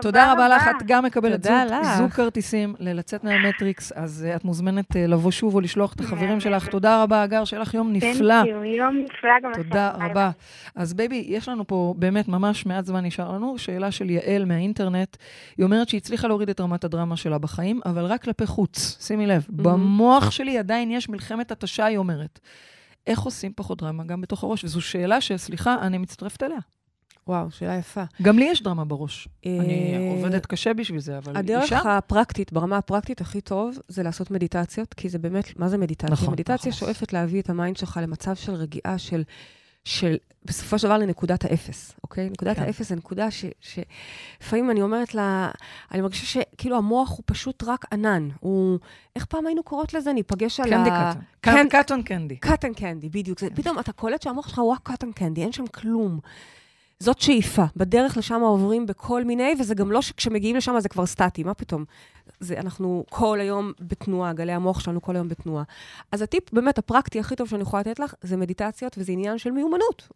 תודה 0.01 0.31
רבה 0.31 0.31
תודה 0.31 0.31
רבה 0.31 0.47
לך. 0.47 0.67
את 0.67 0.83
גם 0.85 1.05
מקבלת 1.05 1.43
תודה 1.43 1.65
זוג, 1.97 2.11
כרטיסים 2.11 2.75
ללצאת 2.79 3.23
מהמטריקס, 3.23 3.91
אז 3.91 4.25
uh, 4.27 4.35
את 4.35 4.45
מוזמנת 4.45 4.91
uh, 4.91 4.99
לבוא 5.07 5.31
שוב 5.31 5.55
או 5.55 5.61
לשלוח 5.61 5.93
את 5.93 5.99
החברים 5.99 6.39
שלך. 6.39 6.67
תודה 6.67 7.03
רבה, 7.03 7.23
אגר, 7.23 7.45
שיהיה 7.45 7.61
לך 7.61 7.73
יום 7.73 7.93
נפלא. 7.93 8.33
יום 8.77 8.97
נפלא 8.97 9.29
גם 9.43 9.51
לכם. 9.51 9.63
תודה 9.63 9.91
רבה. 9.91 10.29
אז 10.75 10.93
בייבי, 10.93 11.25
יש 11.27 11.49
לנו 11.49 11.67
פה 11.67 11.93
באמת 11.97 12.27
ממש 12.27 12.65
מעט 12.65 12.85
זמן 12.85 13.05
נשאר 13.05 13.31
לנו. 13.31 13.57
שאלה 13.57 13.91
של 13.91 14.09
יעל 14.09 14.45
מהאינטרנט. 14.45 15.17
היא 15.57 15.63
אומרת 15.63 15.89
שהיא 15.89 15.97
הצליחה 15.97 16.27
להוריד 16.27 16.49
את 16.49 16.59
רמת 16.59 16.83
הדרמה 16.83 17.17
שלה 17.17 17.37
בחיים, 17.37 17.79
אבל 17.85 18.05
רק 18.05 18.23
כלפי 18.23 18.45
חוץ. 18.45 18.97
שימי 19.07 19.27
לב, 19.27 19.45
במוח 19.49 20.31
שלי 20.31 20.57
עדיין 20.57 20.91
יש 20.91 21.09
מלחמת 21.09 21.51
התשה, 21.51 21.85
היא 21.85 21.97
אומרת. 21.97 22.39
איך 23.07 23.19
עושים 23.19 23.51
פחות 23.55 23.81
דרמה 23.81 24.03
גם 24.03 24.21
בתוך 24.21 24.43
הראש? 24.43 24.63
וזו 24.63 24.81
שאלה 24.81 25.21
שסליחה, 25.21 25.75
אני 25.81 25.97
מצטרפת 25.97 26.43
אליה. 26.43 26.59
וואו, 27.27 27.51
שאלה 27.51 27.75
יפה. 27.75 28.03
גם 28.21 28.39
לי 28.39 28.45
יש 28.45 28.63
דרמה 28.63 28.85
בראש. 28.85 29.27
אני 29.45 29.93
אה, 29.95 30.11
עובדת 30.11 30.45
קשה 30.45 30.73
בשביל 30.73 30.99
זה, 30.99 31.17
אבל 31.17 31.37
הדרך 31.37 31.63
אישה... 31.63 31.97
הפרקטית, 31.97 32.53
ברמה 32.53 32.77
הפרקטית 32.77 33.21
הכי 33.21 33.41
טוב, 33.41 33.77
זה 33.87 34.03
לעשות 34.03 34.31
מדיטציות, 34.31 34.93
כי 34.93 35.09
זה 35.09 35.19
באמת, 35.19 35.59
מה 35.59 35.69
זה 35.69 35.77
מדיטציה? 35.77 36.09
נכון, 36.09 36.33
מדיטציה 36.33 36.71
נכון. 36.71 36.87
שואפת 36.87 37.13
להביא 37.13 37.41
את 37.41 37.49
ה 37.49 37.55
mind 37.55 37.77
שלך 37.77 37.99
למצב 38.03 38.35
של 38.35 38.53
רגיעה, 38.53 38.97
של, 38.97 39.23
של 39.87 40.17
בסופו 40.45 40.79
של 40.79 40.87
דבר 40.87 40.97
לנקודת 40.97 41.45
האפס, 41.45 41.93
אוקיי? 42.03 42.29
נקודת 42.29 42.55
כן. 42.55 42.61
האפס 42.63 42.89
זה 42.89 42.95
נקודה 42.95 43.31
ש- 43.31 43.45
שלפעמים 43.61 44.71
אני 44.71 44.81
אומרת 44.81 45.15
לה, 45.15 45.51
אני 45.91 46.01
מרגישה 46.01 46.25
שכאילו 46.25 46.77
המוח 46.77 47.09
הוא 47.11 47.23
פשוט 47.25 47.63
רק 47.63 47.85
ענן. 47.93 48.29
הוא, 48.39 48.79
איך 49.15 49.25
פעם 49.25 49.47
היינו 49.47 49.63
קוראות 49.63 49.93
לזה? 49.93 50.13
ניפגש 50.13 50.59
על 50.59 50.69
קנדי 50.69 50.89
ה... 50.89 51.13
קטן. 51.13 51.19
כן. 51.41 51.67
קטון 51.69 52.03
קנדי. 52.03 52.35
קטן 52.37 52.73
קנדי, 52.73 53.09
בדיוק. 53.09 53.39
זה, 53.39 53.47
פתאום 53.55 53.79
אתה 53.79 53.91
קולט 53.91 54.21
שהמוח 54.21 54.47
שלך 54.47 54.59
הוא 54.59 54.71
רק 54.71 54.79
קטן 54.83 55.11
קנדי, 55.11 55.41
אין 55.41 55.51
שם 55.51 55.67
כלום. 55.67 56.19
זאת 56.99 57.21
שאיפה. 57.21 57.63
בדרך 57.75 58.17
לשם 58.17 58.41
עוברים 58.41 58.85
בכל 58.85 59.23
מיני, 59.23 59.53
וזה 59.59 59.75
גם 59.75 59.91
לא 59.91 60.01
שכשמגיעים 60.01 60.55
לשם 60.55 60.79
זה 60.79 60.89
כבר 60.89 61.05
סטטי, 61.05 61.43
מה 61.43 61.53
פתאום? 61.53 61.85
זה, 62.39 62.59
אנחנו 62.59 63.03
כל 63.09 63.39
היום 63.39 63.71
בתנועה, 63.79 64.33
גלי 64.33 64.51
המוח 64.51 64.79
שלנו 64.79 65.01
כל 65.01 65.15
היום 65.15 65.27
בתנועה. 65.27 65.63
אז 66.11 66.21
הטיפ 66.21 66.53
באמת 66.53 66.77
הפרקטי 66.77 67.19
הכי 67.19 67.35
טוב 67.35 67.47
שאני 67.49 67.61
יכולה 67.61 67.81
לתת 67.81 67.99
לך, 67.99 68.13
זה 68.21 68.37
מדיטציות, 68.37 68.95
וזה 68.97 69.11
עניין 69.11 69.37
של 69.37 69.51
מיומנות. 69.51 70.07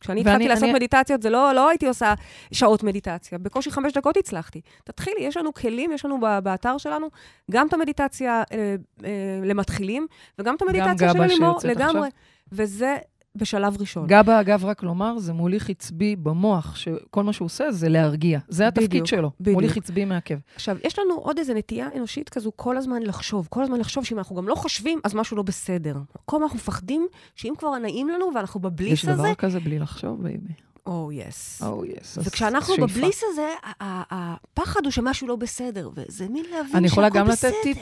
כשאני 0.00 0.20
התחלתי 0.20 0.48
לעשות 0.48 0.64
אני- 0.64 0.72
מדיטציות, 0.72 1.22
זה 1.22 1.30
לא, 1.30 1.52
לא 1.52 1.68
הייתי 1.68 1.86
עושה 1.88 2.14
שעות 2.52 2.82
מדיטציה. 2.82 3.38
בקושי 3.38 3.70
חמש 3.70 3.92
דקות 3.92 4.16
הצלחתי. 4.16 4.60
תתחילי, 4.84 5.20
יש 5.20 5.36
לנו 5.36 5.54
כלים, 5.54 5.92
יש 5.92 6.04
לנו 6.04 6.18
באתר 6.42 6.78
שלנו 6.78 7.06
גם 7.50 7.66
את 7.66 7.72
המדיטציה 7.72 8.42
אה, 8.52 8.74
אה, 9.04 9.10
למתחילים, 9.44 10.06
וגם 10.38 10.54
את 10.54 10.62
המדיטציה 10.62 11.12
של 11.12 11.22
לימור, 11.22 11.58
לגמרי. 11.64 12.08
עכשיו. 12.08 12.10
וזה 12.52 12.96
בשלב 13.36 13.80
ראשון. 13.80 14.06
גבה, 14.06 14.40
אגב, 14.40 14.64
רק 14.64 14.82
לומר, 14.82 15.18
זה 15.18 15.32
מוליך 15.32 15.70
עצבי 15.70 16.16
במוח, 16.16 16.76
שכל 16.76 17.22
מה 17.22 17.32
שהוא 17.32 17.46
עושה 17.46 17.70
זה 17.70 17.88
להרגיע. 17.88 18.38
זה 18.48 18.68
התפקיד 18.68 18.90
בדיוק, 18.90 19.06
שלו. 19.06 19.30
בדיוק. 19.40 19.54
מוליך 19.54 19.76
עצבי 19.76 20.04
מעכב. 20.04 20.38
עכשיו, 20.54 20.76
יש 20.84 20.98
לנו 20.98 21.14
עוד 21.14 21.38
איזו 21.38 21.54
נטייה 21.54 21.88
אנושית 21.96 22.28
כזו 22.28 22.52
כל 22.56 22.76
הזמן 22.76 23.02
לחשוב, 23.02 23.46
כל 23.50 23.62
הזמן 23.62 23.78
לחשוב 23.78 24.04
שאם 24.04 24.18
אנחנו 24.18 24.36
גם 24.36 24.48
לא 24.48 24.54
חושבים, 24.54 25.00
אז 25.04 25.14
משהו 25.14 25.36
לא 25.36 25.42
בסדר. 25.42 25.96
כל 26.24 26.36
הזמן 26.36 26.42
אנחנו 26.44 26.56
מפחדים 26.56 27.06
שאם 27.34 27.54
כבר 27.58 27.78
נעים 27.78 28.08
לנו 28.08 28.30
ואנחנו 28.34 28.60
יש 28.60 28.64
ב 28.64 28.71
bliss 28.71 29.04
הזה, 29.04 29.22
דבר 29.22 29.34
כזה 29.34 29.60
בלי 29.60 29.78
לחשוב, 29.78 30.22
בייבי. 30.22 30.52
או, 30.86 31.10
יס. 31.12 31.62
או, 31.62 31.84
יס. 31.84 32.18
וכשאנחנו 32.18 32.74
ב 32.76 32.84
bliss 32.84 33.22
הזה, 33.32 33.48
הפחד 33.80 34.80
הוא 34.84 34.90
שמשהו 34.90 35.28
לא 35.28 35.36
בסדר, 35.36 35.90
וזה 35.94 36.28
מין 36.28 36.44
להבין 36.50 36.76
אני 36.76 36.86
יכולה 36.86 37.06
שהכל 37.06 37.18
גם 37.18 37.26
לתת 37.26 37.34
בסדר. 37.38 37.52
טיפ. 37.62 37.78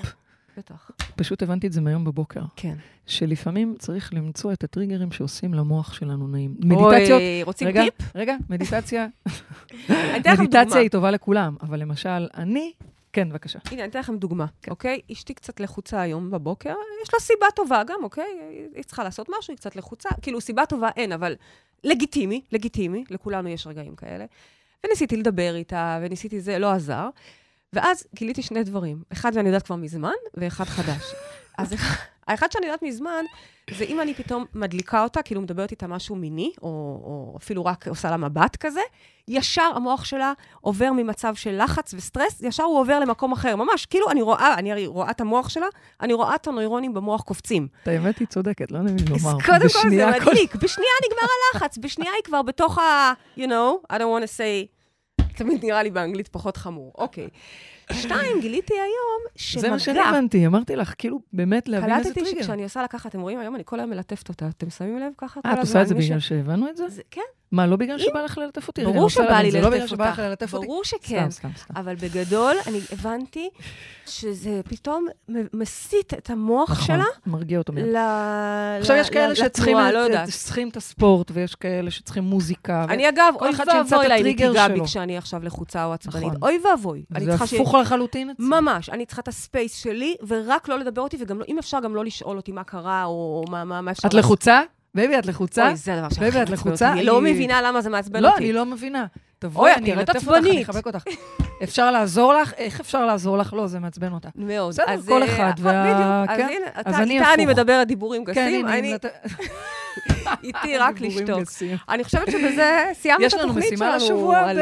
בטח. 0.61 0.91
פשוט 1.17 1.43
הבנתי 1.43 1.67
את 1.67 1.73
זה 1.73 1.81
מהיום 1.81 2.05
בבוקר. 2.05 2.41
כן. 2.57 2.75
שלפעמים 3.07 3.75
צריך 3.79 4.15
למצוא 4.15 4.53
את 4.53 4.65
הטריגרים 4.65 5.13
שעושים 5.13 5.55
למוח 5.55 5.93
שלנו 5.93 6.29
נעים. 6.29 6.55
מדיטציות... 6.59 7.21
אוי, 7.21 7.43
רוצים 7.43 7.69
רגע, 7.69 7.85
טיפ? 7.85 7.95
רגע, 8.15 8.37
מדיטציה, 8.51 9.07
מדיטציה. 10.41 10.81
היא 10.81 10.91
טובה 10.91 11.11
לכולם, 11.11 11.57
אבל 11.63 11.81
למשל, 11.81 12.29
אני... 12.37 12.73
כן, 13.13 13.29
בבקשה. 13.29 13.59
הנה, 13.71 13.83
אני 13.83 13.91
אתן 13.91 13.99
לכם 13.99 14.17
דוגמה, 14.17 14.47
כן. 14.63 14.71
אוקיי? 14.71 15.01
אשתי 15.13 15.35
קצת 15.35 15.61
לחוצה 15.61 16.01
היום 16.01 16.31
בבוקר, 16.31 16.75
יש 17.03 17.15
לה 17.15 17.21
סיבה 17.21 17.47
טובה 17.57 17.83
גם, 17.87 18.05
אוקיי? 18.05 18.39
היא 18.75 18.85
צריכה 18.85 19.05
לעשות 19.05 19.29
משהו, 19.39 19.53
היא 19.53 19.57
קצת 19.57 19.77
לחוצה. 19.77 20.09
כאילו, 20.23 20.41
סיבה 20.41 20.67
טובה 20.67 20.89
אין, 20.97 21.13
אבל 21.13 21.37
לגיטימי, 21.85 22.41
לגיטימי, 22.53 23.05
לכולנו 23.11 23.49
יש 23.49 23.67
רגעים 23.67 23.97
כאלה. 23.97 24.25
וניסיתי 24.85 25.17
לדבר 25.17 25.55
איתה, 25.55 25.99
וניסיתי 26.03 26.41
זה, 26.41 26.59
לא 26.59 26.73
עזר. 26.73 27.09
ואז 27.73 28.07
גיליתי 28.15 28.43
שני 28.43 28.65
דברים. 28.65 29.03
אחד 29.13 29.33
שאני 29.33 29.49
יודעת 29.49 29.63
כבר 29.63 29.77
מזמן, 29.77 30.13
ואחד 30.35 30.65
חדש. 30.65 31.15
אז 31.59 31.75
האחד 32.29 32.53
שאני 32.53 32.67
יודעת 32.67 32.83
מזמן, 32.83 33.25
זה 33.77 33.85
אם 33.85 34.01
אני 34.01 34.15
פתאום 34.15 34.45
מדליקה 34.55 35.03
אותה, 35.03 35.23
כאילו 35.23 35.41
מדברת 35.41 35.71
איתה 35.71 35.87
משהו 35.87 36.17
מיני, 36.17 36.53
או, 36.63 36.69
או 37.05 37.39
אפילו 37.43 37.65
רק 37.65 37.89
עושה 37.89 38.11
לה 38.11 38.17
מבט 38.17 38.57
כזה, 38.57 38.81
ישר 39.29 39.71
המוח 39.75 40.05
שלה 40.05 40.33
עובר 40.61 40.93
ממצב 40.93 41.35
של 41.35 41.63
לחץ 41.63 41.95
וסטרס, 41.95 42.43
ישר 42.43 42.63
הוא 42.63 42.81
עובר 42.81 43.01
למקום 43.01 43.33
אחר. 43.33 43.57
ממש, 43.57 43.87
כאילו 43.87 44.11
אני 44.11 44.23
רואה, 44.23 44.55
אני 44.55 44.87
רואה 44.87 45.11
את 45.11 45.21
המוח 45.21 45.49
שלה, 45.49 45.67
אני 46.01 46.13
רואה 46.13 46.35
את 46.35 46.49
הנוירונים 46.49 46.95
במוח 46.95 47.23
קופצים. 47.23 47.69
את 47.83 47.89
האמת, 47.89 48.19
היא 48.19 48.27
צודקת, 48.27 48.73
לא 48.73 48.79
יודע 48.79 48.91
אם 48.91 48.97
אז 48.97 49.25
לומר. 49.25 49.39
קודם 49.47 49.61
כל 49.61 49.91
זה 49.91 50.07
מדליק, 50.07 50.57
בשנייה 50.57 50.93
נגמר 51.07 51.29
הלחץ, 51.55 51.79
בשנייה 51.79 52.13
היא 52.13 52.23
כבר 52.25 52.43
בתוך 52.43 52.79
ה... 52.79 53.13
you 53.37 53.47
know, 53.47 53.93
I 53.93 53.97
don't 53.97 54.01
want 54.01 54.25
to 54.25 54.37
say, 54.37 54.80
תמיד 55.37 55.65
נראה 55.65 55.83
לי 55.83 55.91
באנגלית 55.91 56.29
פחות 56.29 56.57
חמור. 56.57 56.93
אוקיי. 56.99 57.29
שתיים, 57.93 58.41
גיליתי 58.41 58.75
היום 58.75 59.23
זה 59.61 59.71
מה 59.71 59.79
שאני 59.79 59.97
שמגע... 59.99 60.09
הבנתי, 60.09 60.47
אמרתי 60.47 60.77
לך, 60.77 60.95
כאילו, 60.99 61.21
באמת 61.33 61.69
להבין 61.69 61.91
איזה 61.93 62.05
קלטתי 62.05 62.21
טריגר. 62.25 62.41
שכשאני 62.41 62.63
עושה 62.63 62.83
לה 62.83 62.89
ככה, 62.89 63.09
אתם 63.09 63.21
רואים 63.21 63.39
היום, 63.39 63.55
אני 63.55 63.63
כל 63.67 63.81
היום 63.81 63.91
מלטפת 63.91 64.29
אותה. 64.29 64.49
אתם 64.49 64.71
שמים 64.71 64.99
לב 64.99 65.13
ככה 65.19 65.43
כל 65.43 65.49
אה? 65.49 65.55
את 65.55 65.59
עושה 65.59 65.83
את 65.83 65.89
זה 65.89 65.95
בגלל 65.95 66.19
שהבנו 66.21 66.69
את? 66.71 66.77
זה- 66.77 67.03
כן, 67.11 67.21
מה, 67.53 67.67
לא 67.67 67.77
בגלל 67.77 67.99
שבא 67.99 68.23
לך 68.23 68.39
ללטף 68.39 68.69
אותי? 68.69 68.85
ברור 68.85 69.11
שבא 69.11 69.41
לי 69.41 69.51
לא 69.51 69.71
ללטף 70.19 70.55
אותך. 70.55 70.67
ברור 70.67 70.85
שכן. 70.85 71.29
אבל 71.77 71.95
בגדול, 71.95 72.57
אני 72.67 72.81
הבנתי 72.93 73.49
שזה 74.07 74.61
פתאום 74.69 75.07
מסיט 75.53 76.15
את 76.15 76.31
המוח 76.31 76.71
נכון, 76.71 76.87
שלה 76.87 77.05
מרגיע 77.27 77.59
אותו 77.59 77.73
מיד. 77.73 77.85
עכשיו, 78.81 78.97
יש 78.97 79.11
כאלה 79.11 79.37
שצריכים 79.37 79.77
את- 79.79 79.95
לא 79.95 80.07
את 80.69 80.77
הספורט, 80.77 81.31
ויש 81.35 81.55
כאלה 81.55 81.91
שצריכים 81.91 82.25
מוזיקה. 82.25 82.85
אני 82.89 83.09
אגב, 83.09 83.35
אוי 83.41 83.51
ואבוי 83.67 84.09
לה 84.09 84.15
היא 84.15 84.25
תיגע. 84.25 84.69
בי 84.69 84.81
כשאני 84.85 85.17
עכשיו 85.19 85.45
לחוצה 85.45 85.85
או 85.85 85.93
עצבנית. 85.93 86.27
נכון. 86.27 86.43
אוי 86.43 86.61
ואבוי. 86.71 87.05
זה. 87.19 87.35
הפוך 87.35 87.75
לחלוטין 87.75 88.31
אצלי. 88.31 88.47
ממש, 88.47 88.89
אני 88.91 89.07
צריכה 89.07 89.23
את 89.23 89.29
ה 89.29 89.36
space 89.36 89.75
שלי, 89.77 90.17
ורק 90.27 90.69
לא 90.69 90.79
לדבר 90.79 91.03
אותי, 91.03 91.17
וגם 91.21 91.39
לא, 91.39 91.45
אם 91.49 91.59
אפשר, 91.59 91.81
גם 91.81 91.95
לא 91.95 92.05
לשאול 92.05 92.37
אותי 92.37 92.53
מה 92.53 92.65
קרה, 92.65 93.05
או 93.05 93.45
מה 93.49 93.91
אפשר 93.91 94.09
את 94.09 94.15
לחוצה? 94.15 94.61
בייבי, 94.95 95.19
את 95.19 95.27
לחוצה? 95.27 95.67
אוי, 95.67 95.77
זה 95.77 95.95
הדבר 95.95 96.09
שהכי 96.09 96.21
בייבי, 96.21 96.43
את 96.43 96.51
מעצבן 96.51 96.55
לחוצה? 96.71 96.93
אני 96.93 97.05
לא 97.05 97.21
מבינה 97.21 97.63
למה 97.63 97.81
זה 97.81 97.91
מעצבן 97.91 98.23
לא, 98.23 98.29
אותי. 98.29 98.39
אני 98.45 98.53
לא 98.53 98.67
מבינה. 98.67 99.07
תבואי, 99.39 99.75
אני 99.75 99.93
אלטף 99.93 100.29
אותך, 100.29 100.39
אני. 100.39 100.63
אחבק 100.63 100.87
אותך. 100.87 101.03
אפשר 101.63 101.91
לעזור 101.91 102.35
לך? 102.35 102.53
איך 102.57 102.81
אפשר 102.81 103.07
לעזור 103.07 103.39
לך? 103.39 103.53
לא, 103.53 103.67
זה 103.67 103.79
מעצבן 103.79 104.13
אותה. 104.13 104.29
מאוד. 104.35 104.73
בסדר, 104.73 104.87
כל 105.09 105.23
אה, 105.23 105.27
אחד 105.35 105.53
וה- 105.59 106.25
בדיוק. 106.27 106.39
כן. 106.39 106.59
אז 106.75 106.85
הנה, 106.85 106.93
אתה, 106.93 107.03
אני 107.03 107.19
איתה 107.19 107.35
אני. 107.35 107.47
מדברת 107.47 107.87
דיבורים 107.87 108.25
כן, 108.25 108.33
גסים, 108.33 108.69
הנה, 108.69 108.97
איתי 110.45 110.79
רק 110.79 111.01
לשתוק. 111.01 111.49
אני 111.89 112.05
חושבת 112.05 112.31
שבזה 112.31 112.85
סיימנו 112.93 113.21
את 113.21 113.27
יש 113.27 113.35
לנו 113.35 113.45
התוכנית 113.45 113.79
שלנו. 113.79 113.97
משימה 113.97 113.97
לשבוע 113.97 114.37
אה, 114.39 114.55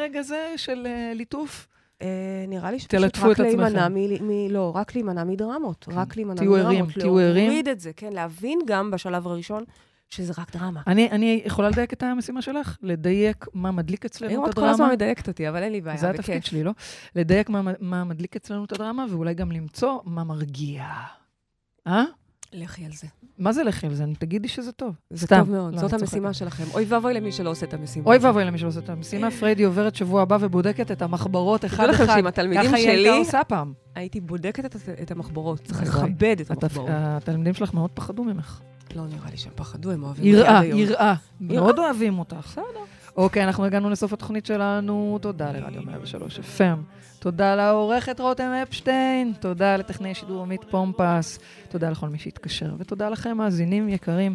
ברגע 0.00 0.22
זה 0.22 0.52
של 0.56 0.86
אה, 0.86 1.12
ליטוף. 1.14 1.66
אה, 2.02 2.06
נראה 2.48 2.70
לי 2.70 2.78
שפשוט 2.78 3.18
רק 3.18 3.32
את. 3.32 3.38
להימנע 3.40 3.88
מ... 3.88 3.94
מ- 3.94 4.50
לא, 4.50 4.72
רק 4.74 4.94
להימנע 4.94 5.24
מדרמות. 5.24 5.86
רק 5.92 6.16
להימנע 6.16 6.36
תהיו 6.36 6.50
מדרמות. 6.52 6.66
ערים, 6.74 6.86
תהיו 7.00 7.18
ערים. 7.18 7.46
להוריד 7.46 7.68
את 7.68 7.80
זה, 7.80 7.92
כן, 7.96 8.12
להבין 8.12 8.58
גם 8.66 8.90
בשלב 8.90 9.26
הראשון 9.26 9.64
שזה 10.10 10.32
רק 10.38 10.56
דרמה. 10.56 10.80
אני, 10.86 11.10
אני 11.10 11.42
יכולה 11.44 11.68
לדייק 11.68 11.92
את 11.92 12.02
המשימה 12.02 12.42
שלך? 12.42 12.76
לדייק 12.82 13.46
מה 13.54 13.70
מדליק 13.70 14.04
אצלנו 14.04 14.30
היום 14.32 14.44
את 14.44 14.50
את 14.50 14.54
כל 14.54 14.60
הזמן 14.60 14.72
הדרמה? 14.84 14.92
מדייקת 14.92 15.28
אותי, 15.28 15.48
אבל 15.48 15.62
אין 15.62 15.72
לי 15.72 15.80
בעיה, 15.80 15.96
זה 15.96 16.08
בכיף. 16.08 16.20
התפקיד 16.20 16.44
שלי, 16.44 16.64
לא? 16.64 16.72
לדייק 17.16 17.48
מה, 17.50 17.62
מה 17.80 18.04
מדליק 18.04 18.36
אצלנו 18.36 18.64
את 18.64 18.72
הדרמה, 18.72 19.06
ואולי 19.10 19.34
גם 19.34 19.52
למצוא 19.52 19.98
מה 20.04 20.24
מרגיע. 20.24 20.84
אה? 21.86 22.04
לכי 22.52 22.84
על 22.84 22.92
זה. 22.92 23.06
מה 23.38 23.52
זה 23.52 23.62
לכי 23.62 23.86
על 23.86 23.94
זה? 23.94 24.04
תגידי 24.18 24.48
שזה 24.48 24.72
טוב. 24.72 24.94
זה 25.10 25.26
סתם. 25.26 25.38
טוב 25.38 25.50
מאוד, 25.50 25.74
לא, 25.74 25.80
זאת 25.80 25.92
המשימה. 25.92 26.32
שלכם. 26.32 26.64
אוי 26.74 26.84
ואבוי 26.88 27.14
למי 27.14 27.32
שלא 27.32 27.50
עושה 27.50 27.66
את 27.66 27.74
המשימה. 27.74 28.06
אוי. 28.06 28.18
ואבוי 28.18 28.44
למי 28.44 28.58
שלא 28.58 28.68
עושה 28.68 28.80
את 28.80 28.88
המשימה. 28.90 29.30
פריידי 29.30 29.62
עוברת 29.64 29.94
שבוע 29.94 30.22
הבא 30.22 30.38
ובודקת 30.40 30.90
את 30.90 31.02
המחברות 31.02 31.60
תדעו 31.60 31.74
אחד-אחד. 31.74 32.02
לכם 32.02 32.06
שעם 32.14 32.26
התלמידים 32.26 32.64
ככה 32.68 32.76
היא 32.76 32.88
הייתה 32.88 33.12
עושה 33.14 33.44
פעם. 33.44 33.72
הייתי 33.94 34.20
בודקת 34.20 34.64
את- 34.76 34.88
את 35.02 35.10
המחברות. 35.10 35.60
צריך. 35.64 35.82
לכבד 35.82 36.36
את 36.40 36.50
המחברות. 36.62 36.88
התלמידים 36.92 37.54
שלך 37.54 37.74
מאוד 37.74 37.90
פחדו 37.94 38.24
ממך. 38.24 38.60
לא 38.96 39.06
נראה 39.06 39.30
לי 39.30 39.36
שהם 39.36 39.52
פחדו, 39.56 39.90
הם 39.90 40.02
אוהבים 40.02 40.24
אותי 40.34 40.38
יראה, 40.40 40.58
עד 40.58 40.62
היום. 40.64 40.78
יראה. 40.78 41.14
יראה. 41.40 41.54
מאוד 41.62 41.78
אוהבים 41.78 42.18
אותך. 42.18 42.36
בסדר. 42.46 42.64
אוקיי, 43.18 43.44
אנחנו 43.44 43.64
הגענו 43.64 43.90
לסוף 43.90 44.12
התוכנית 44.12 44.46
שלנו. 44.46 45.18
תודה 45.22 45.52
לרדיו 45.52 45.82
103 45.82 46.38
FM. 46.38 46.62
תודה 47.18 47.54
לעורכת 47.54 48.20
רותם 48.20 48.50
אפשטיין. 48.62 49.32
תודה 49.40 49.76
לטכנאי 49.76 50.14
שידור 50.14 50.42
עמית 50.42 50.64
פומפס. 50.70 51.38
תודה 51.68 51.90
לכל 51.90 52.08
מי 52.08 52.18
שהתקשר. 52.18 52.74
ותודה 52.78 53.08
לכם, 53.08 53.36
מאזינים 53.36 53.88
יקרים. 53.88 54.34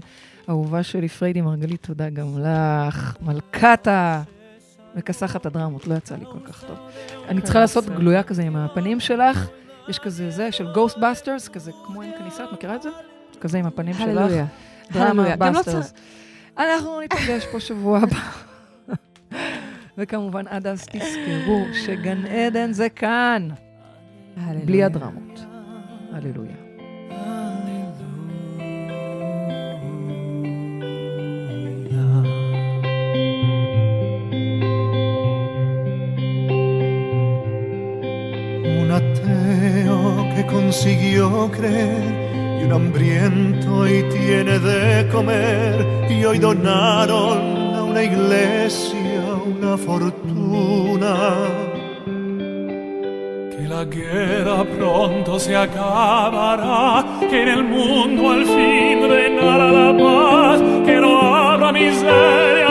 אהובה 0.50 0.84
שלי, 0.84 1.10
פריידי 1.10 1.42
מרגלית, 1.42 1.86
תודה 1.86 2.10
גם 2.10 2.28
לך. 2.40 3.16
מלכת 3.22 3.88
ה... 3.88 4.24
מכסחת 4.96 5.46
הדרמות, 5.46 5.88
לא 5.88 5.96
יצא 5.96 6.16
לי 6.16 6.26
כל 6.26 6.40
כך 6.48 6.64
טוב. 6.64 6.78
אני 7.28 7.42
צריכה 7.42 7.60
לעשות 7.60 7.84
בסדר. 7.84 7.98
גלויה 7.98 8.24
כזה 8.24 8.44
עם 8.44 8.56
הפנים 8.56 9.00
שלך. 9.00 9.48
יש 9.90 10.00
כזה 10.00 10.30
זה 10.30 10.52
של 10.52 10.68
Ghostbusters, 10.74 11.50
כזה 11.54 11.72
כמו 11.86 12.02
עם 12.02 12.12
כניסה, 12.20 12.44
את 12.44 12.52
מכירה 12.52 12.76
את 12.76 12.82
זה? 12.82 12.90
כזה 13.42 13.58
עם 13.58 13.66
הפנים 13.66 13.94
שלך. 13.94 14.02
הללויה. 14.02 14.46
דרמה. 14.92 15.36
גם 15.36 15.54
לא 15.54 15.60
בסטרס. 15.60 15.94
אנחנו 16.58 17.00
ניפגש 17.00 17.46
פה 17.52 17.60
שבוע 17.60 18.00
הבא. 18.00 18.53
וכמובן, 19.99 20.47
עד 20.49 20.67
אז 20.67 20.87
תזכרו 20.87 21.67
שגן 21.73 22.27
עדן 22.27 22.73
זה 22.73 22.89
כאן, 22.89 23.49
הללויה. 24.37 24.67
בלי 24.67 24.85
הדרמות. 24.85 25.45
הללויה. 26.13 26.57
Un 38.83 38.91
ateo 39.01 40.01
que 40.35 40.43
consiguió 40.47 41.51
creer 41.57 42.13
y 42.59 42.65
un 42.67 42.73
hambriento 42.73 43.87
y 43.87 44.03
tiene 44.17 44.55
de 44.59 45.09
comer 45.13 45.75
y 46.15 46.25
hoy 46.25 46.39
donaron 46.39 47.39
a 47.77 47.81
una 47.91 48.03
iglesia 48.03 49.12
una 49.46 49.78
fortuna. 49.78 51.14
Que 53.52 53.68
la 53.68 53.86
guerra 53.86 54.64
pronto 54.64 55.40
se 55.40 55.56
acabará, 55.56 57.06
que 57.30 57.42
en 57.44 57.48
el 57.50 57.64
mundo 57.64 58.32
al 58.32 58.46
fin 58.46 59.08
reinará 59.08 59.72
la 59.72 59.98
paz, 59.98 60.62
que 60.86 60.96
no 61.00 61.20
habrá 61.20 61.72
miseria 61.72 62.63